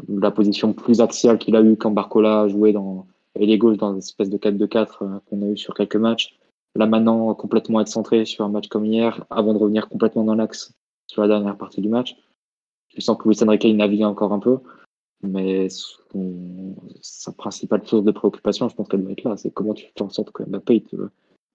[0.09, 3.07] la position plus axiale qu'il a eu quand Barcola a joué dans
[3.39, 6.39] les gauche dans une espèce de 4-2-4 qu'on a eu sur quelques matchs
[6.77, 10.35] là maintenant complètement être centré sur un match comme hier, avant de revenir complètement dans
[10.35, 10.73] l'axe
[11.07, 12.17] sur la dernière partie du match.
[12.95, 14.59] Je sens que Luis Enrique navigue encore un peu,
[15.23, 15.69] mais
[17.01, 19.37] sa principale source de préoccupation, je pense qu'elle doit être là.
[19.37, 20.97] C'est comment tu fais en sorte que Mbappé il te,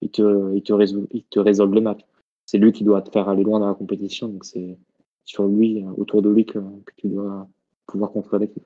[0.02, 2.04] il te, il te, résolve, il te résolve les matchs.
[2.52, 4.78] C'est lui qui doit te faire aller loin dans la compétition, donc c'est
[5.24, 7.48] sur lui, autour de lui que, que tu dois
[7.86, 8.62] pouvoir contrôler l'équipe.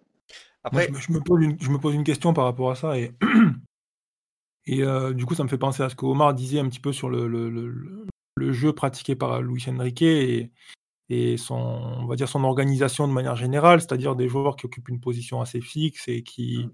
[0.64, 3.12] Après, je, me pose une, je me pose une question par rapport à ça et
[4.66, 6.80] Et euh, du coup, ça me fait penser à ce que Omar disait un petit
[6.80, 10.50] peu sur le, le, le, jeu pratiqué par Luis Enrique et,
[11.08, 14.88] et, son, on va dire son organisation de manière générale, c'est-à-dire des joueurs qui occupent
[14.88, 16.66] une position assez fixe et qui,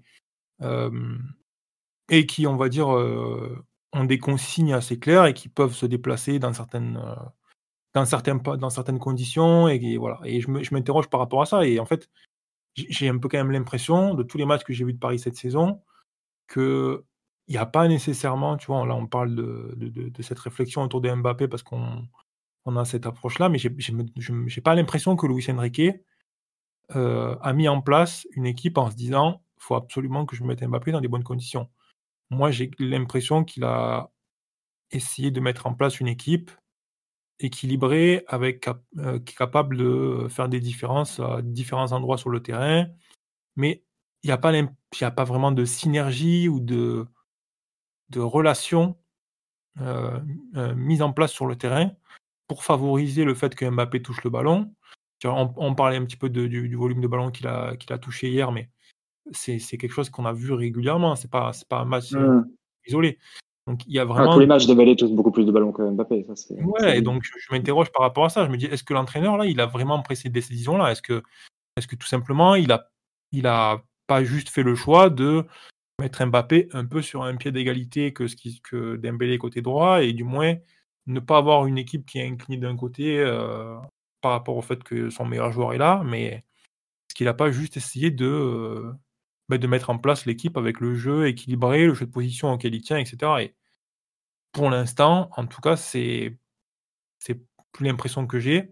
[2.09, 2.87] et qui, on va dire,
[3.93, 6.99] ont des consignes assez claires et qui peuvent se déplacer dans certaines,
[7.93, 9.67] dans certains, dans certaines conditions.
[9.67, 10.19] Et, voilà.
[10.25, 11.65] Et je m'interroge par rapport à ça.
[11.65, 12.09] Et en fait,
[12.75, 15.19] j'ai un peu quand même l'impression, de tous les matchs que j'ai vus de Paris
[15.19, 15.81] cette saison,
[16.47, 17.05] que
[17.47, 21.01] il n'y a pas nécessairement, tu vois, là on parle de, de, cette réflexion autour
[21.01, 22.07] de Mbappé parce qu'on
[22.65, 23.69] on a cette approche-là, mais je
[24.31, 25.81] n'ai pas l'impression que Luis Enrique
[26.95, 30.43] euh, a mis en place une équipe en se disant il faut absolument que je
[30.43, 31.69] mette Mbappé dans des bonnes conditions.
[32.29, 34.11] Moi, j'ai l'impression qu'il a
[34.91, 36.51] essayé de mettre en place une équipe
[37.39, 38.67] équilibrée, avec,
[38.97, 42.87] euh, qui est capable de faire des différences à différents endroits sur le terrain,
[43.55, 43.83] mais
[44.23, 44.37] il n'y a,
[45.11, 47.05] pas vraiment de synergie ou de,
[48.15, 48.97] relation
[49.81, 50.19] euh,
[50.75, 51.91] mise en place sur le terrain
[52.47, 54.73] pour favoriser le fait que Mbappé touche le ballon.
[55.25, 58.51] On, parlait un petit peu du, volume de ballon qu'il a, qu'il a touché hier,
[58.51, 58.69] mais
[59.31, 61.15] c'est quelque chose qu'on a vu régulièrement.
[61.15, 62.45] C'est pas, pas un match mmh.
[62.87, 63.19] isolé.
[63.67, 64.33] Donc il y a vraiment.
[64.33, 66.25] tous les matchs, Dembélé touche beaucoup plus de ballons que Mbappé.
[66.35, 68.45] Ça, ouais, et donc je m'interroge par rapport à ça.
[68.45, 71.01] Je me dis, est-ce que l'entraîneur là, il a vraiment pris cette décision là Est-ce
[71.01, 71.23] que,
[71.77, 72.89] est que tout simplement, il a,
[73.31, 75.45] il a pas juste fait le choix de
[76.01, 80.03] mettre Mbappé un peu sur un pied d'égalité que ce qui, que Dembélé côté droit
[80.03, 80.55] et du moins
[81.07, 83.77] ne pas avoir une équipe qui est inclinée d'un côté euh,
[84.21, 87.51] par rapport au fait que son meilleur joueur est là, mais est-ce qu'il n'a pas
[87.51, 88.91] juste essayé de, euh,
[89.49, 92.75] bah, de mettre en place l'équipe avec le jeu équilibré, le jeu de position auquel
[92.75, 93.31] il tient, etc.
[93.41, 93.55] Et
[94.51, 96.37] pour l'instant, en tout cas, c'est
[97.19, 97.41] c'est
[97.73, 98.71] plus l'impression que j'ai.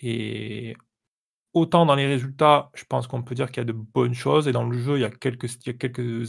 [0.00, 0.76] Et
[1.54, 4.48] autant dans les résultats, je pense qu'on peut dire qu'il y a de bonnes choses,
[4.48, 6.28] et dans le jeu, il y a quelques, il y a quelques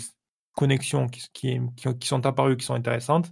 [0.53, 1.59] connexions qui, qui,
[1.99, 3.31] qui, sont apparues, qui sont intéressantes.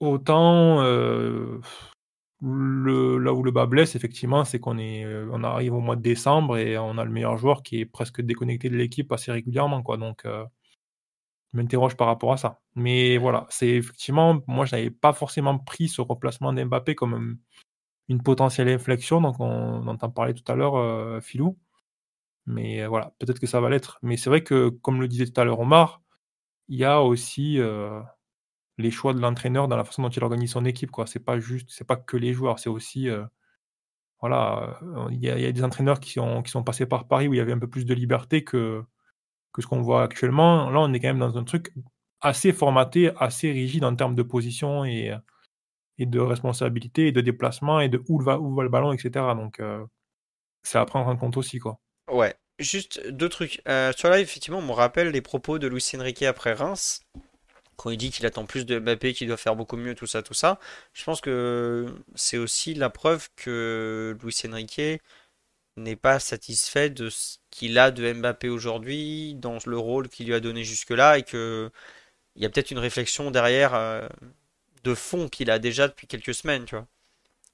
[0.00, 1.60] Autant euh,
[2.42, 6.02] là où le bas blesse, effectivement, c'est qu'on est, euh, on arrive au mois de
[6.02, 9.82] décembre et on a le meilleur joueur qui est presque déconnecté de l'équipe assez régulièrement,
[9.82, 9.96] quoi.
[9.98, 10.44] Donc, euh,
[11.52, 12.60] je m'interroge par rapport à ça.
[12.76, 17.38] Mais voilà, c'est effectivement, moi, je n'avais pas forcément pris ce remplacement d'Mbappé comme
[18.08, 19.20] une potentielle inflexion.
[19.20, 21.58] Donc, on, entend parler tout à l'heure, Philou.
[22.46, 23.98] Mais voilà, peut-être que ça va l'être.
[24.02, 26.02] Mais c'est vrai que, comme le disait tout à l'heure Omar,
[26.68, 27.58] il y a aussi
[28.78, 30.90] les choix de l'entraîneur dans la façon dont il organise son équipe.
[31.06, 33.08] Ce n'est pas juste, c'est pas que les joueurs, c'est aussi.
[34.20, 34.78] voilà,
[35.10, 37.40] il y, a, des entraîneurs qui sont, qui sont passés par Paris où il y
[37.40, 38.82] avait un peu plus de liberté que,
[39.52, 40.70] que ce qu'on voit actuellement.
[40.70, 41.72] Là, on est quand même dans un truc
[42.20, 45.14] assez formaté, assez rigide en termes de position et,
[45.98, 49.10] et de responsabilité et de déplacement et de où va, où va le ballon, etc.
[49.36, 49.60] Donc,
[50.62, 51.58] c'est à prendre en compte aussi.
[51.58, 51.78] quoi.
[52.10, 53.62] Ouais, juste deux trucs.
[53.68, 57.02] Euh, sur là, effectivement, on me rappelle les propos de Luis Enrique après Reims
[57.80, 60.22] quand il dit qu'il attend plus de Mbappé, qu'il doit faire beaucoup mieux, tout ça,
[60.22, 60.60] tout ça,
[60.92, 65.00] je pense que c'est aussi la preuve que Luis Enrique
[65.76, 70.34] n'est pas satisfait de ce qu'il a de Mbappé aujourd'hui, dans le rôle qu'il lui
[70.34, 71.70] a donné jusque-là, et que
[72.36, 74.08] il y a peut-être une réflexion derrière euh,
[74.84, 76.86] de fond qu'il a déjà depuis quelques semaines, tu vois.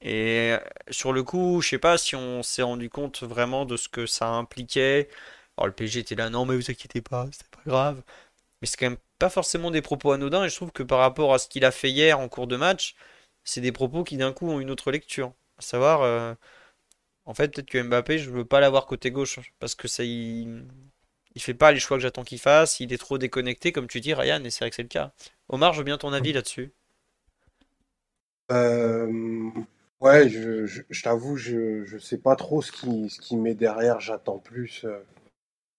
[0.02, 3.76] Et euh, sur le coup, je sais pas si on s'est rendu compte vraiment de
[3.76, 5.08] ce que ça impliquait.
[5.56, 8.02] Alors le PSG était là, non mais vous inquiétez pas, c'est pas grave.
[8.62, 11.34] Mais c'est quand même pas forcément des propos anodins et je trouve que par rapport
[11.34, 12.94] à ce qu'il a fait hier en cours de match,
[13.44, 15.32] c'est des propos qui d'un coup ont une autre lecture.
[15.58, 16.34] À savoir, euh,
[17.24, 20.64] en fait, peut-être que Mbappé, je veux pas l'avoir côté gauche parce que ça, il,
[21.38, 24.14] fait pas les choix que j'attends qu'il fasse, il est trop déconnecté, comme tu dis,
[24.14, 25.12] Ryan, et c'est vrai que c'est le cas.
[25.48, 26.72] Omar, je veux bien ton avis là-dessus.
[28.52, 29.50] Euh,
[30.00, 34.84] ouais, je, t'avoue, je, sais pas trop ce qui, ce qui met derrière, j'attends plus.
[34.84, 34.98] Euh,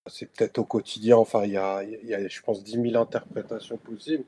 [0.09, 4.25] c'est peut-être au quotidien, enfin, il y a, je pense, 10 000 interprétations possibles.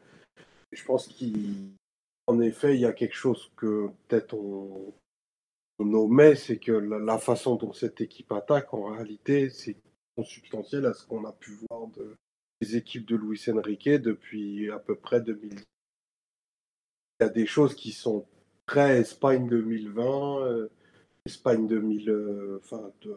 [0.72, 4.94] Je pense qu'en effet, il y a quelque chose que peut-être on,
[5.80, 9.78] on omet, c'est que la, façon dont cette équipe attaque, en réalité, c'est
[10.16, 12.16] consubstantiel à ce qu'on a pu voir de,
[12.62, 15.64] des équipes de Luis Enrique depuis à peu près 2010.
[17.20, 18.26] Il y a des choses qui sont
[18.66, 20.70] très Espagne 2020, euh,
[21.26, 23.16] Espagne 2000, euh, enfin, de,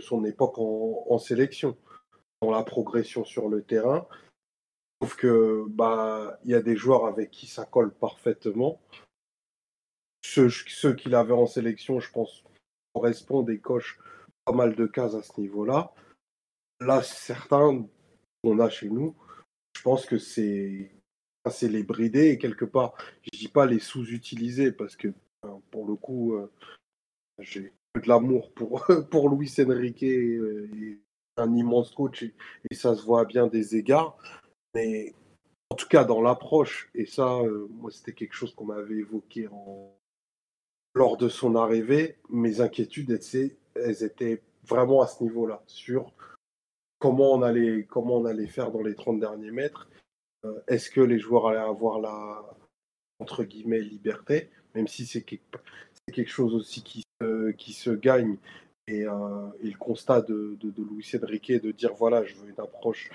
[0.00, 1.76] son époque en, sélection,
[2.42, 4.06] dans la progression sur le terrain.
[5.02, 8.80] Sauf que bah il y a des joueurs avec qui ça colle parfaitement.
[10.22, 12.44] Ceux, ceux qu'il avait en sélection, je pense,
[12.94, 13.98] correspondent et cochent
[14.44, 15.92] pas mal de cases à ce niveau-là.
[16.80, 17.86] Là, certains
[18.42, 19.14] qu'on a chez nous,
[19.76, 20.90] je pense que c'est
[21.50, 25.08] c'est les brider et quelque part, je dis pas les sous-utiliser parce que
[25.70, 26.50] pour le coup, euh,
[27.38, 30.40] j'ai de l'amour pour, pour Luis Enrique et,
[31.36, 34.16] un immense coach et, ça se voit à bien des égards.
[34.74, 35.14] Mais
[35.70, 39.48] en tout cas, dans l'approche, et ça, euh, moi, c'était quelque chose qu'on m'avait évoqué
[39.48, 39.92] en...
[40.94, 43.18] lors de son arrivée, mes inquiétudes,
[43.74, 46.12] elles, étaient vraiment à ce niveau-là, sur
[46.98, 49.88] comment on allait, comment on allait faire dans les 30 derniers mètres.
[50.44, 52.44] Euh, est-ce que les joueurs allaient avoir la,
[53.18, 55.58] entre guillemets, liberté, même si c'est quelque,
[56.12, 57.03] quelque, chose aussi qui
[57.56, 58.36] qui se gagne.
[58.86, 62.60] Et, euh, le constat de, de, de Luis Enrique de dire voilà, je veux une
[62.60, 63.10] approche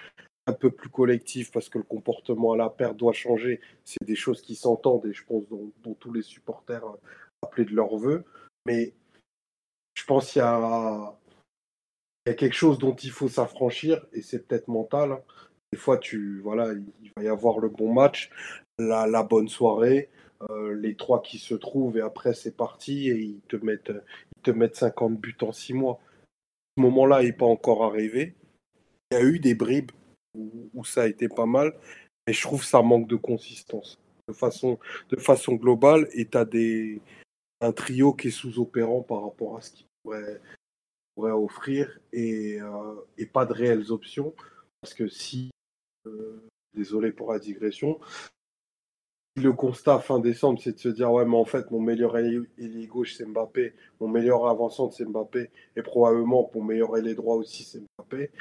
[0.48, 4.16] un peu plus collective parce que le comportement à la perte doit changer, c'est des
[4.16, 6.98] choses qui s'entendent et je pense dont, tous les supporters euh,
[7.44, 8.26] appelaient de leur vœu.
[8.66, 8.94] Mais
[9.94, 11.16] je pense qu'il y a,
[12.26, 15.22] quelque chose dont il faut s'affranchir et c'est peut-être mental.
[15.72, 18.32] Des fois, tu, voilà, il va y avoir le bon match,
[18.80, 20.10] la bonne soirée,
[20.50, 23.92] euh, les trois qui se trouvent et après c'est parti et ils te mettent,
[24.38, 26.00] ils te mettent 50 buts en 6 mois.
[26.78, 28.36] Ce moment-là n'est pas encore arrivé.
[29.12, 29.92] Il y a eu des bribes
[30.36, 31.74] où, ça a été pas mal,
[32.26, 34.00] mais je trouve ça manque de consistance
[34.30, 34.80] de façon,
[35.10, 37.02] de façon globale et tu as des,
[37.62, 40.40] un trio qui est sous-opérant par rapport à ce qu'il pourrait,
[41.18, 44.34] offrir et, euh, et, pas de réelles options.
[44.82, 45.52] Parce que si,
[46.06, 46.42] euh,
[46.74, 48.39] désolé pour la digression, si
[49.36, 52.88] le constat fin décembre, c'est de se dire ouais, mais en fait, mon meilleur ailier
[52.88, 57.64] gauche, c'est Mbappé, mon meilleur avançant, c'est Mbappé, et probablement mon meilleur ailier droit aussi,
[57.64, 58.32] c'est Mbappé.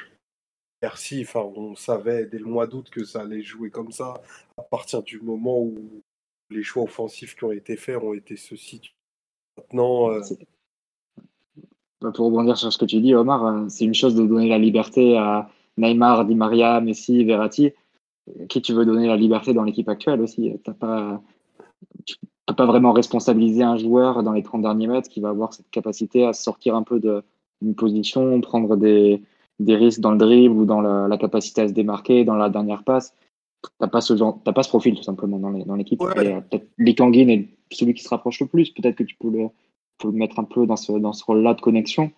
[0.81, 4.21] Merci, enfin, on savait dès le mois d'août que ça allait jouer comme ça,
[4.57, 5.75] à partir du moment où
[6.49, 8.93] les choix offensifs qui ont été faits ont été ceux-ci.
[9.57, 10.11] Maintenant.
[10.11, 10.21] Euh...
[11.99, 14.57] Pour rebondir sur ce que tu dis, Omar, euh, c'est une chose de donner la
[14.57, 17.73] liberté à Neymar, Di Maria, Messi, Verratti.
[18.47, 21.21] Qui tu veux donner la liberté dans l'équipe actuelle aussi T'as pas,
[22.05, 22.15] Tu
[22.45, 25.69] peux pas vraiment responsabiliser un joueur dans les 30 derniers mètres qui va avoir cette
[25.69, 29.21] capacité à sortir un peu d'une position, prendre des,
[29.59, 32.49] des risques dans le dribble ou dans la, la, capacité à se démarquer, dans la
[32.49, 33.13] dernière passe.
[33.77, 36.01] T'as pas ce genre, t'as pas ce profil tout simplement dans l'équipe.
[36.01, 36.33] Ouais.
[36.33, 38.71] Euh, peut-être Likangin est celui qui se rapproche le plus.
[38.71, 42.11] Peut-être que tu peux le, mettre un peu dans ce, dans ce rôle-là de connexion.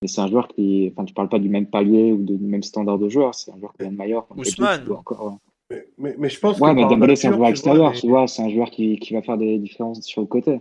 [0.00, 2.62] Mais c'est un joueur qui, enfin, tu parles pas du même palier ou du même
[2.62, 3.34] standard de joueur.
[3.34, 4.26] C'est un joueur qui est meilleur.
[4.36, 4.90] Ousmane.
[4.90, 5.38] Encore,
[5.70, 6.76] mais, mais, mais, je pense ouais, que.
[6.76, 8.26] mais Dembélé, c'est un joueur extérieur, tu vois.
[8.26, 10.60] C'est un joueur qui, qui va faire des différences sur le côté.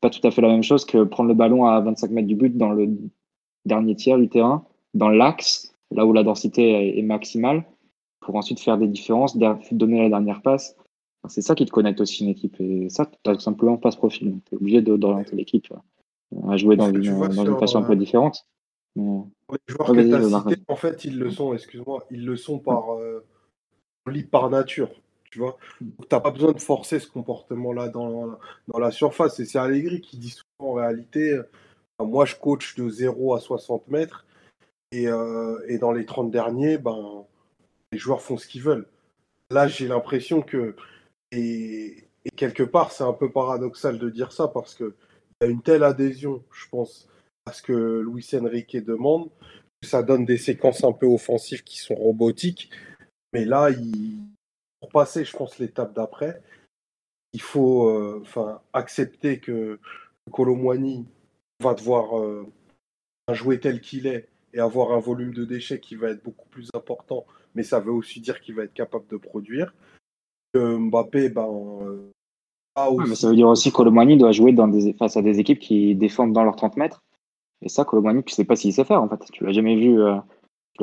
[0.00, 2.34] Pas tout à fait la même chose que prendre le ballon à 25 mètres du
[2.34, 2.88] but dans le
[3.64, 4.64] dernier tiers du terrain,
[4.94, 7.64] dans l'axe, là où la densité est maximale,
[8.20, 10.76] pour ensuite faire des différences, donner la dernière passe.
[11.28, 12.56] C'est ça qui te connecte aussi une équipe.
[12.60, 14.40] Et ça, tu n'as tout simplement pas ce profil.
[14.46, 15.68] Tu es obligé d'orienter l'équipe
[16.48, 18.46] à jouer dans, une, dans sur, une, façon un peu différente.
[18.96, 19.20] Mais...
[19.66, 22.94] Les joueurs que as cités, en fait, ils le sont, excuse-moi, ils le sont par,
[22.94, 23.24] euh,
[24.30, 24.90] par nature.
[25.30, 28.36] Tu vois, tu n'as pas besoin de forcer ce comportement-là dans,
[28.68, 29.38] dans la surface.
[29.38, 31.44] Et c'est Allegri qui dit souvent en réalité, euh,
[32.04, 34.26] moi je coach de 0 à 60 mètres
[34.92, 37.24] et, euh, et dans les 30 derniers, ben,
[37.92, 38.86] les joueurs font ce qu'ils veulent.
[39.50, 40.74] Là, j'ai l'impression que,
[41.32, 44.92] et, et, quelque part, c'est un peu paradoxal de dire ça parce qu'il
[45.42, 47.08] y a une telle adhésion, je pense,
[47.46, 49.28] à ce que Luis Enrique demande,
[49.80, 52.70] que ça donne des séquences un peu offensives qui sont robotiques.
[53.32, 54.18] Mais là, il,
[54.80, 56.42] pour passer, je pense, l'étape d'après,
[57.32, 59.78] il faut euh, enfin, accepter que
[60.30, 61.06] Colomwani
[61.60, 62.46] va devoir euh,
[63.32, 66.68] jouer tel qu'il est et avoir un volume de déchets qui va être beaucoup plus
[66.74, 67.24] important,
[67.54, 69.72] mais ça veut aussi dire qu'il va être capable de produire.
[70.52, 71.46] Que Mbappé, ben,
[71.82, 72.10] euh,
[72.74, 73.10] a aussi...
[73.10, 75.60] mais ça veut dire aussi que Colomani doit jouer dans des, face à des équipes
[75.60, 77.02] qui défendent dans leurs 30 mètres.
[77.62, 79.20] Et ça, Colomani, tu sais pas s'il sait faire en fait.
[79.32, 80.16] Tu l'as jamais vu, euh,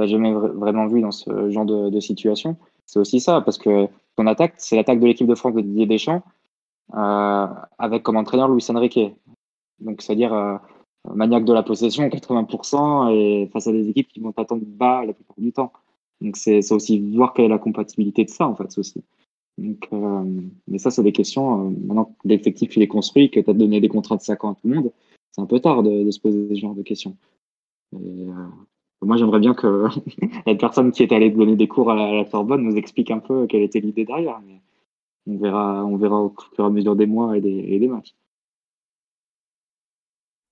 [0.05, 2.57] jamais vraiment vu dans ce genre de, situation.
[2.85, 5.85] C'est aussi ça, parce que ton attaque, c'est l'attaque de l'équipe de France de Didier
[5.85, 6.23] Deschamps,
[6.93, 7.47] euh,
[7.77, 8.99] avec comme entraîneur Luis Enrique.
[9.79, 10.57] Donc, c'est-à-dire euh,
[11.13, 15.13] maniaque de la possession, 80%, et face à des équipes qui vont t'attendre bas la
[15.13, 15.71] plupart du temps.
[16.19, 19.03] Donc c'est aussi voir quelle est la compatibilité de ça, en fait, aussi.
[19.57, 20.23] Donc, euh,
[20.67, 21.69] mais ça, c'est des questions.
[21.85, 24.51] Maintenant que l'effectif il est construit, que tu as donné des contrats de 5 ans
[24.51, 24.91] à tout le monde,
[25.31, 27.15] c'est un peu tard de, se poser ce genre de questions.
[29.01, 29.85] Moi, j'aimerais bien que
[30.45, 33.47] la personne qui est allée donner des cours à la, Sorbonne nous explique un peu
[33.47, 34.39] quelle était l'idée derrière.
[34.45, 34.61] Mais
[35.27, 37.87] on verra, on verra au fur et à mesure des mois et des, et des
[37.87, 38.15] matchs.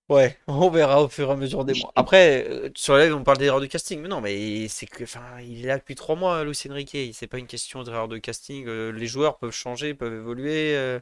[0.09, 1.91] Ouais, on verra au fur et à mesure des mois.
[1.95, 5.03] Après, euh, sur la live, on parle d'erreur de casting, mais non, mais c'est que,
[5.03, 6.95] enfin, il est là depuis trois mois, Luis Enrique.
[7.13, 8.65] C'est pas une question d'erreur de casting.
[8.67, 10.76] Euh, les joueurs peuvent changer, peuvent évoluer.
[10.76, 10.99] Euh,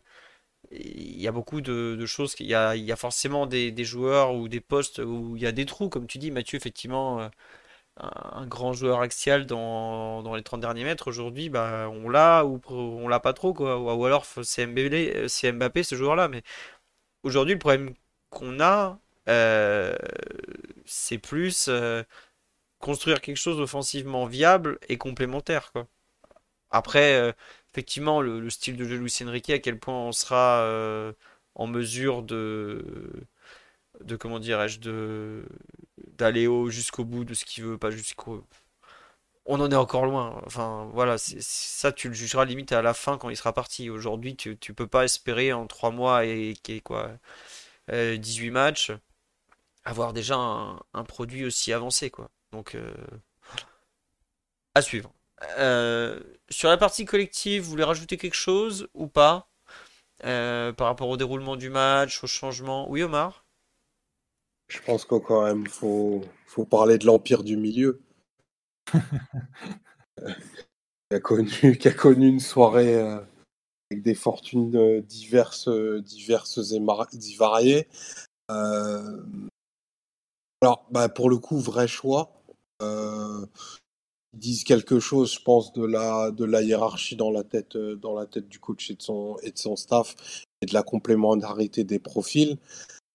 [0.71, 2.35] il y a beaucoup de, choses.
[2.39, 5.89] Il y a, forcément des, joueurs ou des postes où il y a des trous,
[5.89, 6.57] comme tu dis, Mathieu.
[6.57, 7.31] Effectivement, un,
[7.97, 11.07] un grand joueur axial dans, dans les 30 derniers mètres.
[11.07, 13.79] Aujourd'hui, bah, on l'a ou on l'a pas trop, quoi.
[13.79, 16.43] Ou alors c'est Mbappé, Mbappé ce joueur-là, mais
[17.23, 17.93] aujourd'hui, le problème
[18.29, 18.99] qu'on a,
[19.29, 19.95] euh,
[20.85, 22.03] c'est plus euh,
[22.79, 25.71] construire quelque chose offensivement viable et complémentaire.
[25.71, 25.87] Quoi.
[26.71, 27.33] Après, euh,
[27.73, 31.13] effectivement, le, le, style de jeu de Luis Enrique, à quel point on sera euh,
[31.55, 32.83] en mesure de,
[34.01, 35.45] de comment dirais-je, de
[36.17, 38.43] d'aller jusqu'au bout de ce qu'il veut, pas jusqu'au
[39.45, 40.41] on en est encore loin.
[40.45, 43.89] Enfin, voilà, ça, tu le jugeras limite à la fin quand il sera parti.
[43.89, 47.11] Aujourd'hui, tu, tu peux pas espérer en 3 mois et, quoi,
[47.89, 48.91] 18 matchs
[49.85, 52.29] avoir déjà un, produit aussi avancé, quoi.
[52.51, 52.77] Donc,
[54.75, 55.13] à suivre.
[56.49, 59.49] Sur la partie collective, vous voulez rajouter quelque chose ou pas
[60.21, 62.89] par rapport au déroulement du match, au changement?
[62.89, 63.43] Oui, Omar?
[64.73, 68.01] Je pense qu'encore quand même, faut, faut parler de l'empire du milieu.
[70.17, 73.19] qui, a connu, qui a connu une soirée euh,
[73.91, 76.79] avec des fortunes euh, diverses, diverses et
[77.37, 77.87] variées.
[78.49, 79.23] Euh,
[80.61, 82.31] alors, bah, pour le coup, vrai choix.
[84.33, 88.25] Disent quelque chose, je pense, de la, de la hiérarchie dans la, tête, dans la
[88.25, 90.15] tête du coach et de son, et de son staff
[90.61, 92.57] et de la complémentarité des profils.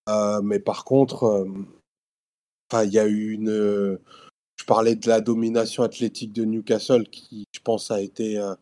[0.08, 3.98] Euh, mais par contre, euh, il y a eu une.
[4.56, 8.54] je parlais de la domination athlétique de Newcastle qui, je pense, a été euh,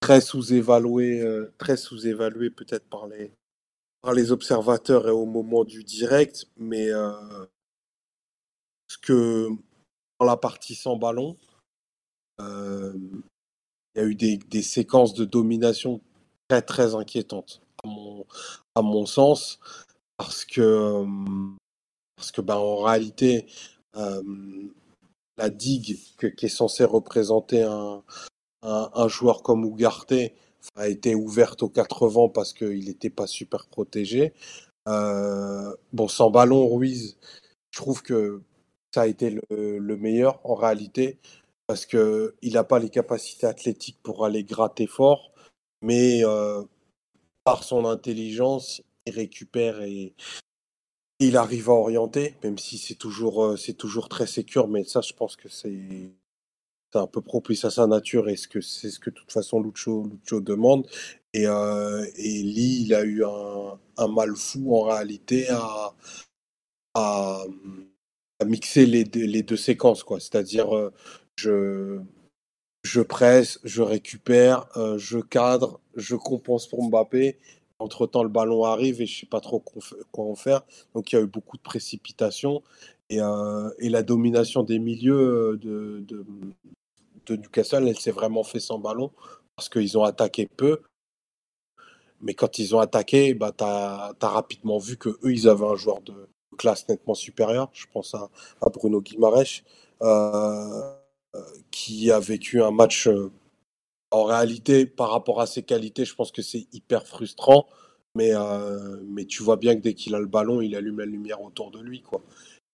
[0.00, 1.24] très sous-évaluée,
[1.58, 3.32] très sous-évaluée peut-être par les,
[4.02, 6.88] par les observateurs et au moment du direct, mais
[8.88, 9.48] ce que
[10.24, 11.36] la partie sans ballon,
[12.40, 13.22] il
[13.96, 16.00] y a eu des, séquences de domination
[16.48, 17.60] très très inquiétantes
[18.74, 19.58] à mon, sens
[20.16, 21.04] parce que,
[22.16, 23.46] parce que bah, en réalité,
[23.94, 25.98] la digue
[26.36, 28.02] qui est censée représenter un,
[28.62, 30.14] un, joueur comme Ugarte
[30.74, 34.32] a été ouverte aux 80 parce qu'il n'était pas super protégé.
[34.86, 37.16] bon, sans ballon, Ruiz,
[37.70, 38.42] je trouve que
[38.94, 41.18] ça a été le, le meilleur en réalité
[41.66, 45.32] parce qu'il n'a pas les capacités athlétiques pour aller gratter fort,
[45.82, 46.22] mais
[47.44, 50.14] par son intelligence, récupère et
[51.20, 55.00] il arrive à orienter, même si c'est toujours, euh, c'est toujours très sécure, mais ça,
[55.00, 56.12] je pense que c'est
[56.94, 59.60] un peu propice à sa nature et ce que c'est ce que de toute façon
[59.60, 60.86] Lucho, Lucho demande.
[61.34, 65.94] Et, euh, et Lee, il a eu un, un, mal fou en réalité à,
[66.94, 67.44] à,
[68.44, 70.20] mixer les deux, séquences, quoi.
[70.20, 70.92] C'est-à-dire, euh,
[71.36, 72.00] je,
[72.84, 77.38] je presse, je récupère, je cadre, je compense pour Mbappé
[77.78, 79.62] entre-temps, le ballon arrive et je sais pas trop
[80.12, 80.62] quoi en faire.
[80.94, 82.62] Donc, il y a eu beaucoup de précipitations.
[83.10, 89.12] Et, euh, la domination des milieux euh, de, Newcastle, elle s'est vraiment fait sans ballon
[89.54, 90.80] parce qu'ils ont attaqué peu.
[92.20, 96.00] Mais quand ils ont attaqué, bah, tu as, rapidement vu qu'eux, ils avaient un joueur
[96.02, 96.28] de
[96.58, 97.70] classe nettement supérieur.
[97.72, 98.28] Je pense à,
[98.74, 99.62] Bruno Guimaraes,
[100.02, 100.92] euh,
[101.70, 103.08] qui a vécu un match
[104.10, 107.66] en réalité, par rapport à ses qualités, je pense que c'est hyper frustrant.
[108.14, 111.06] Mais, euh, mais tu vois bien que dès qu'il a le ballon, il allume la
[111.06, 112.02] lumière autour de lui.
[112.02, 112.22] Quoi.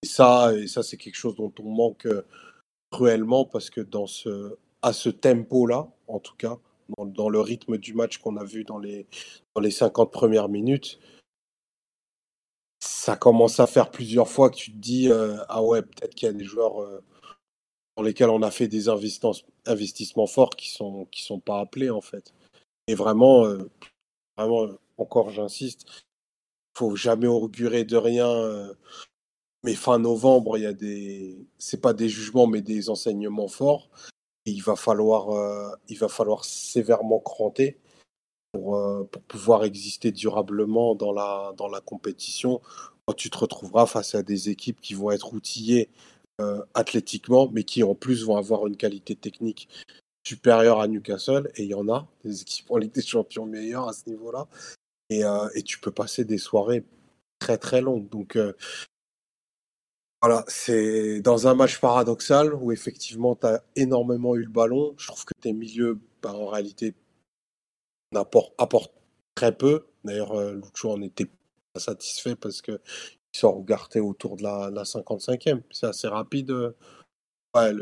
[0.03, 2.23] Et ça, et ça c'est quelque chose dont on manque euh,
[2.91, 6.59] cruellement parce que dans ce, à ce tempo-là, en tout cas,
[6.99, 9.07] dans, le rythme du match qu'on a vu dans les,
[9.55, 11.01] dans les 50 premières minutes,
[12.87, 16.27] ça commence à faire plusieurs fois que tu te dis euh, Ah ouais, peut-être qu'il
[16.27, 17.03] y a des joueurs
[17.97, 22.01] dans lesquels on a fait des investissements, forts qui sont qui sont pas appelés en
[22.01, 22.33] fait.
[22.87, 23.71] Et vraiment, euh,
[24.37, 25.87] vraiment, encore j'insiste,
[26.77, 28.29] faut jamais augurer de rien.
[28.29, 28.75] Euh,
[29.65, 33.89] mais fin novembre, il y a des, c'est pas des jugements, mais des enseignements forts.
[34.47, 37.79] Et il va falloir, euh, il va falloir sévèrement cranter
[38.55, 42.61] pour, pour pouvoir exister durablement dans la dans la compétition.
[43.07, 45.91] Quand tu te retrouveras face à des équipes qui vont être outillées
[46.41, 49.69] euh, athlétiquement, mais qui en plus vont avoir une qualité technique
[50.27, 51.51] supérieure à Newcastle.
[51.57, 54.49] Et il y en a, des équipes en Ligue des Champions meilleures à ce niveau-là.
[55.11, 56.85] Et, euh, et, tu peux passer des soirées
[57.39, 58.09] très très longues.
[58.09, 58.55] Donc euh,
[60.23, 64.95] voilà, c'est dans un match paradoxal où effectivement tu as énormément eu le ballon.
[64.97, 66.95] Je trouve que tes milieux, bah, en réalité,
[68.17, 68.93] apportent,
[69.35, 69.87] très peu.
[70.05, 71.27] D'ailleurs, Lucho en était
[71.73, 72.81] pas satisfait parce que
[73.35, 75.63] sort Ougarté autour de la, la 55e.
[75.71, 76.51] C'est assez rapide.
[76.51, 76.73] Euh.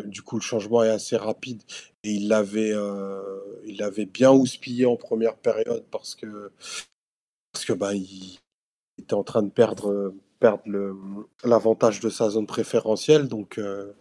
[0.07, 1.63] du coup, le changement est assez rapide.
[2.05, 6.51] Et il l'avait, euh, il l'avait bien houspillé en première période parce que,
[7.53, 8.39] parce que bah, il
[8.99, 10.63] était en train de perdre, perdre
[11.45, 13.29] l'avantage de sa zone préférentielle.
[13.29, 13.93] Donc, euh,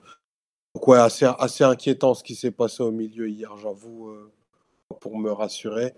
[0.88, 4.14] ouais, assez, assez inquiétant ce qui s'est passé au milieu hier, j'avoue,
[4.99, 5.94] pour me rassurer.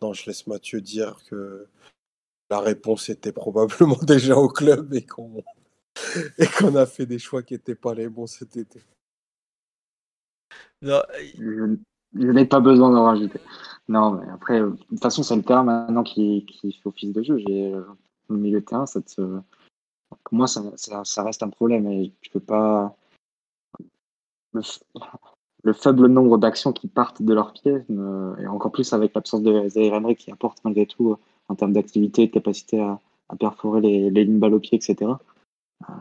[0.00, 1.66] Maintenant, je laisse Mathieu dire que
[2.48, 5.44] la réponse était probablement déjà au club et qu'on
[6.38, 8.82] et qu'on a fait des choix qui n'étaient pas les bons cet été.
[10.80, 11.76] Je,
[12.14, 13.40] n'ai pas besoin d'en rajouter.
[13.88, 17.22] Non, mais après, de toute façon, c'est le terrain maintenant qui, qui fait office de
[17.22, 17.36] jeu.
[17.46, 17.84] J'ai euh,
[18.30, 19.00] le milieu de terrain, ça
[20.24, 20.62] pour moi, ça,
[21.04, 22.96] ça, reste un problème et tu peux pas.
[24.54, 24.62] le
[25.72, 27.82] faible nombre d'actions qui partent de leurs pieds,
[28.38, 31.16] et encore plus avec l'absence de Zaire Emery qui apporte malgré tout
[31.48, 33.00] en termes d'activité, de capacité à,
[33.38, 35.12] perforer les, lignes balles au pied, etc.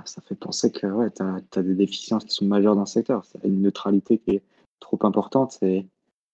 [0.06, 3.24] ça fait penser que ouais, tu as, des déficiences qui sont majeures dans le secteur.
[3.26, 4.42] C'est une neutralité qui est
[4.80, 5.60] trop importante.
[5.62, 5.86] Et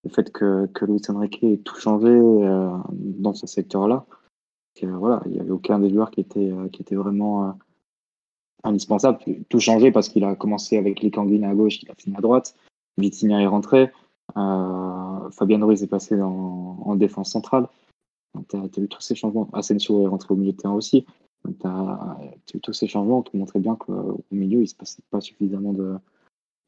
[0.05, 2.09] le fait que, que Luis Enrique ait tout changé
[2.91, 4.05] dans ce secteur-là,
[4.83, 7.57] voilà, il n'y avait aucun des joueurs qui était, qui était vraiment
[8.63, 9.19] indispensable.
[9.49, 11.11] Tout changé parce qu'il a commencé avec les
[11.43, 12.55] à gauche, il a fini à droite.
[12.97, 13.91] Vitinha est rentré.
[14.37, 17.67] Euh, Fabien Ruiz est passé en défense centrale.
[18.49, 19.49] Tu as, vu tous ces changements.
[19.53, 21.05] Asensio est rentré au milieu de terrain aussi.
[21.43, 22.17] Tu as,
[22.53, 25.73] vu tous ces changements qui montraient bien qu'au milieu, il ne se passait pas suffisamment
[25.73, 25.97] de,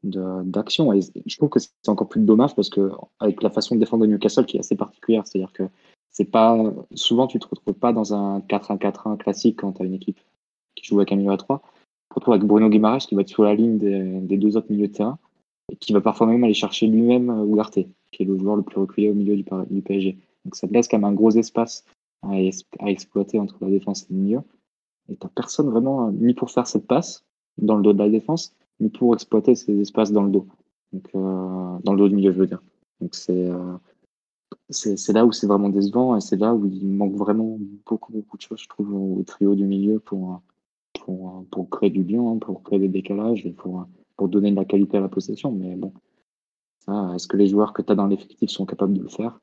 [0.03, 0.91] d'action.
[1.25, 4.11] Je trouve que c'est encore plus dommage parce que avec la façon de défendre de
[4.11, 5.63] Newcastle qui est assez particulière, c'est-à-dire que
[6.09, 6.57] c'est pas
[6.95, 10.19] souvent tu te retrouves pas dans un 4-1-4-1 classique quand tu as une équipe
[10.75, 11.61] qui joue avec un milieu à 3
[12.17, 14.93] retrouve avec Bruno Guimaraes qui va être sur la ligne des, deux autres milieux de
[14.93, 15.17] terrain
[15.75, 18.79] qui va parfois même aller chercher lui-même euh, Ougarté, qui est le joueur le plus
[18.79, 20.17] reculé au milieu du, PSG.
[20.45, 21.85] Donc ça laisse quand même un gros espace
[22.23, 22.39] à,
[22.87, 24.39] exploiter entre la défense et le milieu.
[25.09, 27.25] Et t'as personne vraiment, euh, ni pour faire cette passe
[27.57, 30.47] dans le dos de la défense, ni pour exploiter ces espaces dans le dos.
[30.93, 32.61] Donc, euh, dans le dos du milieu, je veux dire.
[33.01, 33.49] Donc c'est
[34.69, 38.37] c'est là où c'est vraiment décevant et c'est là où il manque vraiment beaucoup, beaucoup
[38.37, 40.41] de choses, je trouve, au trio du milieu pour,
[40.99, 43.87] pour, pour créer du lien, hein, pour créer des décalages et pour,
[44.17, 45.51] pour donner de la qualité à la possession.
[45.51, 45.93] Mais bon,
[47.15, 49.39] est-ce que les joueurs que tu as dans l'effectif sont capables de le faire?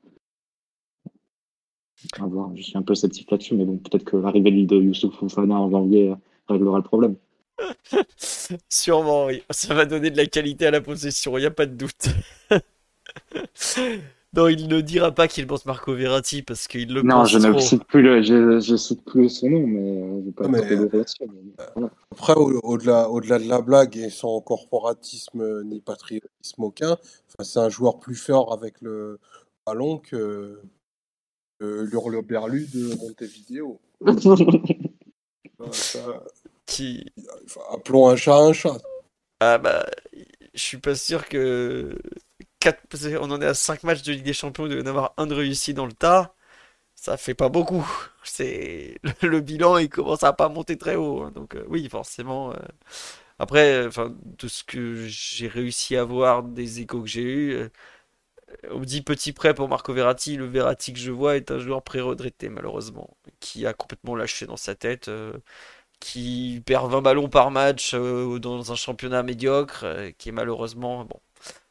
[2.19, 2.55] À voir.
[2.55, 5.71] Je suis un peu sceptique là-dessus, mais bon, peut-être que l'arrivée de Youssouf Fofana en
[5.71, 6.15] janvier euh,
[6.47, 7.15] réglera le problème.
[8.69, 9.41] Sûrement, oui.
[9.49, 12.07] Ça va donner de la qualité à la possession, il n'y a pas de doute.
[14.35, 17.37] Non, il ne dira pas qu'il pense Marco Verratti parce qu'il le non, pense je
[17.37, 20.61] ne cite plus le, je, je cite plus son nom, mais euh, je pas mais,
[20.71, 26.97] euh, Après, au-delà, au-delà de la blague et son corporatisme ni patriotisme aucun,
[27.39, 29.19] c'est un joueur plus fort avec le
[29.65, 30.59] ballon que,
[31.59, 33.79] que berlu de Montevideo.
[35.71, 35.99] ça,
[36.65, 37.05] Qui
[37.71, 38.77] Appelons un chat un chat.
[39.39, 39.85] Ah bah,
[40.53, 41.97] je suis pas sûr que
[43.21, 45.73] on en est à 5 matchs de Ligue des Champions, de n'avoir un de réussi
[45.73, 46.35] dans le tas.
[46.95, 47.85] Ça fait pas beaucoup.
[48.23, 51.23] C'est le bilan, il commence à pas monter très haut.
[51.23, 51.31] Hein.
[51.35, 52.51] Donc euh, oui, forcément.
[52.53, 52.57] Euh,
[53.39, 57.69] après, enfin, de ce que j'ai réussi à voir des échos que j'ai eu, euh,
[58.71, 60.37] on me dit petit prêt pour Marco Verratti.
[60.37, 64.57] Le Verratti que je vois est un joueur pré-retraité malheureusement, qui a complètement lâché dans
[64.57, 65.09] sa tête
[65.99, 69.85] qui perd 20 ballons par match dans un championnat médiocre,
[70.17, 71.19] qui est malheureusement bon.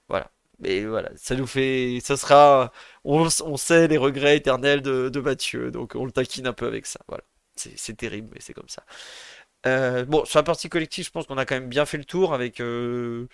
[0.09, 1.99] Voilà, mais voilà, ça nous fait.
[2.03, 2.73] Ça sera.
[3.05, 6.87] On, sait les regrets éternels de, de, Mathieu, donc on le taquine un peu avec
[6.87, 7.01] ça.
[7.09, 7.25] Voilà.
[7.57, 8.85] C'est terrible, mais c'est comme ça.
[9.67, 12.05] Euh, bon, sur la partie collective, je pense qu'on a quand même bien fait le
[12.05, 13.29] tour avec euh,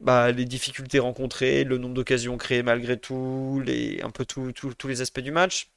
[0.00, 5.00] bah, les difficultés rencontrées, le nombre d'occasions créées malgré tout, les, un peu tous les
[5.02, 5.70] aspects du match.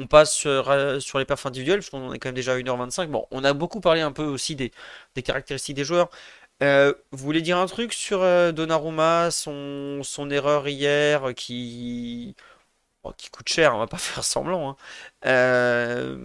[0.00, 2.52] On passe sur, euh, sur les perfs individuels, parce qu'on en est quand même déjà
[2.54, 3.08] à 1h25.
[3.08, 4.72] Bon, on a beaucoup parlé un peu aussi des,
[5.16, 6.08] des caractéristiques des joueurs.
[6.62, 12.34] Euh, vous voulez dire un truc sur euh, Donnarumma, son, son erreur hier euh, qui,
[13.16, 14.76] qui coûte cher, on va pas faire semblant.
[15.22, 16.18] Hein.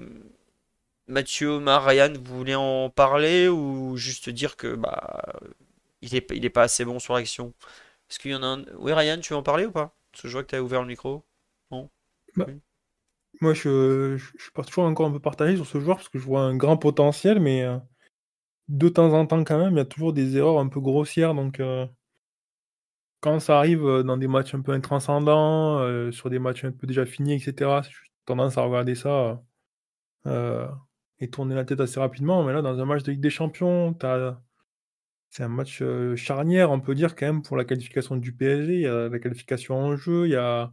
[1.08, 5.22] Mathieu, Omar, Ryan, vous voulez en parler ou juste dire que bah
[6.02, 7.54] il est, il est pas assez bon sur l'action?
[8.10, 8.66] Est-ce qu'il y en a un...
[8.78, 9.96] Oui, Ryan, tu veux en parler ou pas?
[10.12, 11.24] Parce que je vois que tu as ouvert le micro.
[11.72, 11.90] Non?
[12.36, 12.48] Bah,
[13.42, 16.20] Moi, je, je, je, suis toujours encore un peu partagé sur ce joueur parce que
[16.20, 17.66] je vois un grand potentiel, mais
[18.70, 21.34] de temps en temps quand même, il y a toujours des erreurs un peu grossières
[21.36, 21.86] donc euh,
[23.22, 26.72] quand ça arrive, euh, dans des matchs un peu intranscendants, euh, sur des matchs un
[26.72, 27.82] peu déjà finis etc.
[27.84, 27.92] j'ai
[28.26, 29.42] tendance à regarder ça,
[31.20, 32.44] et tourner la tête assez rapidement.
[32.44, 33.96] Mais là, dans un match de Ligue des Champions,
[35.30, 35.84] c'est un match,
[36.16, 38.76] charnière, on peut dire quand même pour la qualification du PSG.
[38.76, 40.72] Il y a la qualification en jeu, il y a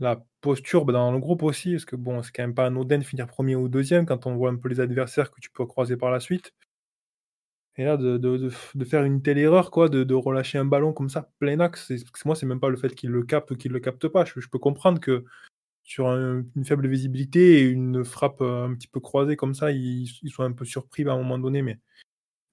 [0.00, 2.98] la posture, bah, dans le groupe aussi, parce que bon, c'est quand même pas anodin
[2.98, 5.66] de finir premier ou deuxième quand on voit un peu les adversaires que tu peux
[5.66, 6.54] croiser par la suite.
[7.78, 8.50] Et là, de,
[8.84, 11.92] faire une telle erreur, quoi, de, relâcher un ballon comme ça, plein axe,
[12.24, 14.24] moi, c'est même pas le fait qu'il le capte ou qu'il le capte pas.
[14.24, 15.24] Je, peux comprendre que
[15.84, 20.08] sur une faible visibilité et une frappe euh, un petit peu croisée comme ça, ils,
[20.28, 21.78] soient un peu surpris à un moment donné, mais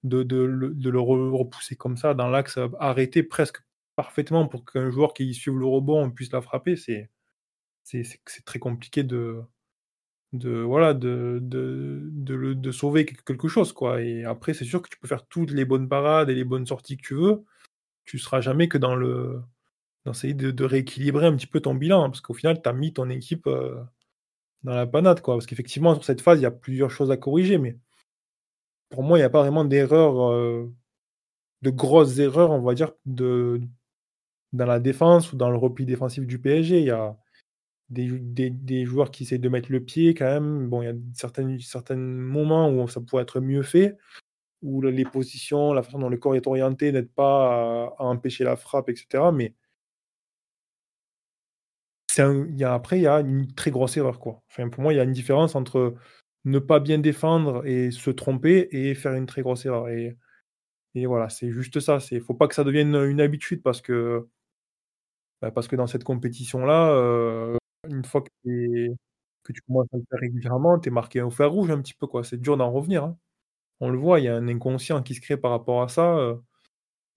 [0.04, 3.58] de, le repousser comme ça dans l'axe euh, arrêté presque
[3.96, 7.10] parfaitement pour qu'un joueur qui suive le rebond puisse la frapper, c'est
[8.44, 9.42] très compliqué de,
[10.32, 14.02] de voilà de, de, de, de, sauver quelque chose quoi.
[14.02, 16.66] Et après c'est sûr que tu peux faire toutes les bonnes parades et les bonnes
[16.66, 17.44] sorties que tu veux.
[18.04, 19.40] Tu seras jamais que dans le
[20.04, 22.72] dans essayer de, rééquilibrer un petit peu ton bilan hein, parce qu'au final tu as
[22.72, 23.82] mis ton équipe euh,
[24.64, 25.34] dans la panade quoi.
[25.36, 27.78] Parce qu'effectivement sur cette phase il y a plusieurs choses à corriger mais
[28.90, 30.72] pour moi il n'y a pas vraiment d'erreur euh,
[31.62, 33.60] de grosses erreurs on va dire de
[34.52, 36.80] dans la défense ou dans le repli défensif du PSG.
[36.80, 37.16] Il y a
[37.90, 40.68] des, joueurs qui essaient de mettre le pied quand même.
[40.68, 43.96] Bon, il y a certains, certains moments où ça pourrait être mieux fait,
[44.62, 48.56] où les positions, la façon dont le corps est orienté n'aide pas à, empêcher la
[48.56, 49.24] frappe, etc.
[49.32, 49.54] Mais
[52.18, 54.18] il y a, après, il y a une très grosse erreur.
[54.18, 54.42] Quoi.
[54.50, 55.94] Enfin, pour moi, il y a une différence entre
[56.44, 59.88] ne pas bien défendre et se tromper et faire une très grosse erreur.
[59.88, 60.16] Et,
[60.94, 61.98] et voilà, c'est juste ça.
[62.10, 64.26] Il ne faut pas que ça devienne une habitude parce que,
[65.42, 67.56] bah, parce que dans cette compétition-là, euh,
[67.90, 68.88] une fois que,
[69.42, 71.94] que, tu commences à le faire régulièrement, tu es marqué au fer rouge un petit
[71.94, 72.06] peu.
[72.06, 72.24] quoi.
[72.24, 73.04] C'est dur d'en revenir.
[73.04, 73.16] Hein.
[73.80, 76.16] On le voit, il y a un inconscient qui se crée par rapport à ça.
[76.18, 76.36] Euh,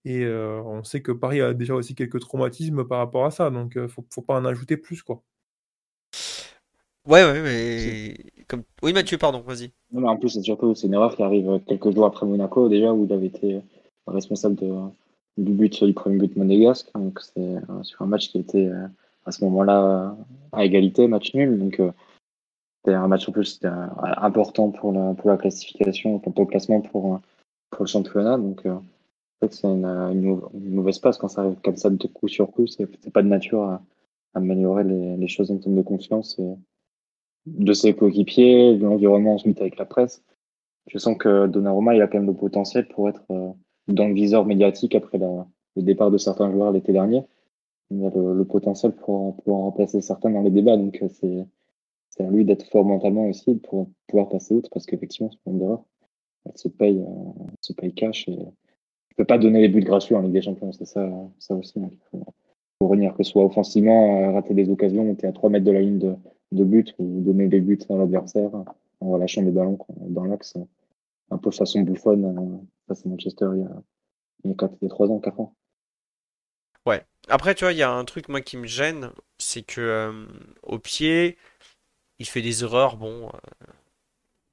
[0.04, 3.50] et euh, on sait que Paris a déjà aussi quelques traumatismes par rapport à ça.
[3.50, 5.02] Donc, il ne faut, faut pas en ajouter plus.
[5.02, 5.22] quoi.
[7.06, 8.16] Ouais, ouais, mais.
[8.48, 8.64] Comme...
[8.82, 9.72] Oui, Mathieu, pardon, vas-y.
[9.92, 12.68] Non, mais en plus, c'est surtout c'est une erreur qui arrive quelques jours après Monaco,
[12.68, 13.60] déjà, où il avait été
[14.06, 14.70] responsable de,
[15.38, 16.88] du but du premier but monégasque.
[16.94, 18.86] Donc, c'est euh, sur un match qui était euh,
[19.26, 20.16] à ce moment-là
[20.52, 21.58] à égalité, match nul.
[21.58, 21.92] Donc, euh,
[22.78, 23.60] c'était un match en plus
[24.02, 27.20] important pour la, classification, pour le classement pour,
[27.70, 28.38] pour le championnat.
[28.38, 28.64] Donc,
[29.42, 32.66] c'est une, mauvaise passe quand ça arrive comme ça de coup sur coup.
[32.66, 33.82] C'est pas de nature à,
[34.34, 36.40] améliorer les, choses en termes de confiance.
[37.46, 40.22] De ses coéquipiers, de l'environnement ensuite avec la presse.
[40.86, 43.50] Je sens que Donnarumma, il a quand même le potentiel pour être euh,
[43.88, 47.22] dans le viseur médiatique après le départ de certains joueurs l'été dernier.
[47.90, 50.76] Il a le, potentiel pour, en remplacer certains dans les débats.
[50.76, 51.46] Donc, euh, c'est,
[52.10, 55.58] c'est à lui d'être fort mentalement aussi pour pouvoir passer outre parce qu'effectivement, ce nombre
[55.58, 55.84] d'erreurs,
[56.46, 58.44] elle se paye, euh, se paye cash et ne
[59.16, 60.72] peut pas donner les buts gratuits en Ligue des Champions.
[60.72, 61.80] C'est ça, ça aussi.
[61.80, 62.24] il faut,
[62.80, 65.98] revenir, que ce soit offensivement, rater des occasions, monter à 3 mètres de la ligne
[65.98, 66.14] de,
[66.52, 68.50] de but ou donner des buts à l'adversaire
[69.00, 70.54] en relâchant des ballons dans l'axe.
[71.30, 72.56] Un peu façon bouffonne euh,
[72.88, 73.82] face à Manchester il y a,
[74.44, 75.54] il y a 4, 3 ans, 4 ans.
[76.86, 77.04] Ouais.
[77.28, 80.26] Après, tu vois, il y a un truc moi qui me gêne, c'est que euh,
[80.62, 81.38] au pied,
[82.18, 82.96] il fait des erreurs.
[82.96, 83.38] Bon, euh,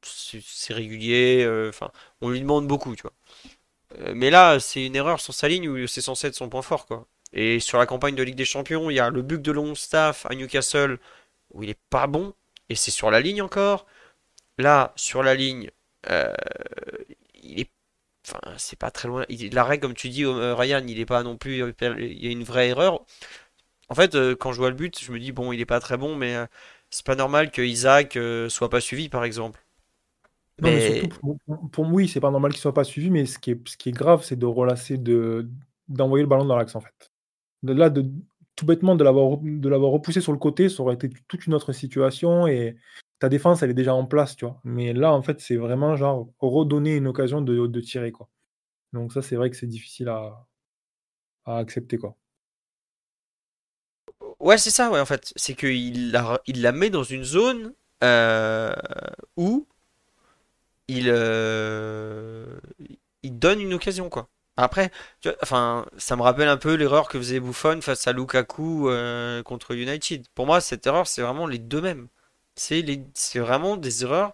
[0.03, 1.47] c'est régulier.
[1.69, 1.91] Enfin,
[2.21, 4.13] on lui demande beaucoup, tu vois.
[4.13, 6.85] mais là, c'est une erreur sur sa ligne où c'est censé être son point fort,
[6.85, 7.07] quoi.
[7.33, 10.25] Et sur la campagne de Ligue des Champions, il y a le but de Longstaff
[10.29, 10.99] à Newcastle
[11.53, 12.33] où il est pas bon,
[12.69, 13.85] et c'est sur la ligne encore.
[14.57, 15.71] Là, sur la ligne,
[16.09, 16.33] euh,
[17.35, 17.69] il est.
[18.27, 19.25] Enfin, c'est pas très loin.
[19.29, 21.63] Il, l'arrêt, comme tu dis, euh, Ryan, il est pas non plus.
[21.81, 23.05] Il y a une vraie erreur.
[23.89, 25.79] En fait, euh, quand je vois le but, je me dis, bon, il est pas
[25.79, 26.35] très bon, mais
[26.89, 28.17] c'est pas normal que Isaac
[28.49, 29.63] soit pas suivi, par exemple.
[30.61, 30.99] mais...
[30.99, 31.37] surtout,
[31.71, 33.77] pour, moi, oui, c'est pas normal qu'il soit pas suivi, mais ce qui est, ce
[33.77, 35.49] qui est grave, c'est de relasser, de,
[35.87, 37.11] d'envoyer le ballon dans l'axe, en fait.
[37.63, 38.05] De là, de,
[38.57, 41.53] tout bêtement, de l'avoir, de l'avoir repoussé sur le côté, ça aurait été toute une
[41.53, 42.75] autre situation et
[43.19, 44.59] ta défense, elle est déjà en place, tu vois.
[44.63, 48.29] Mais là, en fait, c'est vraiment genre redonner une occasion de, tirer, quoi.
[48.93, 50.45] Donc ça, c'est vrai que c'est difficile à,
[51.45, 52.15] accepter, quoi.
[54.39, 55.33] Ouais, c'est ça, ouais, en fait.
[55.35, 57.73] C'est qu'il la, il la met dans une zone
[58.03, 58.73] euh,
[59.35, 59.67] où
[60.87, 62.59] il, euh,
[63.23, 64.29] il donne une occasion, quoi.
[64.57, 64.91] Après,
[65.43, 69.75] enfin, ça me rappelle un peu l'erreur que faisait Buffon face à Lukaku euh, contre
[69.75, 70.27] United.
[70.33, 72.07] Pour moi, cette erreur, c'est vraiment les deux mêmes.
[72.57, 73.03] C'est les...
[73.13, 74.33] c'est vraiment des erreurs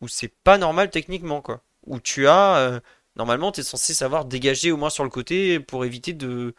[0.00, 1.62] où c'est pas normal techniquement, quoi.
[1.86, 2.80] Où tu as, euh,
[3.16, 6.54] normalement, tu es censé savoir dégager au moins sur le côté pour éviter de.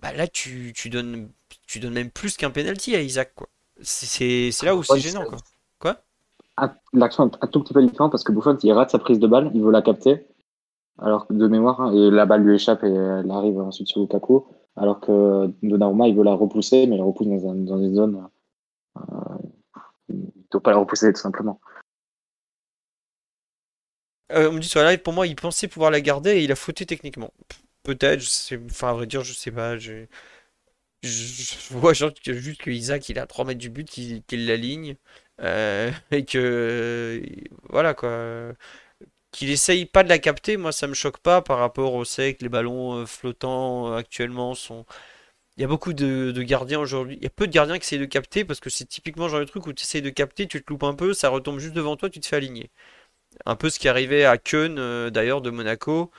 [0.00, 1.30] Bah là, tu, tu donnes,
[1.66, 3.48] tu donnes même plus qu'un penalty à Isaac, quoi.
[3.82, 5.38] C'est là où c'est gênant, quoi.
[5.78, 5.96] Quoi?
[6.92, 9.26] L'action est un tout petit peu différente parce que Buffon, il rate sa prise de
[9.26, 10.26] balle, il veut la capter
[11.00, 14.46] alors de mémoire, hein, et la balle lui échappe et elle arrive ensuite sur Lukaku,
[14.76, 18.28] alors que Donnarumma, il veut la repousser, mais il repousse dans, dans une zone.
[18.98, 19.00] Euh,
[20.50, 21.60] doit pas la repousser tout simplement.
[24.32, 26.44] Euh, on me dit sur la live, pour moi, il pensait pouvoir la garder et
[26.44, 27.32] il a fauté techniquement.
[27.82, 28.22] Peut-être,
[28.66, 29.76] enfin, à vrai dire, je sais pas.
[29.76, 30.06] Je,
[31.70, 34.96] vois juste que Isaac, il à 3 mètres du but, qu'il l'aligne.
[35.40, 37.22] Euh, et que.
[37.70, 38.54] Voilà quoi
[39.32, 42.34] qu'il essaye pas de la capter, moi ça me choque pas par rapport au fait
[42.34, 44.84] que les ballons euh, flottants euh, actuellement sont.
[45.60, 47.18] Il y a beaucoup de, gardiens aujourd'hui.
[47.20, 49.40] Il y a peu de gardiens qui essayent de capter parce que c'est typiquement genre
[49.40, 51.74] de truc où tu essayes de capter, tu te loupes un peu, ça retombe juste
[51.74, 52.70] devant toi, tu te fais aligner.
[53.44, 56.10] Un peu ce qui arrivait à Keun euh, d'ailleurs de Monaco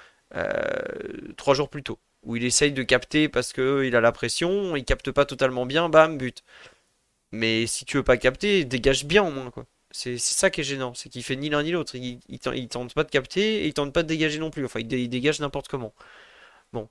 [1.38, 1.98] trois jours plus tôt.
[2.24, 5.90] Où il essaye de capter parce qu'il a la pression, il capte pas totalement bien,
[5.90, 6.44] bam, but.
[7.32, 9.66] Mais si tu veux pas capter, dégage bien au moins quoi.
[9.90, 11.96] C'est ça qui est gênant, c'est qu'il fait ni l'un ni l'autre.
[11.96, 14.66] Il, il, tente pas de capter et il tente pas de dégager non plus.
[14.66, 15.94] Enfin, il, dégage n'importe comment.
[16.74, 16.90] Bon.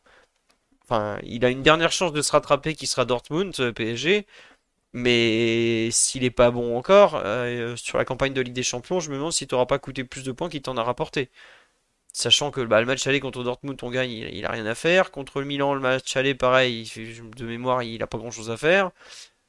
[0.91, 4.27] Enfin, il a une dernière chance de se rattraper qui sera Dortmund, euh, PSG.
[4.93, 9.11] Mais s'il est pas bon encore, euh, sur la campagne de Ligue des Champions, je
[9.11, 11.31] me demande s'il t'aura pas coûté plus de points qu'il t'en a rapporté.
[12.13, 15.13] Sachant que bah, le match aller contre Dortmund, on gagne, il, a rien à faire.
[15.13, 16.91] Contre le Milan, le match aller, pareil,
[17.37, 18.91] de mémoire, il a pas grand chose à faire.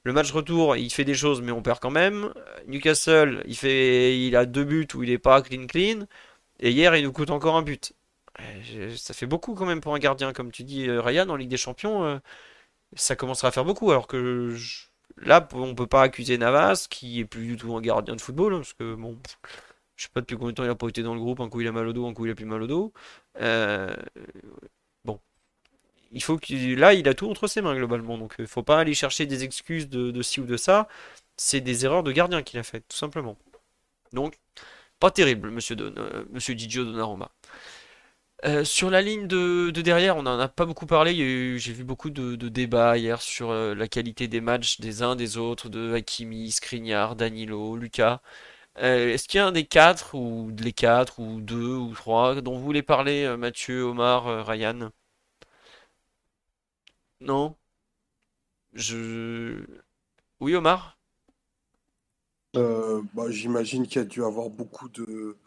[0.03, 2.33] Le match retour, il fait des choses, mais on perd quand même.
[2.67, 6.07] Newcastle, il fait, il a deux buts où il est pas clean clean.
[6.59, 7.93] Et hier, il nous coûte encore un but.
[8.39, 11.35] Euh, ça fait beaucoup quand même pour un gardien, comme tu dis, euh, Ryan, en
[11.35, 12.03] Ligue des Champions.
[12.05, 12.19] Euh,
[12.95, 13.91] ça commencera à faire beaucoup.
[13.91, 14.55] Alors que
[15.17, 18.53] là, on peut pas accuser Navas, qui est plus du tout un gardien de football,
[18.55, 19.17] hein, parce que bon,
[19.95, 21.39] je sais pas depuis combien de temps il a pas été dans le groupe.
[21.41, 22.93] Un coup il a mal au dos, un coup il a plus mal au dos.
[25.05, 25.19] bon,
[26.11, 28.17] il faut que là, il a tout entre ses mains globalement.
[28.17, 30.87] Donc, il faut pas aller chercher des excuses de, ci ou de ça.
[31.37, 33.37] C'est des erreurs de gardien qu'il a faites, tout simplement.
[34.13, 34.39] Donc,
[34.99, 37.31] pas terrible, monsieur, Don, euh, monsieur Didio Donnarumma.
[38.43, 41.13] Euh, sur la ligne de, derrière, on n'en a pas beaucoup parlé.
[41.59, 45.37] J'ai vu beaucoup de, débats hier sur euh, la qualité des matchs des uns des
[45.37, 48.21] autres, de Hakimi, Skriniar, Danilo, Lucas.
[48.77, 52.57] Est-ce qu'il y a un des quatre, ou les quatre, ou deux, ou trois, dont
[52.57, 54.91] vous voulez parler, Mathieu, Omar, Ryan?
[57.21, 57.55] Non?
[58.73, 59.65] Je.
[60.39, 60.97] Oui, Omar?
[62.57, 65.37] Euh, bah, j'imagine qu'il y a dû avoir beaucoup de,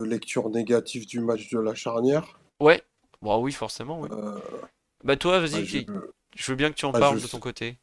[0.00, 2.38] lectures négatives du match de la charnière.
[2.60, 2.82] Ouais,
[3.22, 4.04] bah oui, forcément.
[4.04, 4.38] Euh,
[5.04, 5.94] bah toi, vas-y, bah,
[6.34, 6.50] je...
[6.50, 7.78] veux bien que tu en bah, parles de ton côté.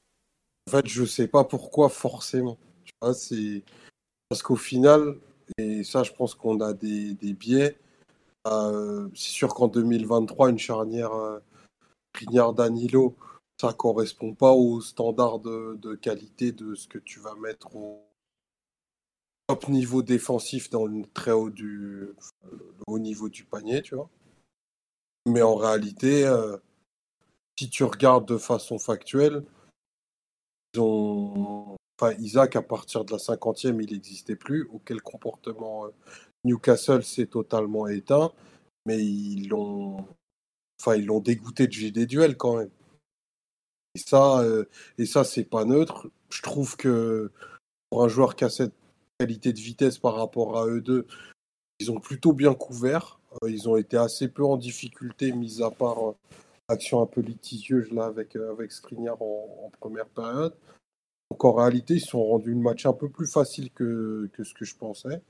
[0.67, 2.57] En fait, je sais pas pourquoi forcément.
[3.13, 3.63] c'est
[4.29, 5.17] parce qu'au final,
[5.57, 7.77] et ça, je pense qu'on a des, biais.
[8.47, 11.39] Euh, c'est sûr qu'en 2023, une charnière euh,
[12.53, 13.15] Danilo,
[13.59, 18.01] ça correspond pas aux standards de, de, qualité de ce que tu vas mettre au,
[19.47, 22.09] top niveau défensif dans le très haut du
[22.87, 24.09] haut niveau du panier, tu vois.
[25.25, 26.57] Mais en réalité, euh,
[27.57, 29.43] si tu regardes de façon factuelle,
[30.73, 31.75] ils ont...
[31.99, 34.67] enfin, Isaac, à partir de la cinquantième, il n'existait plus.
[34.73, 35.89] Auquel comportement euh,
[36.43, 38.33] Newcastle s'est totalement éteint,
[38.85, 40.05] mais ils l'ont
[40.81, 42.71] enfin, ils l'ont dégoûté de des duels quand même.
[43.95, 44.65] Et ça, euh,
[44.97, 46.09] et ça c'est pas neutre.
[46.29, 47.31] Je trouve que
[47.89, 48.73] pour un joueur qui a cette
[49.23, 51.07] qualité de vitesse par rapport à eux deux,
[51.79, 53.21] ils ont plutôt bien couvert.
[53.41, 56.15] Euh, ils ont été assez peu en difficulté, mis à part euh,
[56.67, 60.53] action un peu litigieuse là avec, euh, avec Skriniar en, première période.
[61.31, 64.53] Donc en réalité, ils sont rendus le match un peu plus facile que, que ce
[64.53, 65.21] que je pensais.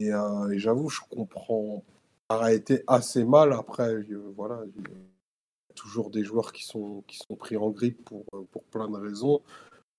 [0.00, 0.10] Et,
[0.56, 1.84] j'avoue, je comprends.
[2.30, 3.52] Ça a été assez mal.
[3.52, 3.94] Après,
[4.34, 8.24] voilà, il y a toujours des joueurs qui sont, qui sont pris en grippe pour,
[8.50, 9.40] pour plein de raisons.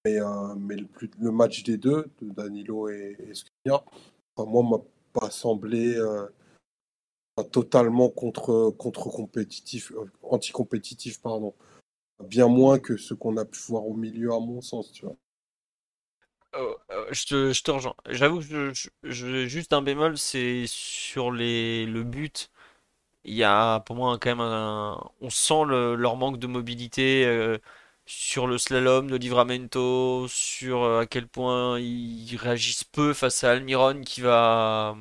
[0.05, 0.87] Mais, euh, mais le,
[1.19, 3.85] le, match des deux, de Danilo et, et Skriniar,
[4.37, 4.77] moi, m'a
[5.13, 6.25] pas semblé euh,
[7.51, 11.53] totalement contre, contre compétitif, euh, anti-compétitif, pardon.
[12.23, 15.15] Bien moins que ce qu'on a pu voir au milieu, à mon sens, tu vois.
[16.57, 16.75] Oh,
[17.11, 17.95] je, te, je te rejoins.
[18.09, 18.73] J'avoue que
[19.03, 22.51] je, juste un bémol, c'est sur les, le but.
[23.23, 27.59] Il y a pour moi quand même un, on sent le, leur manque de mobilité
[28.05, 33.51] sur le slalom de Livramento, sur euh, à quel point ils réagissent peu face à
[33.51, 34.97] Almiron qui va,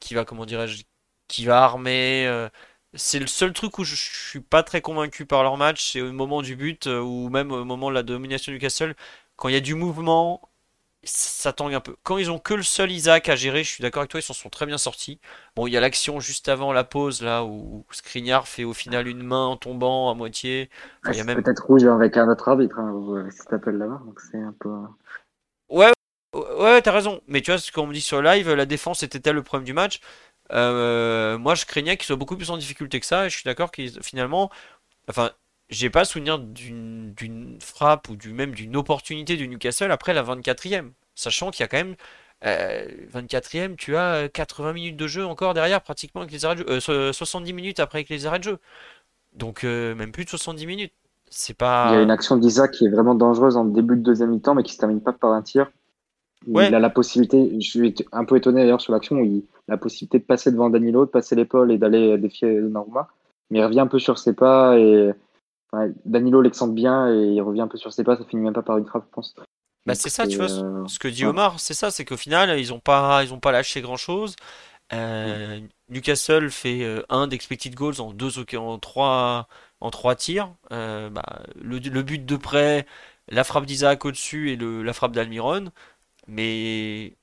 [0.00, 0.84] qui va comment dirais-je,
[1.28, 2.26] qui va armer.
[2.26, 2.48] Euh.
[2.94, 6.12] c'est le seul truc où je, suis pas très convaincu par leur match, c'est au
[6.12, 8.94] moment du but euh, ou même au moment de la domination du Castle,
[9.36, 10.48] quand il y a du mouvement,
[11.06, 11.96] ça tangue un peu.
[12.02, 14.22] Quand ils ont que le seul Isaac à gérer, je suis d'accord avec toi, ils
[14.22, 15.20] s'en sont très bien sortis.
[15.54, 19.08] Bon, il y a l'action juste avant la pause, là, où Skriniar fait au final
[19.08, 20.70] une main en tombant à moitié.
[21.08, 21.42] il y a même...
[21.42, 24.70] Peut-être rouge avec un autre arbitre, hein, euh, si t'appelles là-bas, donc c'est un peu...
[25.68, 25.92] Ouais,
[26.34, 27.20] ouais, t'as raison.
[27.26, 29.72] Mais tu vois, ce qu'on me dit sur live, la défense était-elle le problème du
[29.72, 30.00] match
[30.52, 33.44] euh, Moi, je craignais qu'ils soient beaucoup plus en difficulté que ça, et je suis
[33.44, 34.50] d'accord qu'ils, finalement...
[35.08, 35.30] Enfin,
[35.68, 40.90] j'ai pas souvenir d'une frappe ou du, même d'une opportunité du Newcastle après la 24e.
[41.14, 41.96] Sachant qu'il y a quand même
[42.44, 46.80] 24e, euh, tu as 80 minutes de jeu encore derrière, pratiquement avec les arrêts de
[46.80, 47.12] jeu.
[47.12, 48.58] 70 euh, minutes après avec les arrêts de jeu.
[49.34, 50.92] Donc euh, même plus de 70 minutes.
[51.28, 51.88] C'est pas.
[51.90, 54.54] Il y a une action d'Isaac qui est vraiment dangereuse en début de deuxième mi-temps,
[54.54, 55.70] mais qui se termine pas par un tir.
[56.46, 59.76] Il a la possibilité, je suis un peu étonné d'ailleurs sur l'action, il a la
[59.78, 63.08] possibilité de passer devant Danilo, de passer l'épaule et d'aller défier Norma.
[63.50, 65.12] Mais il revient un peu sur ses pas et
[66.04, 68.62] Danilo l'excente bien et il revient un peu sur ses pas, ça finit même pas
[68.62, 69.34] par une frappe, je pense.
[69.86, 72.58] Bah c'est ça, tu vois, euh, ce que dit Omar, c'est ça, c'est qu'au final,
[72.58, 74.34] ils ont pas, ils ont pas lâché grand chose.
[74.92, 79.48] Euh, Newcastle fait euh, un d'expected goals en deux, en trois,
[79.80, 80.52] en trois tirs.
[80.70, 82.86] Bah, le, but de près,
[83.28, 85.70] la frappe d'Isaac au-dessus et le, la frappe d'Almiron.
[86.26, 87.14] Mais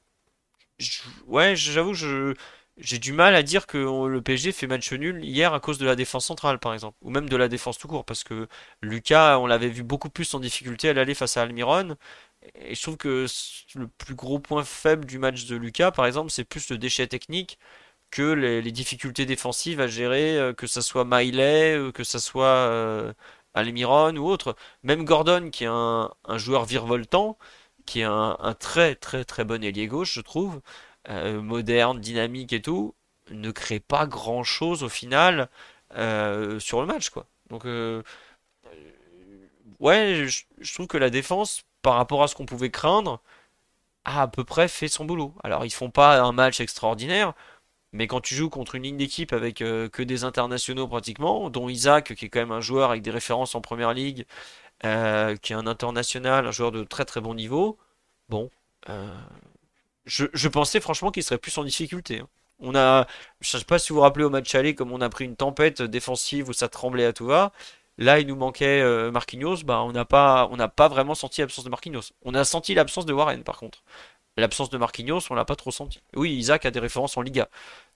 [1.28, 2.34] ouais, j'avoue, je,
[2.78, 3.78] j'ai du mal à dire que
[4.08, 7.10] le PSG fait match nul hier à cause de la défense centrale, par exemple, ou
[7.10, 8.48] même de la défense tout court, parce que
[8.82, 11.96] Lucas, on l'avait vu beaucoup plus en difficulté à l'aller face à Almiron.
[12.56, 13.26] Et je trouve que
[13.76, 17.08] le plus gros point faible du match de Lucas, par exemple, c'est plus le déchet
[17.08, 17.58] technique
[18.14, 22.46] que les, difficultés défensives à gérer, euh, que ce soit Miley, euh, que ce soit
[22.46, 23.14] euh,
[23.56, 24.56] Almiron ou autre.
[24.84, 27.38] Même Gordon, qui est un, joueur virevoltant,
[27.86, 30.62] qui est un, très très très bon ailier gauche, je trouve,
[31.10, 32.96] moderne, dynamique et tout,
[33.32, 35.50] ne crée pas grand chose au final
[36.60, 37.28] sur le match, quoi.
[37.50, 37.66] Donc,
[39.80, 43.22] ouais, je, trouve que la défense, par rapport à ce qu'on pouvait craindre,
[44.06, 45.34] a à peu près fait son boulot.
[45.44, 47.34] Alors, ils font pas un match extraordinaire,
[47.94, 51.70] mais quand tu joues contre une ligne d'équipe avec euh, que des internationaux pratiquement, dont
[51.70, 54.26] Isaac, qui est quand même un joueur avec des références en première ligue,
[54.86, 57.78] euh, qui est un international, un joueur de très très bon niveau,
[58.30, 58.50] bon,
[58.90, 59.14] euh,
[60.06, 62.20] je, pensais franchement qu'il serait plus en difficulté.
[62.20, 62.28] Hein.
[62.60, 63.08] On a,
[63.42, 65.36] je sais pas si vous vous rappelez au match aller, comme on a pris une
[65.36, 67.52] tempête défensive où ça tremblait à tout va.
[67.98, 71.66] Là, il nous manquait Marquinhos, bah, on n'a pas, on n'a pas vraiment senti l'absence
[71.66, 72.14] de Marquinhos.
[72.24, 73.84] On a senti l'absence de Warren, par contre.
[74.38, 76.02] L'absence de Marquinhos, on l'a pas trop senti.
[76.16, 77.50] Oui, Isaac a des références en Liga.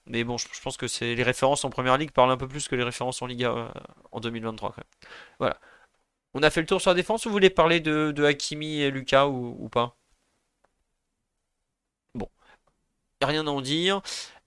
[0.08, 2.68] Mais bon, je, pense que c'est les références en première ligue parlent un peu plus
[2.68, 3.68] que les références en Liga euh,
[4.12, 4.74] en 2023
[5.38, 5.58] Voilà.
[6.34, 8.90] On a fait le tour sur la défense ou vous voulez parler de, Hakimi et
[8.90, 9.96] Lucas ou, pas
[12.14, 12.28] Bon.
[13.22, 14.00] Rien à en dire.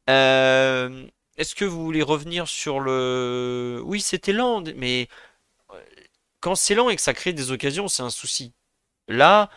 [0.10, 1.06] Euh,
[1.38, 3.82] est-ce que vous voulez revenir sur le.
[3.86, 5.08] Oui, c'était lent, mais
[5.72, 5.82] euh,
[6.40, 8.54] quand c'est lent et que ça crée des occasions, c'est un souci.
[9.08, 9.50] Là,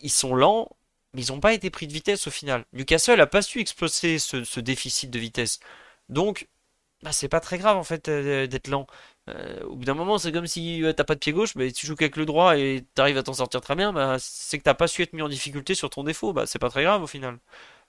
[0.00, 0.70] ils sont lents,
[1.14, 2.64] mais ils n'ont pas été pris de vitesse au final.
[2.72, 5.60] Newcastle n'a pas su exploser ce, déficit de vitesse.
[6.08, 6.48] Donc,
[7.02, 8.86] bah, c'est pas très grave en fait euh, d'être lent.
[9.28, 11.72] Euh, au bout d'un moment, c'est comme si tu t'as pas de pied gauche, mais
[11.72, 14.58] tu joues qu'avec le droit et tu arrives à t'en sortir très bien, bah, c'est
[14.58, 16.32] que t'as pas su être mis en difficulté sur ton défaut.
[16.32, 17.38] Bah, c'est pas très grave au final.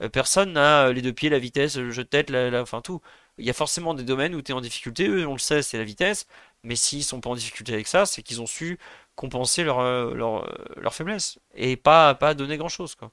[0.02, 3.02] Euh, personne n'a les deux pieds, la vitesse, le jeu de tête, la, enfin tout.
[3.38, 5.08] Il y a forcément des domaines où tu es en difficulté.
[5.08, 6.28] Eux, on le sait, c'est la vitesse.
[6.64, 8.78] Mais s'ils sont pas en difficulté avec ça, c'est qu'ils ont su
[9.16, 12.96] compenser leur, euh, euh, faiblesse et pas, pas donner grand chose.
[12.96, 13.12] Quoi.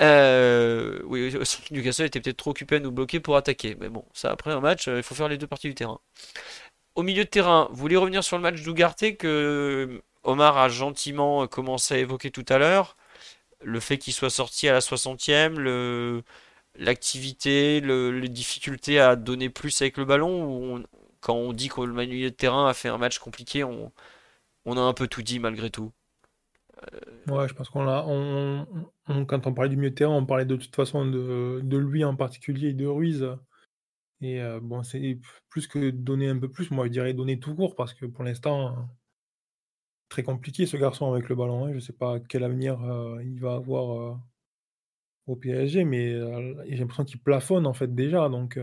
[0.00, 1.34] Euh, oui,
[1.70, 3.76] Newcastle était peut-être trop occupé à nous bloquer pour attaquer.
[3.80, 6.00] Mais bon, ça après un match, il faut faire les deux parties du terrain.
[6.94, 11.46] Au milieu de terrain, vous voulez revenir sur le match d'Ougarté que Omar a gentiment
[11.46, 12.96] commencé à évoquer tout à l'heure?
[13.62, 16.22] Le fait qu'il soit sorti à la 60e, le,
[16.76, 20.84] l'activité, le, les difficultés à donner plus avec le ballon,
[21.20, 23.92] quand on dit que le milieu de terrain a fait un match compliqué, on,
[24.66, 25.92] a un peu tout dit malgré tout.
[26.92, 28.04] Euh, ouais, je pense qu'on a.
[28.06, 28.66] On,
[29.26, 32.14] quand on parlait du milieu de terrain, on parlait de toute façon de, lui en
[32.14, 33.28] particulier et de Ruiz.
[34.20, 35.18] Et euh, bon, c'est
[35.48, 38.24] plus que donner un peu plus, moi je dirais donner tout court parce que pour
[38.24, 38.88] l'instant,
[40.08, 41.68] très compliqué ce garçon avec le ballon.
[41.68, 44.18] Je ne sais pas quel avenir euh, il va avoir
[45.26, 46.12] au PSG, mais
[46.68, 48.28] j'ai l'impression qu'il plafonne en fait déjà.
[48.28, 48.58] Donc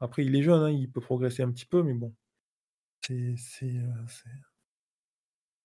[0.00, 2.14] après, il est jeune, hein, il peut progresser un petit peu, mais bon,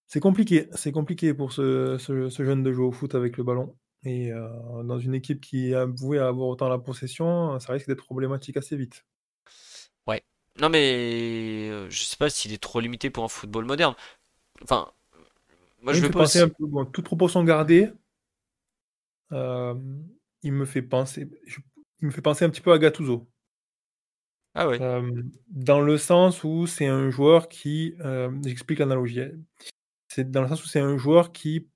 [0.08, 1.98] c'est compliqué, c'est compliqué pour ce,
[2.40, 3.76] jeune de jouer au foot avec le ballon.
[4.04, 7.88] Et euh, dans une équipe qui a voué à avoir autant la possession, ça risque
[7.88, 9.06] d'être problématique assez vite.
[10.08, 10.24] Ouais.
[10.60, 13.96] Non mais euh, je sais pas s'il est trop limité pour un football moderne.
[14.64, 14.92] Enfin,
[15.88, 17.90] moi je veux penser un peu, bon, toute proportion gardée,
[19.32, 19.76] euh,
[20.44, 21.30] il me fait penser,
[22.02, 23.28] il me fait penser un petit peu à Gattuso.
[24.60, 24.80] Ah ouais.
[25.50, 27.94] dans le sens où c'est un joueur qui,
[28.44, 29.22] j'explique l'analogie.
[30.08, 31.70] C'est dans le sens où c'est un joueur qui,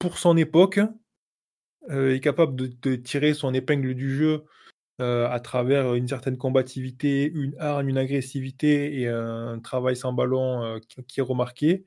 [0.00, 0.80] pour son époque,
[1.90, 4.44] euh, est capable de, tirer son épingle du jeu
[5.02, 10.62] euh, à travers une certaine combativité, une arme, une agressivité et un travail sans ballon
[10.62, 10.78] euh,
[11.08, 11.84] qui, est remarqué,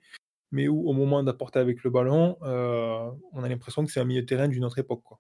[0.52, 4.22] mais où au moment d'apporter avec le ballon, on a l'impression que c'est un milieu
[4.22, 5.02] de terrain d'une autre époque.
[5.03, 5.19] Quoi.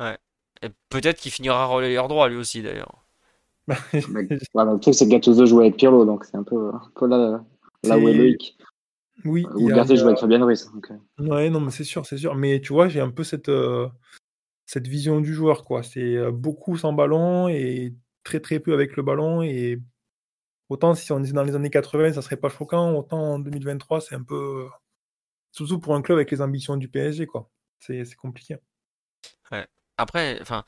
[0.00, 0.16] Ouais.
[0.62, 3.04] Et peut-être qu'il finira relayeur droit lui aussi d'ailleurs.
[3.68, 7.44] le truc c'est que Gattuso joue avec Pirlo, donc c'est un peu, un peu là,
[7.82, 8.56] là où est Loïc.
[9.24, 9.46] Oui.
[9.54, 10.70] Ou Garté joue avec Fabien Ruiz.
[11.20, 11.26] Euh.
[11.26, 12.34] Ouais, non, mais c'est sûr, c'est sûr.
[12.34, 13.88] Mais tu vois, j'ai un peu cette, euh,
[14.66, 15.82] cette vision du joueur, quoi.
[15.82, 17.94] C'est euh, beaucoup sans ballon et
[18.24, 19.42] très très peu avec le ballon.
[19.42, 19.80] Et
[20.68, 24.00] autant si on est dans les années 80, ça serait pas choquant, autant en 2023,
[24.00, 24.68] c'est un peu.
[25.52, 27.50] Surtout pour un club avec les ambitions du PSG, quoi.
[27.80, 28.56] C'est compliqué.
[29.98, 30.64] Après, enfin.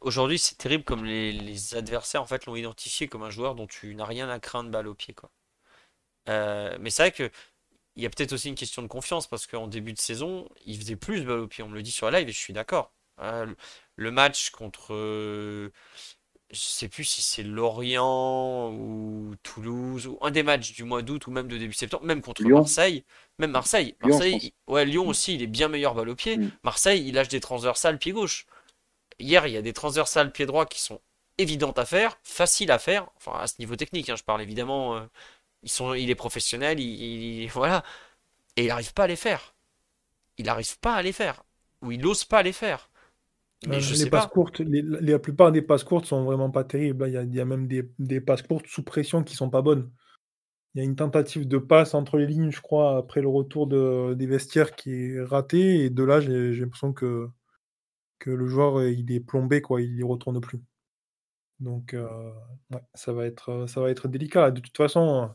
[0.00, 3.94] Aujourd'hui, c'est terrible comme les, adversaires en fait l'ont identifié comme un joueur dont tu
[3.96, 5.30] n'as rien à craindre balle au pied, quoi.
[6.28, 7.30] Euh, mais c'est vrai que
[7.96, 10.78] il y a peut-être aussi une question de confiance parce qu'en début de saison, il
[10.78, 11.64] faisait plus de balle au pied.
[11.64, 12.92] On me le dit sur la live et je suis d'accord.
[13.20, 13.52] Euh,
[13.96, 14.94] le match contre,
[16.50, 21.26] je sais plus si c'est Lorient ou Toulouse ou un des matchs du mois d'août
[21.26, 23.04] ou même de début septembre, même contre Marseille,
[23.38, 23.96] même Marseille.
[24.02, 26.36] Marseille, ouais, Lyon aussi, il est bien meilleur balle au pied.
[26.36, 26.50] Mm.
[26.62, 28.46] Marseille, il lâche des transversales pied gauche.
[29.18, 31.00] Hier, il y a des transversales pied droit qui sont
[31.38, 35.00] évidentes à faire, faciles à faire, enfin à ce niveau technique, hein, je parle évidemment
[35.68, 37.84] sont, il est professionnel, il, voilà.
[38.56, 39.54] Et il n'arrive pas à les faire.
[40.38, 41.44] Il n'arrive pas à les faire.
[41.82, 42.89] Ou il n'ose pas les faire.
[43.66, 44.30] Mais Euh, je les sais passes pas.
[44.30, 47.06] courtes, les- la plupart des passes courtes sont vraiment pas terribles.
[47.08, 49.50] Il y a, il y a même des, des passes courtes sous pression qui sont
[49.50, 49.90] pas bonnes.
[50.74, 53.66] Il y a une tentative de passe entre les lignes, je crois, après le retour
[53.66, 55.84] de, des vestiaires qui est ratée.
[55.84, 57.28] Et de là, j'ai l'impression que,
[58.18, 59.82] que le joueur, euh, il est plombé, quoi.
[59.82, 60.60] Il y retourne plus.
[61.58, 62.08] Donc, euh,
[62.70, 64.50] ouais, ça va être, ça va être délicat.
[64.50, 65.30] De toute façon,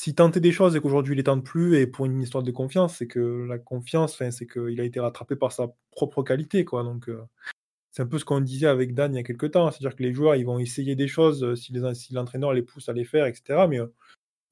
[0.00, 2.50] s'il tentait des choses et qu'aujourd'hui il les tente plus, et pour une histoire de
[2.50, 6.84] confiance, c'est que la confiance, c'est qu'il a été rattrapé par sa propre qualité, quoi.
[6.84, 7.22] Donc, euh,
[7.90, 9.70] c'est un peu ce qu'on disait avec Dan il y a quelques temps.
[9.70, 11.74] C'est-à-dire que les joueurs, ils vont essayer des choses euh, si
[12.14, 13.66] l'entraîneur les pousse à les faire, etc.
[13.68, 13.92] Mais euh,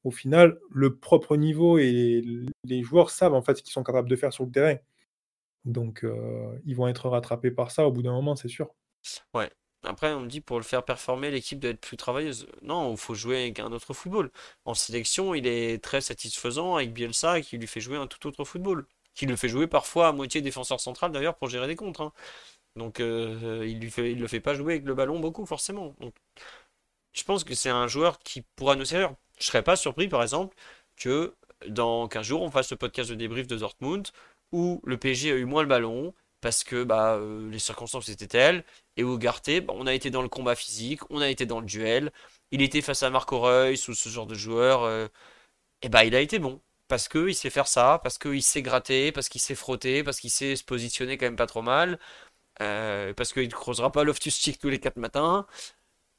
[0.04, 2.22] au final, le propre niveau et
[2.64, 4.76] les, joueurs savent en fait ce qu'ils sont capables de faire sur le terrain.
[5.64, 6.04] Donc,
[6.66, 8.74] ils vont être rattrapés par ça au bout d'un moment, c'est sûr.
[9.84, 12.48] Après, on me dit pour le faire performer, l'équipe doit être plus travailleuse.
[12.62, 14.30] Non, il faut jouer avec un autre football.
[14.64, 18.44] En sélection, il est très satisfaisant avec Bielsa qui lui fait jouer un tout autre
[18.44, 18.86] football.
[19.14, 22.00] Qui le fait jouer parfois à moitié défenseur central d'ailleurs pour gérer des contres.
[22.02, 22.12] hein.
[22.76, 25.94] Donc euh, il lui fait, il le fait pas jouer avec le ballon beaucoup forcément.
[27.12, 29.14] Je pense que c'est un joueur qui pourra nous servir.
[29.38, 30.56] Je serais pas surpris par exemple
[30.96, 31.34] que
[31.68, 34.08] dans 15 jours on fasse le podcast de débrief de Dortmund
[34.52, 38.26] où le PSG a eu moins le ballon parce que bah, euh, les circonstances étaient
[38.26, 38.64] telles
[38.96, 41.66] et Ugarte, bah, on a été dans le combat physique, on a été dans le
[41.66, 42.12] duel,
[42.50, 45.08] il était face à Marco Reus ou ce genre de joueur, euh,
[45.82, 46.60] et bah il a été bon.
[46.88, 50.30] Parce qu'il sait faire ça, parce qu'il sait gratter, parce qu'il sait frotter, parce qu'il
[50.30, 51.98] sait se positionner quand même pas trop mal,
[52.62, 55.46] euh, parce qu'il ne creusera pas Loftus-Cheek tous les 4 matins.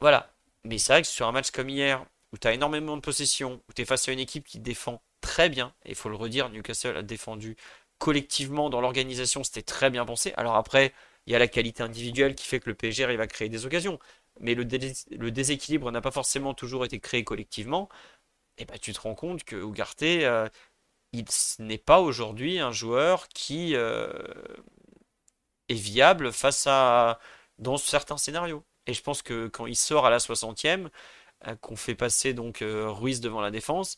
[0.01, 0.33] Voilà.
[0.65, 3.61] Mais c'est vrai que sur un match comme hier, où tu as énormément de possession,
[3.69, 6.15] où tu es face à une équipe qui défend très bien, et il faut le
[6.15, 7.57] redire, Newcastle a défendu
[7.99, 10.34] collectivement dans l'organisation, c'était très bien pensé.
[10.38, 10.93] Alors après,
[11.27, 13.65] il y a la qualité individuelle qui fait que le PSG arrive à créer des
[13.65, 13.99] occasions.
[14.41, 17.89] Mais le, dés- le déséquilibre n'a pas forcément toujours été créé collectivement.
[18.57, 20.49] Et bah, tu te rends compte que Ugarte, euh,
[21.13, 21.26] il
[21.59, 24.11] n'est pas aujourd'hui un joueur qui euh,
[25.69, 27.19] est viable face à
[27.57, 28.63] dans certains scénarios.
[28.88, 30.89] Et je pense que quand il sort à la 60e,
[31.47, 33.97] euh, qu'on fait passer donc euh, Ruiz devant la défense,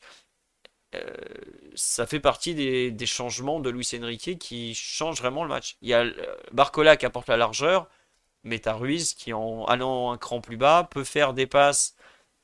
[1.75, 5.77] ça fait partie des, changements de Luis Enrique qui changent vraiment le match.
[5.81, 7.89] Il y a euh, Barcola qui apporte la largeur,
[8.43, 11.95] mais t'as Ruiz qui en allant un cran plus bas peut faire des passes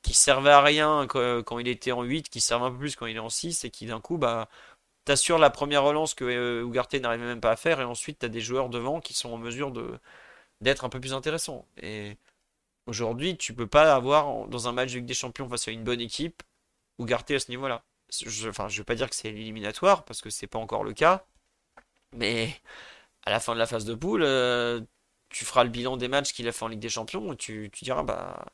[0.04, 3.08] qui servaient à rien quand, il était en 8, qui servent un peu plus quand
[3.08, 4.50] il est en 6 et qui d'un coup bah
[5.06, 8.30] t'assures la première relance que euh, Ugarte n'arrivait même pas à faire et ensuite t'as
[8.30, 10.00] des joueurs devant qui sont en mesure de
[10.62, 11.68] d'être un peu plus intéressants.
[11.82, 12.18] Et
[12.88, 16.02] aujourd'hui, tu peux pas avoir dans un match Ligue des Champions face à une bonne
[16.02, 16.44] équipe
[17.00, 17.84] Ugarte à ce niveau-là.
[18.10, 20.94] Je, enfin, je veux pas dire que c'est l'éliminatoire parce que c'est pas encore le
[20.94, 21.26] cas,
[22.14, 22.54] mais
[23.26, 24.82] à la fin de la phase de poule, euh,
[25.30, 27.70] tu feras le bilan des matchs qu'il a fait en Ligue des Champions et tu,
[27.82, 28.46] diras bah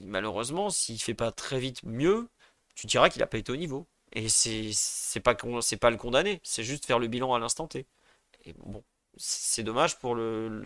[0.00, 2.28] malheureusement s'il fait pas très vite mieux,
[2.74, 3.86] tu diras qu'il a pas été au niveau.
[4.14, 7.86] Et c'est pas c'est pas le condamner, c'est juste faire le bilan à l'instant T.
[8.44, 8.84] Et bon,
[9.16, 10.16] c'est dommage pour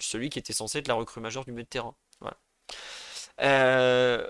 [0.00, 1.94] celui qui était censé être la recrue majeure du milieu de terrain.
[3.40, 4.26] Euh,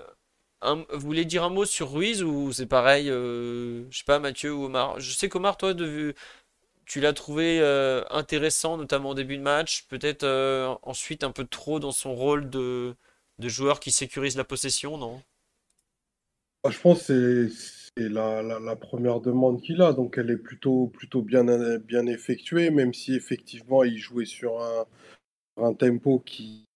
[0.91, 4.53] vous voulez dire un mot sur Ruiz ou c'est pareil, euh, je sais pas, Mathieu
[4.53, 4.99] ou Omar?
[4.99, 5.73] Je sais qu'Omar, toi,
[6.85, 11.45] tu l'as trouvé euh, intéressant, notamment au début de match, peut-être euh, ensuite un peu
[11.45, 12.95] trop dans son rôle de,
[13.49, 15.21] joueur qui sécurise la possession, non?
[16.63, 20.87] Bah, Je pense que c'est la, la- première demande qu'il a, donc elle est plutôt,
[20.87, 21.45] plutôt bien,
[21.79, 24.59] bien effectuée, même si effectivement il jouait sur
[25.57, 26.66] un tempo qui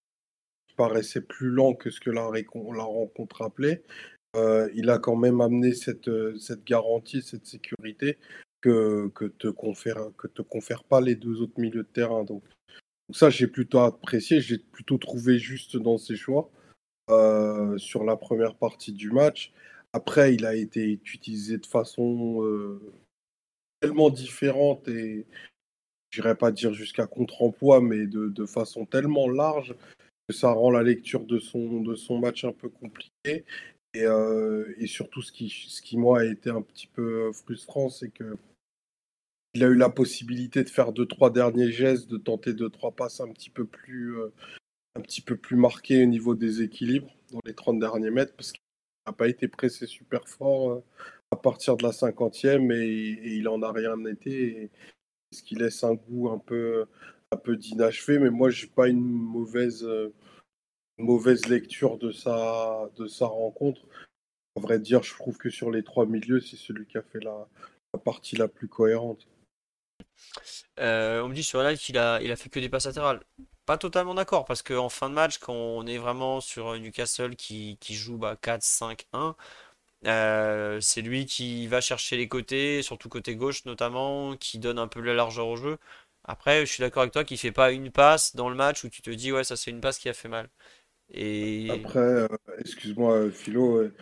[0.82, 3.84] paraissait plus lent que ce que la, rencontre appelait.
[4.36, 8.18] Euh, il a quand même amené cette, euh, cette garantie, cette sécurité
[8.62, 12.24] que, que te confère, que te confèrent pas les deux autres milieux de terrain.
[12.24, 12.44] Donc,
[13.14, 16.50] ça, j'ai plutôt apprécié, j'ai plutôt trouvé juste dans ses choix
[17.12, 19.54] euh, sur la première partie du match.
[19.94, 22.80] Après, il a été utilisé de façon
[23.82, 25.28] tellement différente et
[26.10, 29.76] je n'irais pas dire jusqu'à contre-emploi, mais de, façon tellement large
[30.32, 33.46] ça rend la lecture de son, de son match un peu compliquée.
[33.94, 37.90] Et, euh, et surtout, ce qui, ce qui, moi, a été un petit peu frustrant,
[37.90, 38.38] c'est que
[39.54, 42.92] il a eu la possibilité de faire deux, trois derniers gestes, de tenter deux, trois
[42.92, 44.34] passes un petit peu plus, euh,
[44.96, 48.54] un petit peu plus marquées au niveau des équilibres dans les 30 derniers mètres, parce
[48.54, 48.62] qu'il
[49.08, 50.84] n'a pas été pressé super fort euh,
[51.32, 54.64] à partir de la cinquantième et, et il en a rien été.
[54.64, 54.72] Et,
[55.34, 56.86] ce qui laisse un goût un peu,
[57.32, 60.14] un peu d'inachevé, mais moi, j'ai pas une mauvaise, euh,
[60.98, 63.82] mauvaise lecture de sa, de sa rencontre.
[64.58, 67.22] À vrai dire, je trouve que sur les trois milieux, c'est celui qui a fait
[67.22, 67.48] la,
[67.94, 69.28] la partie la plus cohérente.
[70.80, 73.22] Euh, on me dit sur live qu'il a, il a fait que des passes latérales.
[73.66, 77.78] Pas totalement d'accord, parce qu'en fin de match, quand on est vraiment sur Newcastle qui,
[77.80, 79.36] qui joue bah, 4-5-1,
[80.08, 84.88] euh, c'est lui qui va chercher les côtés, surtout côté gauche notamment, qui donne un
[84.88, 85.78] peu la largeur au jeu.
[86.24, 88.90] Après, je suis d'accord avec toi qu'il fait pas une passe dans le match où
[88.90, 90.50] tu te dis, ouais, ça c'est une passe qui a fait mal.
[91.14, 92.28] Et Après, euh,
[92.60, 93.94] excuse-moi, Philo, euh,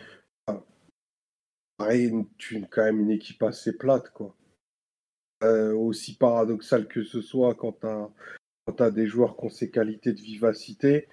[0.46, 0.62] ah,
[1.76, 4.36] pareil, tu es quand même une équipe assez plate, quoi.
[5.42, 10.12] Euh, aussi paradoxal que ce soit quand tu as, des joueurs qui ont ces qualités
[10.12, 11.08] de vivacité,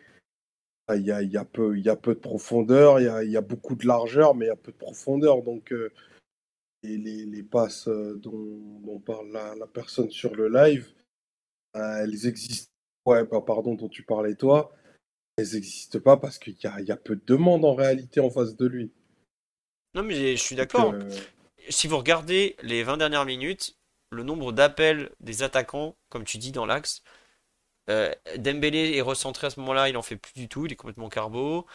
[0.88, 3.24] bah, il y a, y, a peu, y a peu de profondeur, il y a,
[3.24, 5.42] y a, beaucoup de largeur, mais il y a peu de profondeur.
[5.44, 5.74] Donc,
[6.84, 10.92] les, les, passes dont, parle la, la, personne sur le live,
[11.78, 12.72] elles existent.
[13.06, 14.76] Ouais, bah, pardon, dont tu parlais toi,
[15.38, 18.30] elles n'existent pas parce qu'il y a, y a, peu de demandes en réalité en
[18.30, 18.92] face de lui.
[19.94, 20.94] Non, mais je suis d'accord.
[20.94, 21.10] Euh,
[21.70, 23.78] si vous regardez les 20 dernières minutes,
[24.12, 27.02] le nombre d'appels des attaquants, comme tu dis dans l'axe,
[27.90, 30.76] euh, Dembélé est recentré à ce moment-là, il en fait plus du tout, il est
[30.76, 31.66] complètement carbo.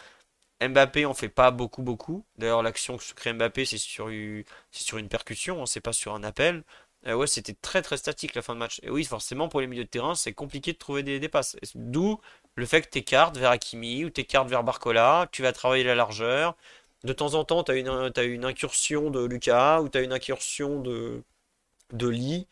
[0.60, 2.24] Mbappé en fait pas beaucoup beaucoup.
[2.36, 4.10] D'ailleurs l'action que se crée Mbappé c'est sur,
[4.70, 6.62] sur une percussion, hein, c'est pas sur un appel.
[7.06, 8.80] Euh, ouais, c'était très très statique la fin de match.
[8.82, 11.56] Et oui, forcément, pour les milieux de terrain, c'est compliqué de trouver des, passes.
[11.74, 12.20] D'où
[12.54, 15.84] le fait que tu écartes vers Hakimi ou tu écartes vers Barcola, tu vas travailler
[15.84, 16.56] la largeur.
[17.04, 20.02] De temps en temps, tu as une, as une incursion de Lucas ou tu as
[20.02, 21.22] une incursion de,
[21.92, 22.48] de Lee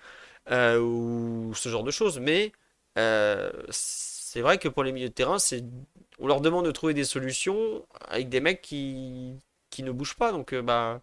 [0.50, 2.18] euh, ou ce genre de choses.
[2.20, 2.52] Mais
[2.98, 5.64] euh, c'est vrai que pour les milieux de terrain, c'est
[6.18, 9.36] on leur demande de trouver des solutions avec des mecs qui,
[9.70, 10.32] qui ne bougent pas.
[10.32, 11.00] Donc, bah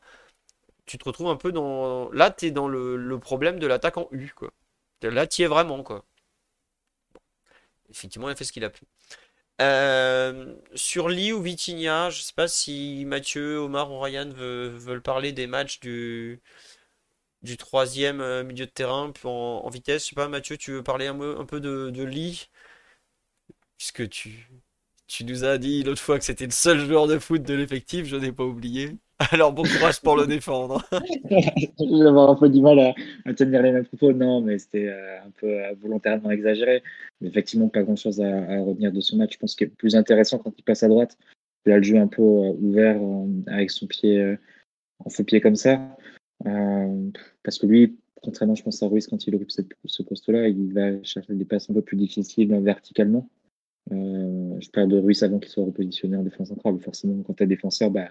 [0.88, 2.10] tu te retrouves un peu dans.
[2.12, 4.52] Là, tu es dans le, problème de l'attaque en U, quoi.
[5.04, 6.06] Là, tu es vraiment, quoi.
[7.90, 8.86] Effectivement, il a fait ce qu'il a pu.
[9.62, 15.32] Euh, sur Lee ou Vitinha, je sais pas si Mathieu, Omar ou Ryan veulent, parler
[15.34, 16.42] des matchs du,
[17.58, 20.04] troisième euh, milieu de terrain en, vitesse.
[20.04, 22.50] Je sais pas, Mathieu, tu veux parler un, peu de, de Lee?
[23.78, 24.48] Puisque tu,
[25.08, 28.06] tu nous as dit l'autre fois que c'était le seul joueur de foot de l'effectif,
[28.06, 28.98] je n'ai pas oublié.
[29.32, 30.84] Alors bon courage pour le défendre.
[30.92, 32.80] je vais avoir un peu du mal
[33.26, 34.14] à, tenir les mêmes propos.
[34.14, 36.84] Non, mais c'était euh, un peu euh, volontairement exagéré.
[37.24, 39.34] Effectivement, pas grand-chose à, à, retenir de son match.
[39.34, 41.18] Je pense qu'il est plus intéressant quand il passe à droite.
[41.66, 43.00] Il a le jeu un peu euh, ouvert
[43.48, 44.38] avec son pied
[45.04, 45.80] en faux pied comme ça.
[47.44, 51.02] parce que lui, contrairement, je pense, à Ruiz, quand il occupe ce poste-là, il va
[51.04, 53.28] chercher des passes un peu plus difficiles verticalement.
[53.90, 56.78] je parle de Ruiz avant qu'il soit repositionné en défense centrale.
[56.80, 58.10] Forcément, quand tu es défenseur, bah,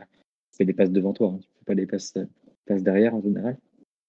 [0.56, 1.34] fais des passes devant toi.
[1.34, 1.38] Hein.
[1.40, 2.14] Tu fais pas des passes,
[2.66, 3.58] passes derrière en général.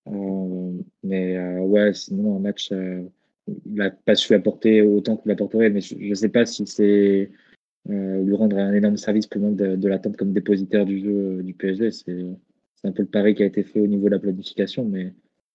[0.07, 0.71] Euh,
[1.03, 3.03] mais euh, ouais, sinon, un match, euh,
[3.47, 5.69] il n'a pas su apporter autant qu'il apporterait.
[5.69, 7.31] Mais je ne sais pas si c'est
[7.89, 11.53] lui rendre un énorme service pour le de, de l'attente comme dépositaire du jeu du
[11.53, 11.91] PSG.
[11.91, 12.35] C'est
[12.83, 15.13] un peu le pari qui a été fait au niveau de la planification, mais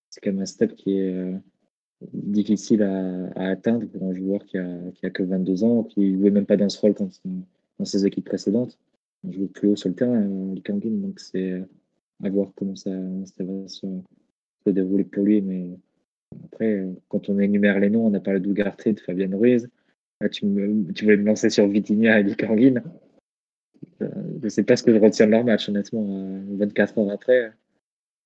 [0.08, 1.34] c'est quand même un step qui est
[2.14, 6.18] difficile à, atteindre pour un joueur qui a, qui a que 22 ans, qui ne
[6.18, 6.94] jouait même pas dans ce rôle
[7.78, 8.78] dans ses équipes précédentes
[9.24, 11.64] on joue plus haut sur le terrain, euh, le Kangin, donc c'est euh,
[12.22, 13.86] à voir comment ça, va se,
[14.66, 15.40] dérouler pour lui.
[15.42, 15.70] Mais
[16.44, 19.68] après, quand on énumère les noms, on a parlé d'Ougarté, de Fabien Ruiz.
[20.30, 22.80] Tu, me, tu voulais me lancer sur Vitinha et Kangin.
[24.00, 24.08] Euh,
[24.38, 26.40] je ne sais pas ce que je retiens de leur match, honnêtement.
[26.50, 27.52] 24 heures après,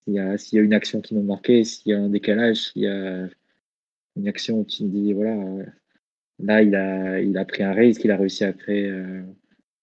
[0.04, 2.10] s'il y, a, s'il y a une action qui m'a marqué, s'il y a un
[2.10, 3.28] décalage, s'il y a
[4.16, 5.42] une action où tu me dis, voilà,
[6.38, 8.92] là, il a, il a pris un risque, il a réussi à créer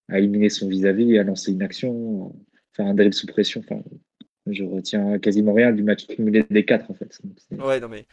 [0.09, 2.35] à éliminer son vis-à-vis, à lancer une action,
[2.73, 3.61] faire un dribble sous pression.
[3.61, 3.81] Enfin,
[4.47, 7.19] je retiens quasiment rien du match cumulé des quatre en fait.
[7.51, 8.05] Ouais, non mais...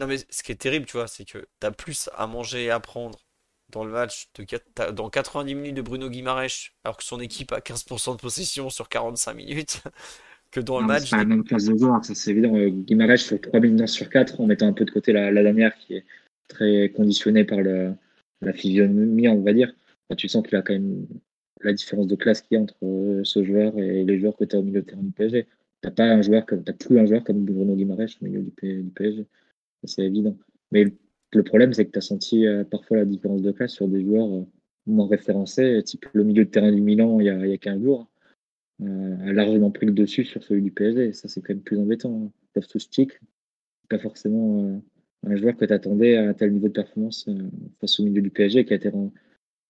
[0.00, 2.64] non mais ce qui est terrible, tu vois, c'est que tu as plus à manger
[2.64, 3.18] et à prendre
[3.70, 7.60] dans le match de dans 90 minutes de Bruno Guimaraes, alors que son équipe a
[7.60, 9.82] 15% de possession sur 45 minutes,
[10.50, 11.04] que dans le match.
[11.04, 12.56] C'est pas la même place de joueur, ça c'est évident.
[12.56, 15.76] Euh, Guimaraes fait 3 minutes sur 4 en mettant un peu de côté la, dernière
[15.76, 16.04] qui est
[16.48, 17.94] très conditionnée par le,
[18.40, 19.72] la physionomie, on va dire
[20.16, 21.06] tu sens qu'il a quand même
[21.62, 24.44] la différence de classe qu'il y a entre euh, ce joueur et les joueurs que
[24.44, 25.46] tu as au milieu de terrain du PSG.
[25.82, 26.16] Tu pas
[26.78, 29.26] plus un joueur comme Bruno Guimaraes au milieu du, PSG.
[29.84, 30.36] C'est évident.
[30.72, 30.84] Mais
[31.32, 34.02] le problème, c'est que tu as senti euh, parfois la différence de classe sur des
[34.02, 34.46] joueurs euh,
[34.86, 37.58] moins référencés, type le milieu de terrain du Milan il y a, il y a
[37.58, 38.08] 15 jours,
[38.80, 41.12] largement pris le dessus sur celui du PSG.
[41.12, 42.32] ça, c'est quand même plus embêtant.
[42.56, 42.60] Hein.
[42.78, 43.20] stick,
[43.88, 44.82] pas forcément
[45.26, 47.28] un joueur que tu attendais à tel niveau de performance
[47.78, 48.90] face au milieu du PSG qui a été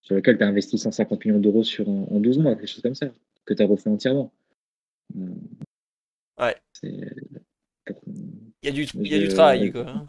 [0.02, 2.94] sur lequel tu as investi 150 millions d'euros sur en 12 mois, quelque chose comme
[2.94, 3.06] ça,
[3.44, 4.32] que tu as refait entièrement.
[5.16, 5.26] Euh,
[6.40, 6.56] ouais.
[6.82, 9.88] Il y a du, il y a du travail, quoi.
[9.88, 10.08] Hein.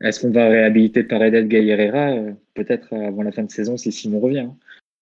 [0.00, 4.20] Est-ce qu'on va réhabiliter Paredes Gaillera euh, Peut-être avant la fin de saison si Simon
[4.20, 4.40] revient.
[4.40, 4.56] Hein.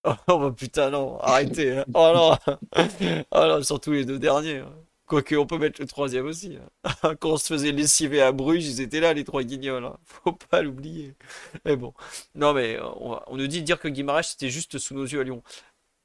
[0.29, 1.77] Oh, bah putain, non, arrêtez.
[1.77, 1.85] Hein.
[1.93, 2.57] Oh non,
[3.33, 4.63] oh non, surtout les deux derniers.
[5.11, 6.57] Quoique, on peut mettre le troisième aussi.
[6.85, 7.17] Hein.
[7.21, 9.85] Quand on se faisait lessiver à Bruges, ils étaient là, les trois guignols.
[9.85, 9.99] Hein.
[10.05, 11.17] Faut pas l'oublier.
[11.65, 11.95] Mais bon.
[12.37, 15.25] Non, mais on, nous dit de dire que Guimaraes, c'était juste sous nos yeux à
[15.25, 15.43] Lyon.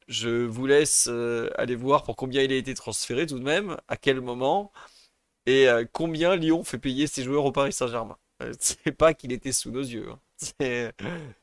[0.07, 3.77] Je vous laisse euh, aller voir pour combien il a été transféré tout de même,
[3.87, 4.71] à quel moment,
[5.45, 8.17] et euh, combien Lyon fait payer ses joueurs au Paris Saint-Germain.
[8.59, 10.09] C'est pas qu'il était sous nos yeux.
[10.09, 10.19] Hein.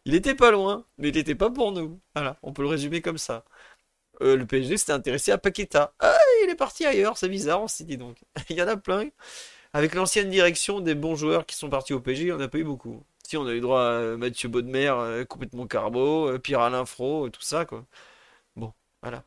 [0.04, 2.00] Il était pas loin, mais il était pas pour nous.
[2.14, 3.44] Voilà, on peut le résumer comme ça.
[4.20, 5.94] Le PSG s'était intéressé à Paqueta.
[6.00, 8.18] Ah, il est parti ailleurs, c'est bizarre, on s'est dit donc.
[8.50, 9.08] il y en a plein.
[9.72, 12.64] Avec l'ancienne direction des bons joueurs qui sont partis au PSG, on n'a pas eu
[12.64, 13.02] beaucoup.
[13.26, 17.64] Si on a eu droit à Mathieu Baudemer, complètement carbo, Pierre Alain Fro, tout ça,
[17.64, 17.84] quoi.
[18.56, 18.72] Bon,
[19.02, 19.24] voilà.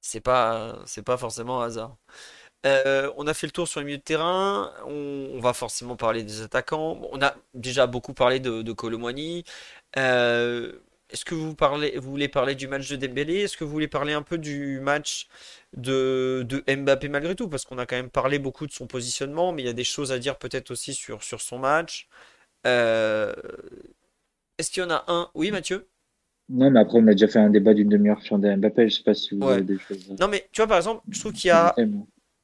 [0.00, 1.96] C'est pas, c'est pas forcément hasard.
[2.66, 4.72] Euh, on a fait le tour sur les milieux de terrain.
[4.86, 7.00] On, va forcément parler des attaquants.
[7.12, 8.74] on a déjà beaucoup parlé de, de
[9.98, 10.72] euh,
[11.16, 13.36] Est-ce que vous, parlez, vous voulez parler du match de Dembélé?
[13.36, 15.28] Est-ce que vous voulez parler un peu du match
[15.74, 17.48] de, de Mbappé malgré tout?
[17.48, 19.82] Parce qu'on a quand même parlé beaucoup de son positionnement, mais il y a des
[19.82, 22.06] choses à dire peut-être aussi sur, sur son match.
[22.66, 23.32] Euh,
[24.58, 25.30] est-ce qu'il y en a un?
[25.34, 25.88] Oui, Mathieu?
[26.50, 28.90] Non, mais après, on a déjà fait un débat d'une demi-heure sur Mbappé.
[28.90, 30.10] Je sais pas si vous avez des choses.
[30.20, 31.74] Non, mais tu vois, par exemple, je trouve qu'il y a.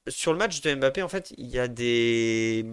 [0.08, 2.64] Sur le match de Mbappé, en fait, il y a des.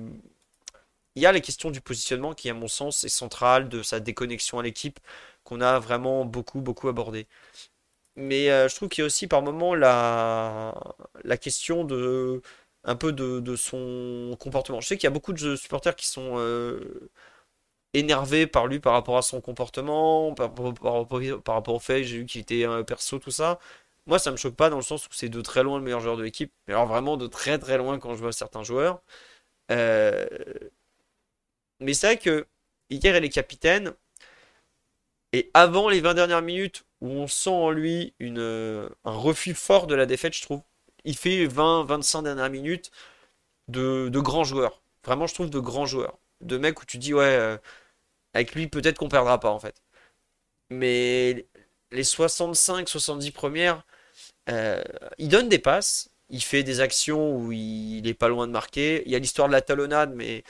[1.16, 4.00] Il y a les questions du positionnement qui, à mon sens, est centrale, de sa
[4.00, 5.00] déconnexion à l'équipe,
[5.44, 7.28] qu'on a vraiment beaucoup, beaucoup abordé.
[8.16, 10.76] Mais euh, je trouve qu'il y a aussi par moments la,
[11.24, 12.42] la question de
[12.84, 14.82] un peu de, de son comportement.
[14.82, 17.12] Je sais qu'il y a beaucoup de supporters qui sont euh,
[17.94, 22.42] énervé par lui par rapport à son comportement, par, rapport au fait, j'ai vu qu'il
[22.42, 23.60] était un perso, tout ça.
[24.06, 26.00] Moi, ça me choque pas dans le sens où c'est de très loin le meilleur
[26.02, 26.54] joueur de l'équipe.
[26.68, 29.02] Mais alors vraiment de très très loin quand je vois certains joueurs.
[29.72, 30.28] Euh,
[31.80, 32.48] mais c'est vrai que
[32.90, 33.94] hier, elle est capitaine.
[35.34, 39.96] Et avant les 20 dernières minutes où on sent en lui un refus fort de
[39.96, 40.62] la défaite, je trouve,
[41.06, 42.92] il fait 20-25 dernières minutes
[43.68, 44.82] de, de grands joueurs.
[45.06, 47.58] Vraiment, je trouve de grands joueurs de mecs où tu dis, ouais, euh,
[48.34, 49.82] avec lui, peut-être qu'on perdra pas, en fait.
[50.70, 51.48] Mais
[51.92, 53.84] les 65-70 premières,
[54.50, 54.82] euh,
[55.18, 59.04] il donne des passes, il fait des actions où il, est pas loin de marquer.
[59.06, 60.44] Il y a l'histoire de la talonnade, mais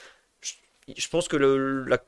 [0.96, 1.98] je, pense que la,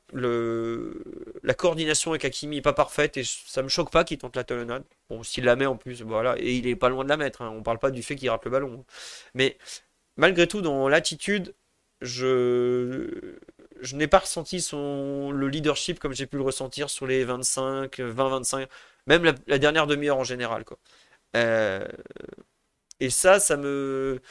[1.53, 4.83] coordination avec Hakimi est pas parfaite et ça me choque pas qu'il tente la talonnade.
[5.09, 7.41] Bon, s'il la met en plus, voilà, et il est pas loin de la mettre.
[7.41, 7.53] Hein.
[7.55, 8.85] On parle pas du fait qu'il rate le ballon.
[9.33, 9.57] Mais
[10.17, 11.55] malgré tout, dans l'attitude,
[12.01, 13.37] je
[13.93, 18.67] n'ai pas ressenti son, le leadership comme j'ai pu le ressentir sur les 25, 20-25,
[19.07, 20.63] même la, dernière demi-heure en général.
[21.35, 21.87] Euh,
[22.99, 24.21] et ça, ça me,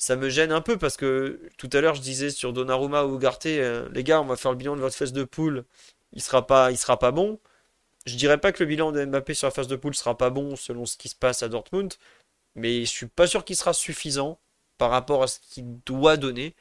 [0.00, 3.16] ça me gêne un peu parce que tout à l'heure, je disais sur Donnarumma ou
[3.16, 5.64] Ugarte, euh, les gars, on va faire le bilan de votre phase de poule,
[6.14, 7.38] il sera pas, il sera pas bon.
[8.06, 10.30] Je dirais pas que le bilan de Mbappé sur la phase de poule sera pas
[10.30, 11.92] bon selon ce qui se passe à Dortmund,
[12.54, 14.40] mais je suis pas sûr qu'il sera suffisant
[14.78, 16.54] par rapport à ce qu'il doit donner.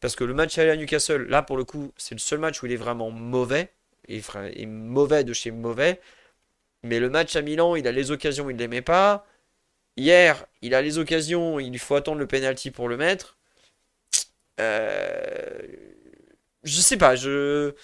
[0.00, 2.66] Parce que le match à Newcastle, là pour le coup, c'est le seul match où
[2.66, 3.72] il est vraiment mauvais.
[4.08, 6.00] Et, est mauvais de chez mauvais.
[6.84, 9.26] Mais le match à Milan, il a les occasions, il ne les met pas.
[9.96, 13.38] Hier, il a les occasions, il faut attendre le penalty pour le mettre.
[14.60, 15.58] Euh...
[16.64, 17.74] Je sais pas, je...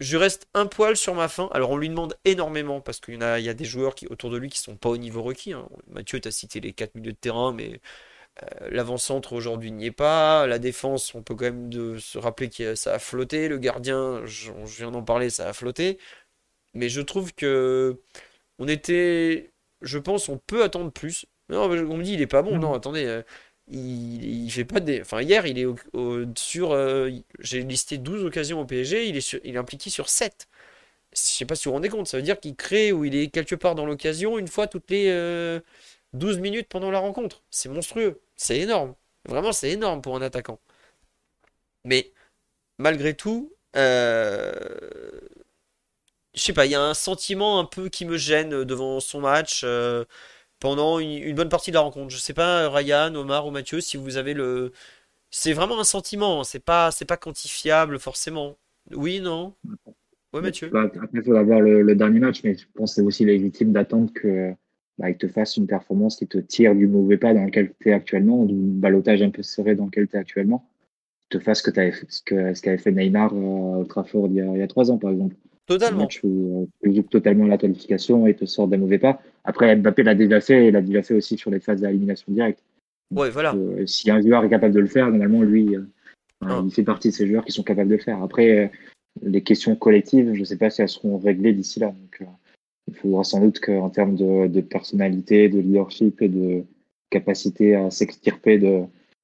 [0.00, 1.48] je reste un poil sur ma faim.
[1.52, 4.38] Alors on lui demande énormément parce qu'il y, a, a des joueurs qui, autour de
[4.38, 5.52] lui qui sont pas au niveau requis.
[5.52, 5.68] Hein.
[5.88, 7.80] Mathieu, tu as cité les 4 milieux de terrain, mais
[8.42, 10.46] euh, l'avant-centre aujourd'hui n'y est pas.
[10.46, 13.48] La défense, on peut quand même se rappeler que ça a flotté.
[13.48, 15.98] Le gardien, je, viens d'en parler, ça a flotté.
[16.74, 18.00] Mais je trouve que
[18.58, 19.52] on était,
[19.82, 21.26] je pense, on peut attendre plus.
[21.48, 22.58] Non, on me dit il est pas bon.
[22.58, 23.22] Non, attendez, euh,
[23.68, 25.00] il, il fait pas des.
[25.00, 25.66] Enfin, hier, il est
[26.38, 26.72] sur.
[26.72, 30.48] Euh, j'ai listé 12 occasions au PSG, il est, il est impliqué sur 7.
[31.12, 33.16] Je sais pas si vous vous rendez compte, ça veut dire qu'il crée ou il
[33.16, 35.10] est quelque part dans l'occasion une fois toutes les
[36.12, 37.42] 12 minutes pendant la rencontre.
[37.50, 38.20] C'est monstrueux.
[38.36, 38.94] C'est énorme.
[39.28, 40.60] Vraiment, c'est énorme pour un attaquant.
[41.84, 42.12] Mais
[42.78, 45.20] malgré tout, euh...
[46.34, 49.20] je sais pas, il y a un sentiment un peu qui me gêne devant son
[49.20, 50.04] match euh,
[50.60, 52.10] pendant une, bonne partie de la rencontre.
[52.10, 54.72] Je sais pas, Ryan, Omar ou Mathieu, si vous avez le.
[55.30, 58.58] C'est vraiment un sentiment, c'est pas, c'est pas quantifiable forcément.
[58.92, 59.54] Oui, non?
[60.32, 63.02] Oui, Mathieu bah, Après, il faudra voir le, dernier match, mais je pense que c'est
[63.02, 64.52] aussi légitime d'attendre que
[64.98, 67.90] bah, il te fasse une performance qui te tire du mauvais pas dans lequel tu
[67.90, 70.68] es actuellement, du balotage un peu serré dans lequel tu es actuellement,
[71.30, 74.90] te fasse ce que ce qu'avait fait Neymar euh, au Trafford il y, a, trois
[74.90, 75.36] ans par exemple.
[75.70, 76.08] Totalement.
[76.08, 79.22] Tu euh, joues totalement la qualification et te sort d'un mauvais pas.
[79.44, 82.60] Après Mbappé l'a déjà fait et l'a déjà fait aussi sur les phases d'élimination directe.
[83.12, 83.54] Ouais, voilà.
[83.54, 85.76] Euh, si un joueur est capable de le faire, normalement lui,
[86.40, 86.60] ah.
[86.64, 88.20] il fait partie de ces joueurs qui sont capables de le faire.
[88.20, 88.72] Après,
[89.22, 91.94] les questions collectives, je ne sais pas si elles seront réglées d'ici là.
[91.96, 92.28] Donc,
[92.88, 96.64] il faudra sans doute qu'en termes de, personnalité, de leadership et de
[97.10, 98.58] capacité à s'extirper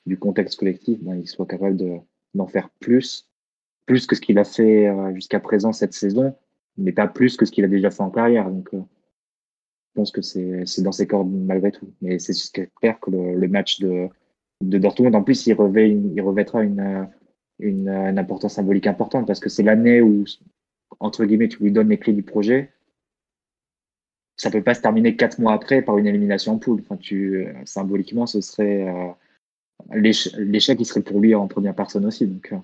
[0.06, 1.77] du contexte collectif, ben, il soit capable
[2.35, 3.27] d'en faire plus,
[3.87, 6.35] plus que ce qu'il a fait euh, jusqu'à présent cette saison,
[6.77, 8.51] mais pas plus que ce qu'il a déjà fait en carrière.
[8.51, 8.81] Donc, euh,
[9.95, 11.89] je pense que c'est dans ses cordes malgré tout.
[12.03, 12.35] Mais c'est
[12.81, 14.09] clair que le, match de,
[14.61, 17.09] de Dortmund, en plus, il, revêt il revêtra une,
[17.59, 20.25] une, une importance symbolique importante parce que c'est l'année où,
[21.01, 22.73] entre guillemets, tu lui donnes les clés du projet.
[24.37, 26.81] Ça peut pas se terminer quatre mois après par une élimination en poule.
[26.83, 29.13] Enfin, tu, symboliquement, ce serait euh,
[29.95, 32.27] l'échec, il serait pour lui en première personne aussi.
[32.27, 32.59] Donc, euh,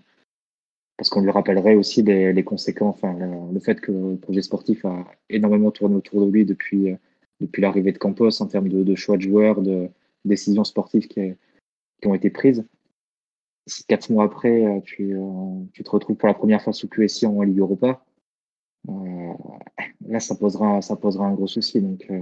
[1.03, 3.19] parce qu'on lui rappellerait aussi les, conséquences, enfin,
[3.53, 6.97] le, fait que le projet sportif a énormément tourné autour de lui depuis, euh,
[7.41, 9.89] depuis l'arrivée de Campos en termes de, choix de joueurs, de
[10.25, 11.35] décisions sportives qui,
[12.05, 12.65] ont été prises
[13.89, 17.27] quatre mois après, euh, tu, euh, tu, te retrouves pour la première fois sous QSI
[17.27, 18.05] en Ligue Europa,
[20.07, 21.81] là, ça posera, ça posera un gros souci.
[21.81, 22.13] Donc,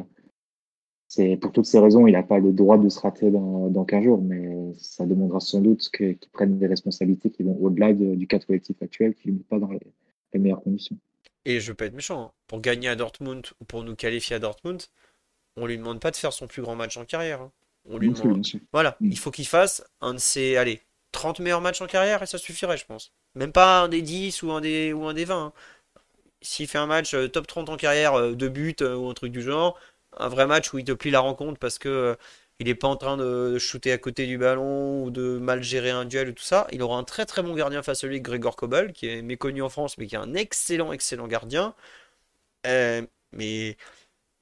[1.10, 3.84] c'est pour toutes ces raisons, il n'a pas le droit de se rater dans, dans
[3.84, 8.28] 15 jours, mais ça demandera sans doute qu'il prenne des responsabilités qui vont au-delà du
[8.28, 10.96] cadre collectif actuel, qui ne met pas dans les, meilleures conditions.
[11.44, 12.30] Et je peux être méchant, hein.
[12.46, 14.82] pour gagner à Dortmund ou pour nous qualifier à Dortmund,
[15.56, 17.40] on lui demande pas de faire son plus grand match en carrière.
[17.40, 17.50] Hein.
[17.86, 18.46] On lui demande...
[18.72, 19.10] Voilà, mm.
[19.10, 20.80] il faut qu'il fasse un de ses, allez,
[21.10, 23.12] 30 meilleurs matchs en carrière et ça suffirait, je pense.
[23.34, 25.46] Même pas un des 10 ou un des, ou un des 20.
[25.46, 25.52] Hein.
[26.40, 29.14] S'il fait un match euh, top 30 en carrière, euh, de but euh, ou un
[29.14, 29.76] truc du genre,
[30.18, 32.16] un vrai match où il te plie la rencontre parce que
[32.58, 35.90] il est pas en train de shooter à côté du ballon ou de mal gérer
[35.90, 38.20] un duel ou tout ça, il aura un très très bon gardien face à lui,
[38.20, 41.74] Grégor Kobel, qui est méconnu en France mais qui est un excellent excellent gardien.
[43.32, 43.76] mais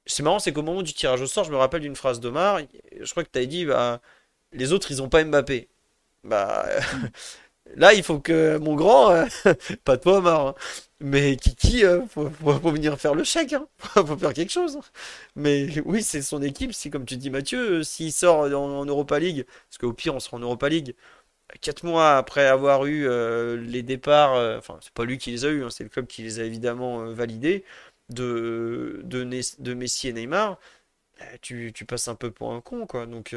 [0.05, 2.61] c'est marrant, c'est qu'au moment du tirage au sort, je me rappelle d'une phrase d'Omar,
[2.99, 4.01] je crois que tu as dit, bah,
[4.53, 5.69] les autres ils ont pas Mbappé.
[6.23, 6.67] Bah,
[7.75, 9.25] là, il faut que mon grand, euh,
[9.83, 10.55] pas de pomme, hein,
[10.99, 14.79] mais Kiki, euh, faut, venir faire le chèque, hein, faut faire quelque chose.
[15.35, 16.73] Mais oui, c'est son équipe.
[16.73, 20.19] Si, comme tu dis, Mathieu, euh, s'il sort en, Europa League, parce qu'au pire, on
[20.19, 20.95] sera en Europa League,
[21.61, 23.07] quatre mois après avoir eu
[23.57, 26.23] les départs, enfin, c'est pas lui qui les a eu, hein, c'est le club qui
[26.23, 27.65] les a évidemment validés,
[28.09, 29.03] de,
[29.75, 30.59] Messi et Neymar,
[31.41, 33.05] tu, tu, passes un peu pour un con, quoi.
[33.07, 33.33] Donc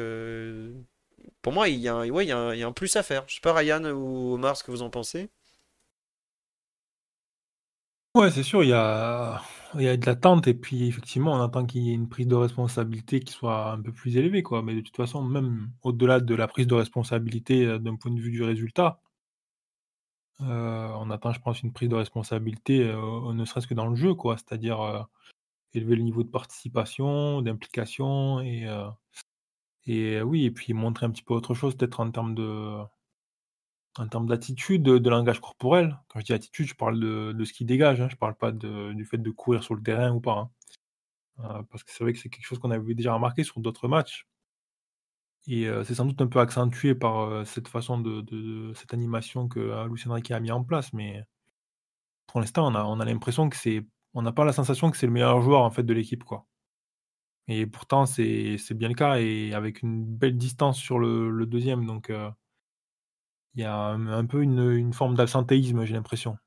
[1.41, 2.71] pour moi, il y, a un, ouais, il, y a un, il y a un
[2.71, 3.23] plus à faire.
[3.27, 5.29] Je sais pas, Ryan ou Omar, ce que vous en pensez.
[8.15, 9.41] Ouais, c'est sûr, il y a,
[9.73, 12.27] il y a de l'attente et puis effectivement, on attend qu'il y ait une prise
[12.27, 14.61] de responsabilité qui soit un peu plus élevée, quoi.
[14.61, 18.19] Mais de toute façon, même au-delà de la prise de responsabilité euh, d'un point de
[18.19, 19.01] vue du résultat,
[20.41, 23.95] euh, on attend, je pense, une prise de responsabilité, euh, ne serait-ce que dans le
[23.95, 24.37] jeu, quoi.
[24.37, 25.07] C'est-à-dire
[25.73, 28.67] élever le niveau de participation, d'implication et
[29.85, 32.79] et oui et puis montrer un petit peu autre chose peut-être en termes de
[33.97, 35.99] en termes d'attitude, de langage corporel.
[36.07, 38.09] Quand je dis attitude, je parle de ce qui dégage, hein.
[38.09, 40.51] Je parle pas du fait de courir sur le terrain ou pas, hein.
[41.39, 43.87] Euh, parce que c'est vrai que c'est quelque chose qu'on avait déjà remarqué sur d'autres
[43.87, 44.27] matchs
[45.47, 49.87] et c'est sans doute un peu accentué par, cette façon de cette animation que, euh,
[49.87, 51.23] Luis Enrique a mis en place, mais
[52.27, 54.97] pour l'instant, on a on a l'impression que c'est on n'a pas la sensation que
[54.97, 56.45] c'est le meilleur joueur, en fait, de l'équipe, quoi.
[57.47, 61.85] Et pourtant, c'est bien le cas et avec une belle distance sur le, le deuxième.
[61.85, 62.29] Donc, euh,
[63.55, 66.37] il y a un, peu une, une forme d'absentéisme, j'ai l'impression.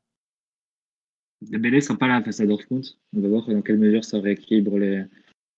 [1.42, 2.84] Les sont pas là face à Dortmund.
[3.14, 5.04] On va voir dans quelle mesure ça rééquilibre les,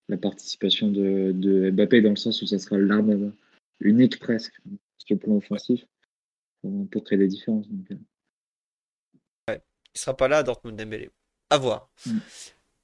[0.09, 3.31] la participation de, de, Mbappé dans le sens où ça sera l'arme
[3.79, 4.59] unique presque
[4.97, 5.85] sur le plan offensif
[6.91, 7.67] pour, créer des différences.
[7.69, 7.95] Donc, euh.
[9.47, 9.61] ouais,
[9.95, 11.09] il sera pas là Dortmund Dembélé.
[11.49, 11.89] À voir.
[12.05, 12.17] Mm.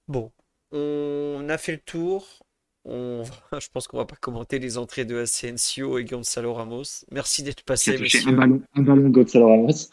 [0.08, 0.32] Bon,
[0.72, 2.45] on a fait le tour.
[3.60, 7.06] je pense qu'on va pas commenter les entrées de Asensio et Gonzalo Ramos.
[7.12, 7.98] Merci d'être passé.
[8.28, 9.90] Un ballon, un ballon Gonzalo Ramos.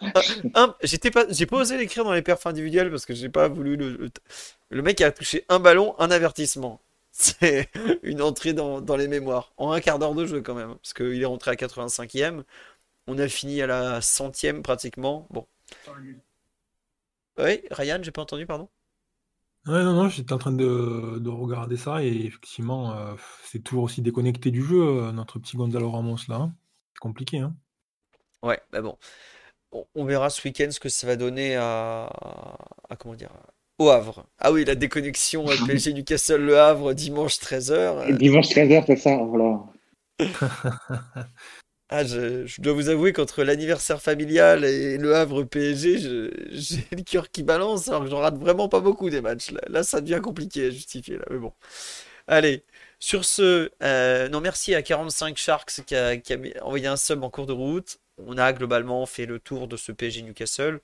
[0.54, 3.48] Ah, j'étais pas, j'ai pas osé l'écrire dans les perfs individuels parce que j'ai pas
[3.48, 4.10] voulu le,
[4.68, 6.80] le, mec a touché un ballon, un avertissement.
[7.12, 7.68] C'est
[8.02, 9.52] une entrée dans, dans, les mémoires.
[9.56, 10.74] En un quart d'heure de jeu quand même.
[10.76, 12.42] Parce qu'il est rentré à 85e.
[13.06, 15.26] On a fini à la centième pratiquement.
[15.30, 15.46] Bon.
[17.38, 18.68] Oui, Ryan, j'ai pas entendu, pardon.
[19.66, 23.14] Ouais, non, non, j'étais en train de de regarder ça et effectivement, euh,
[23.44, 26.54] c'est toujours aussi déconnecté du jeu, euh, notre petit Gonzalo Ramos là, hein.
[26.94, 27.54] C'est compliqué, hein.
[28.42, 28.96] Ouais, bah bon.
[29.94, 32.10] On verra ce week-end ce que ça va donner à
[32.90, 33.30] à comment dire?
[33.78, 34.26] Au Havre.
[34.38, 39.16] Ah oui, la déconnexion, avec PSG Newcastle Le Havre dimanche 13h, Dimanche 13h, c'est ça,
[39.16, 39.62] voilà.
[41.94, 45.98] Ah, je, dois vous avouer qu'entre l'anniversaire familial et le Havre PSG,
[46.50, 49.52] j'ai le cœur qui balance, alors que j'en rate vraiment pas beaucoup des matchs.
[49.68, 51.52] Là, ça devient compliqué à justifier, là, mais bon.
[52.26, 52.64] Allez,
[52.98, 56.16] sur ce, euh, non, merci à 45 Sharks qui a,
[56.62, 57.98] envoyé un sub en cours de route.
[58.16, 60.80] On a globalement fait le tour de ce PSG Newcastle,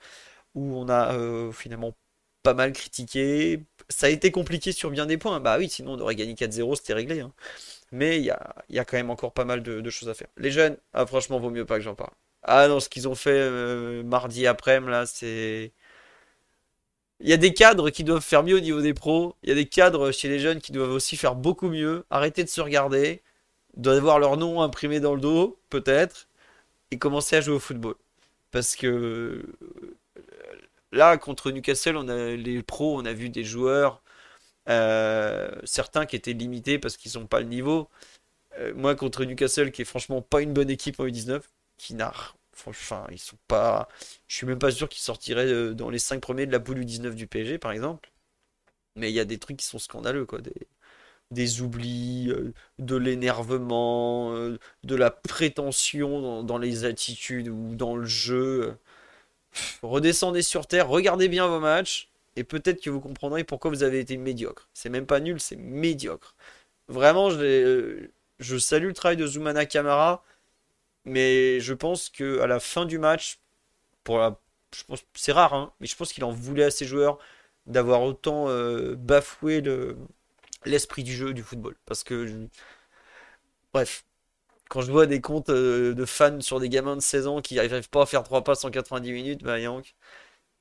[0.55, 1.95] où on a euh, finalement
[2.43, 3.65] pas mal critiqué.
[3.89, 5.41] Ça a été compliqué sur bien des points.
[5.41, 7.21] Bah oui, sinon on aurait gagné 4-0, c'était réglé.
[7.21, 7.33] Hein.
[7.93, 10.29] Mais il y a, quand même encore pas mal de, choses à faire.
[10.37, 12.13] Les jeunes, ah, franchement, vaut mieux pas que j'en parle.
[12.43, 15.73] Ah non, ce qu'ils ont fait euh, mardi après-midi, là, c'est.
[17.21, 19.35] Il y a des cadres qui doivent faire mieux au niveau des pros.
[19.43, 22.05] Il y a des cadres chez les jeunes qui doivent aussi faire beaucoup mieux.
[22.11, 23.23] Arrêter de se regarder.
[23.77, 26.29] Doivent avoir leur nom imprimé dans le dos, peut-être.
[26.93, 27.97] Et commencer à jouer au football.
[28.53, 29.45] Parce que
[30.93, 34.03] là, contre Newcastle, on a les pros, on a vu des joueurs,
[34.69, 37.89] euh, certains qui étaient limités parce qu'ils n'ont pas le niveau.
[38.59, 41.43] Euh, moi, contre Newcastle, qui est franchement pas une bonne équipe en U19,
[41.79, 42.13] qui n'a.
[42.67, 43.89] Enfin, ils sont pas.
[44.29, 46.81] Je suis même pas sûr qu'ils sortiraient euh, dans les 5 premiers de la poule
[46.81, 48.11] U19 du PSG, par exemple.
[48.97, 50.41] Mais il y a des trucs qui sont scandaleux, quoi.
[50.41, 50.69] Des,
[51.31, 52.33] des oublis,
[52.79, 54.33] de l'énervement,
[54.85, 58.79] de la prétention dans, dans, les attitudes ou dans le jeu.
[59.83, 62.08] Redescendez sur terre, regardez bien vos matchs,
[62.39, 64.69] et peut-être que vous comprendrez pourquoi vous avez été médiocre.
[64.75, 66.37] C'est même pas nul, c'est médiocre.
[66.89, 68.09] Vraiment, je,
[68.41, 70.25] je salue le travail de Zoumana Kamara,
[71.05, 73.41] mais je pense que à la fin du match,
[75.15, 77.19] c'est rare, hein, mais je pense qu'il en voulait à ses joueurs
[77.67, 79.97] d'avoir autant euh, bafoué le,
[80.67, 81.77] l'esprit du jeu du football.
[81.87, 82.49] Parce que,
[83.73, 84.05] bref,
[84.71, 87.57] quand je vois des comptes euh, de fans sur des gamins de 16 ans qui
[87.57, 89.97] n'arrivent pas à faire 3 passes en 90 minutes, bah Yank,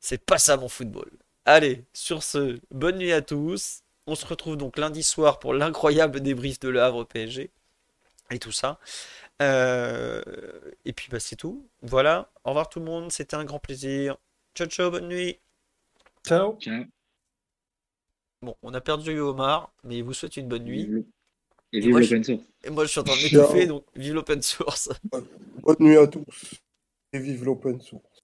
[0.01, 1.09] c'est pas ça mon football.
[1.49, 3.81] Allez, sur ce, bonne nuit à tous.
[4.05, 7.51] On se retrouve donc lundi soir pour l'incroyable débrief de Le Havre PSG
[8.31, 8.79] et tout ça.
[9.41, 10.21] Euh,
[10.83, 11.65] et puis bah, c'est tout.
[11.81, 12.29] Voilà.
[12.43, 13.13] Au revoir tout le monde.
[13.13, 14.17] C'était un grand plaisir.
[14.55, 15.39] Ciao ciao, bonne nuit.
[16.27, 16.57] Ciao.
[18.41, 21.05] Bon, on a perdu Omar, mais il vous souhaite une bonne nuit.
[21.71, 22.41] Et vive l'open source.
[22.65, 24.89] Et moi je suis en train de m'étouffer, donc vive l'open source.
[25.61, 26.25] Bonne nuit à tous.
[27.13, 28.16] Et vive l'open source.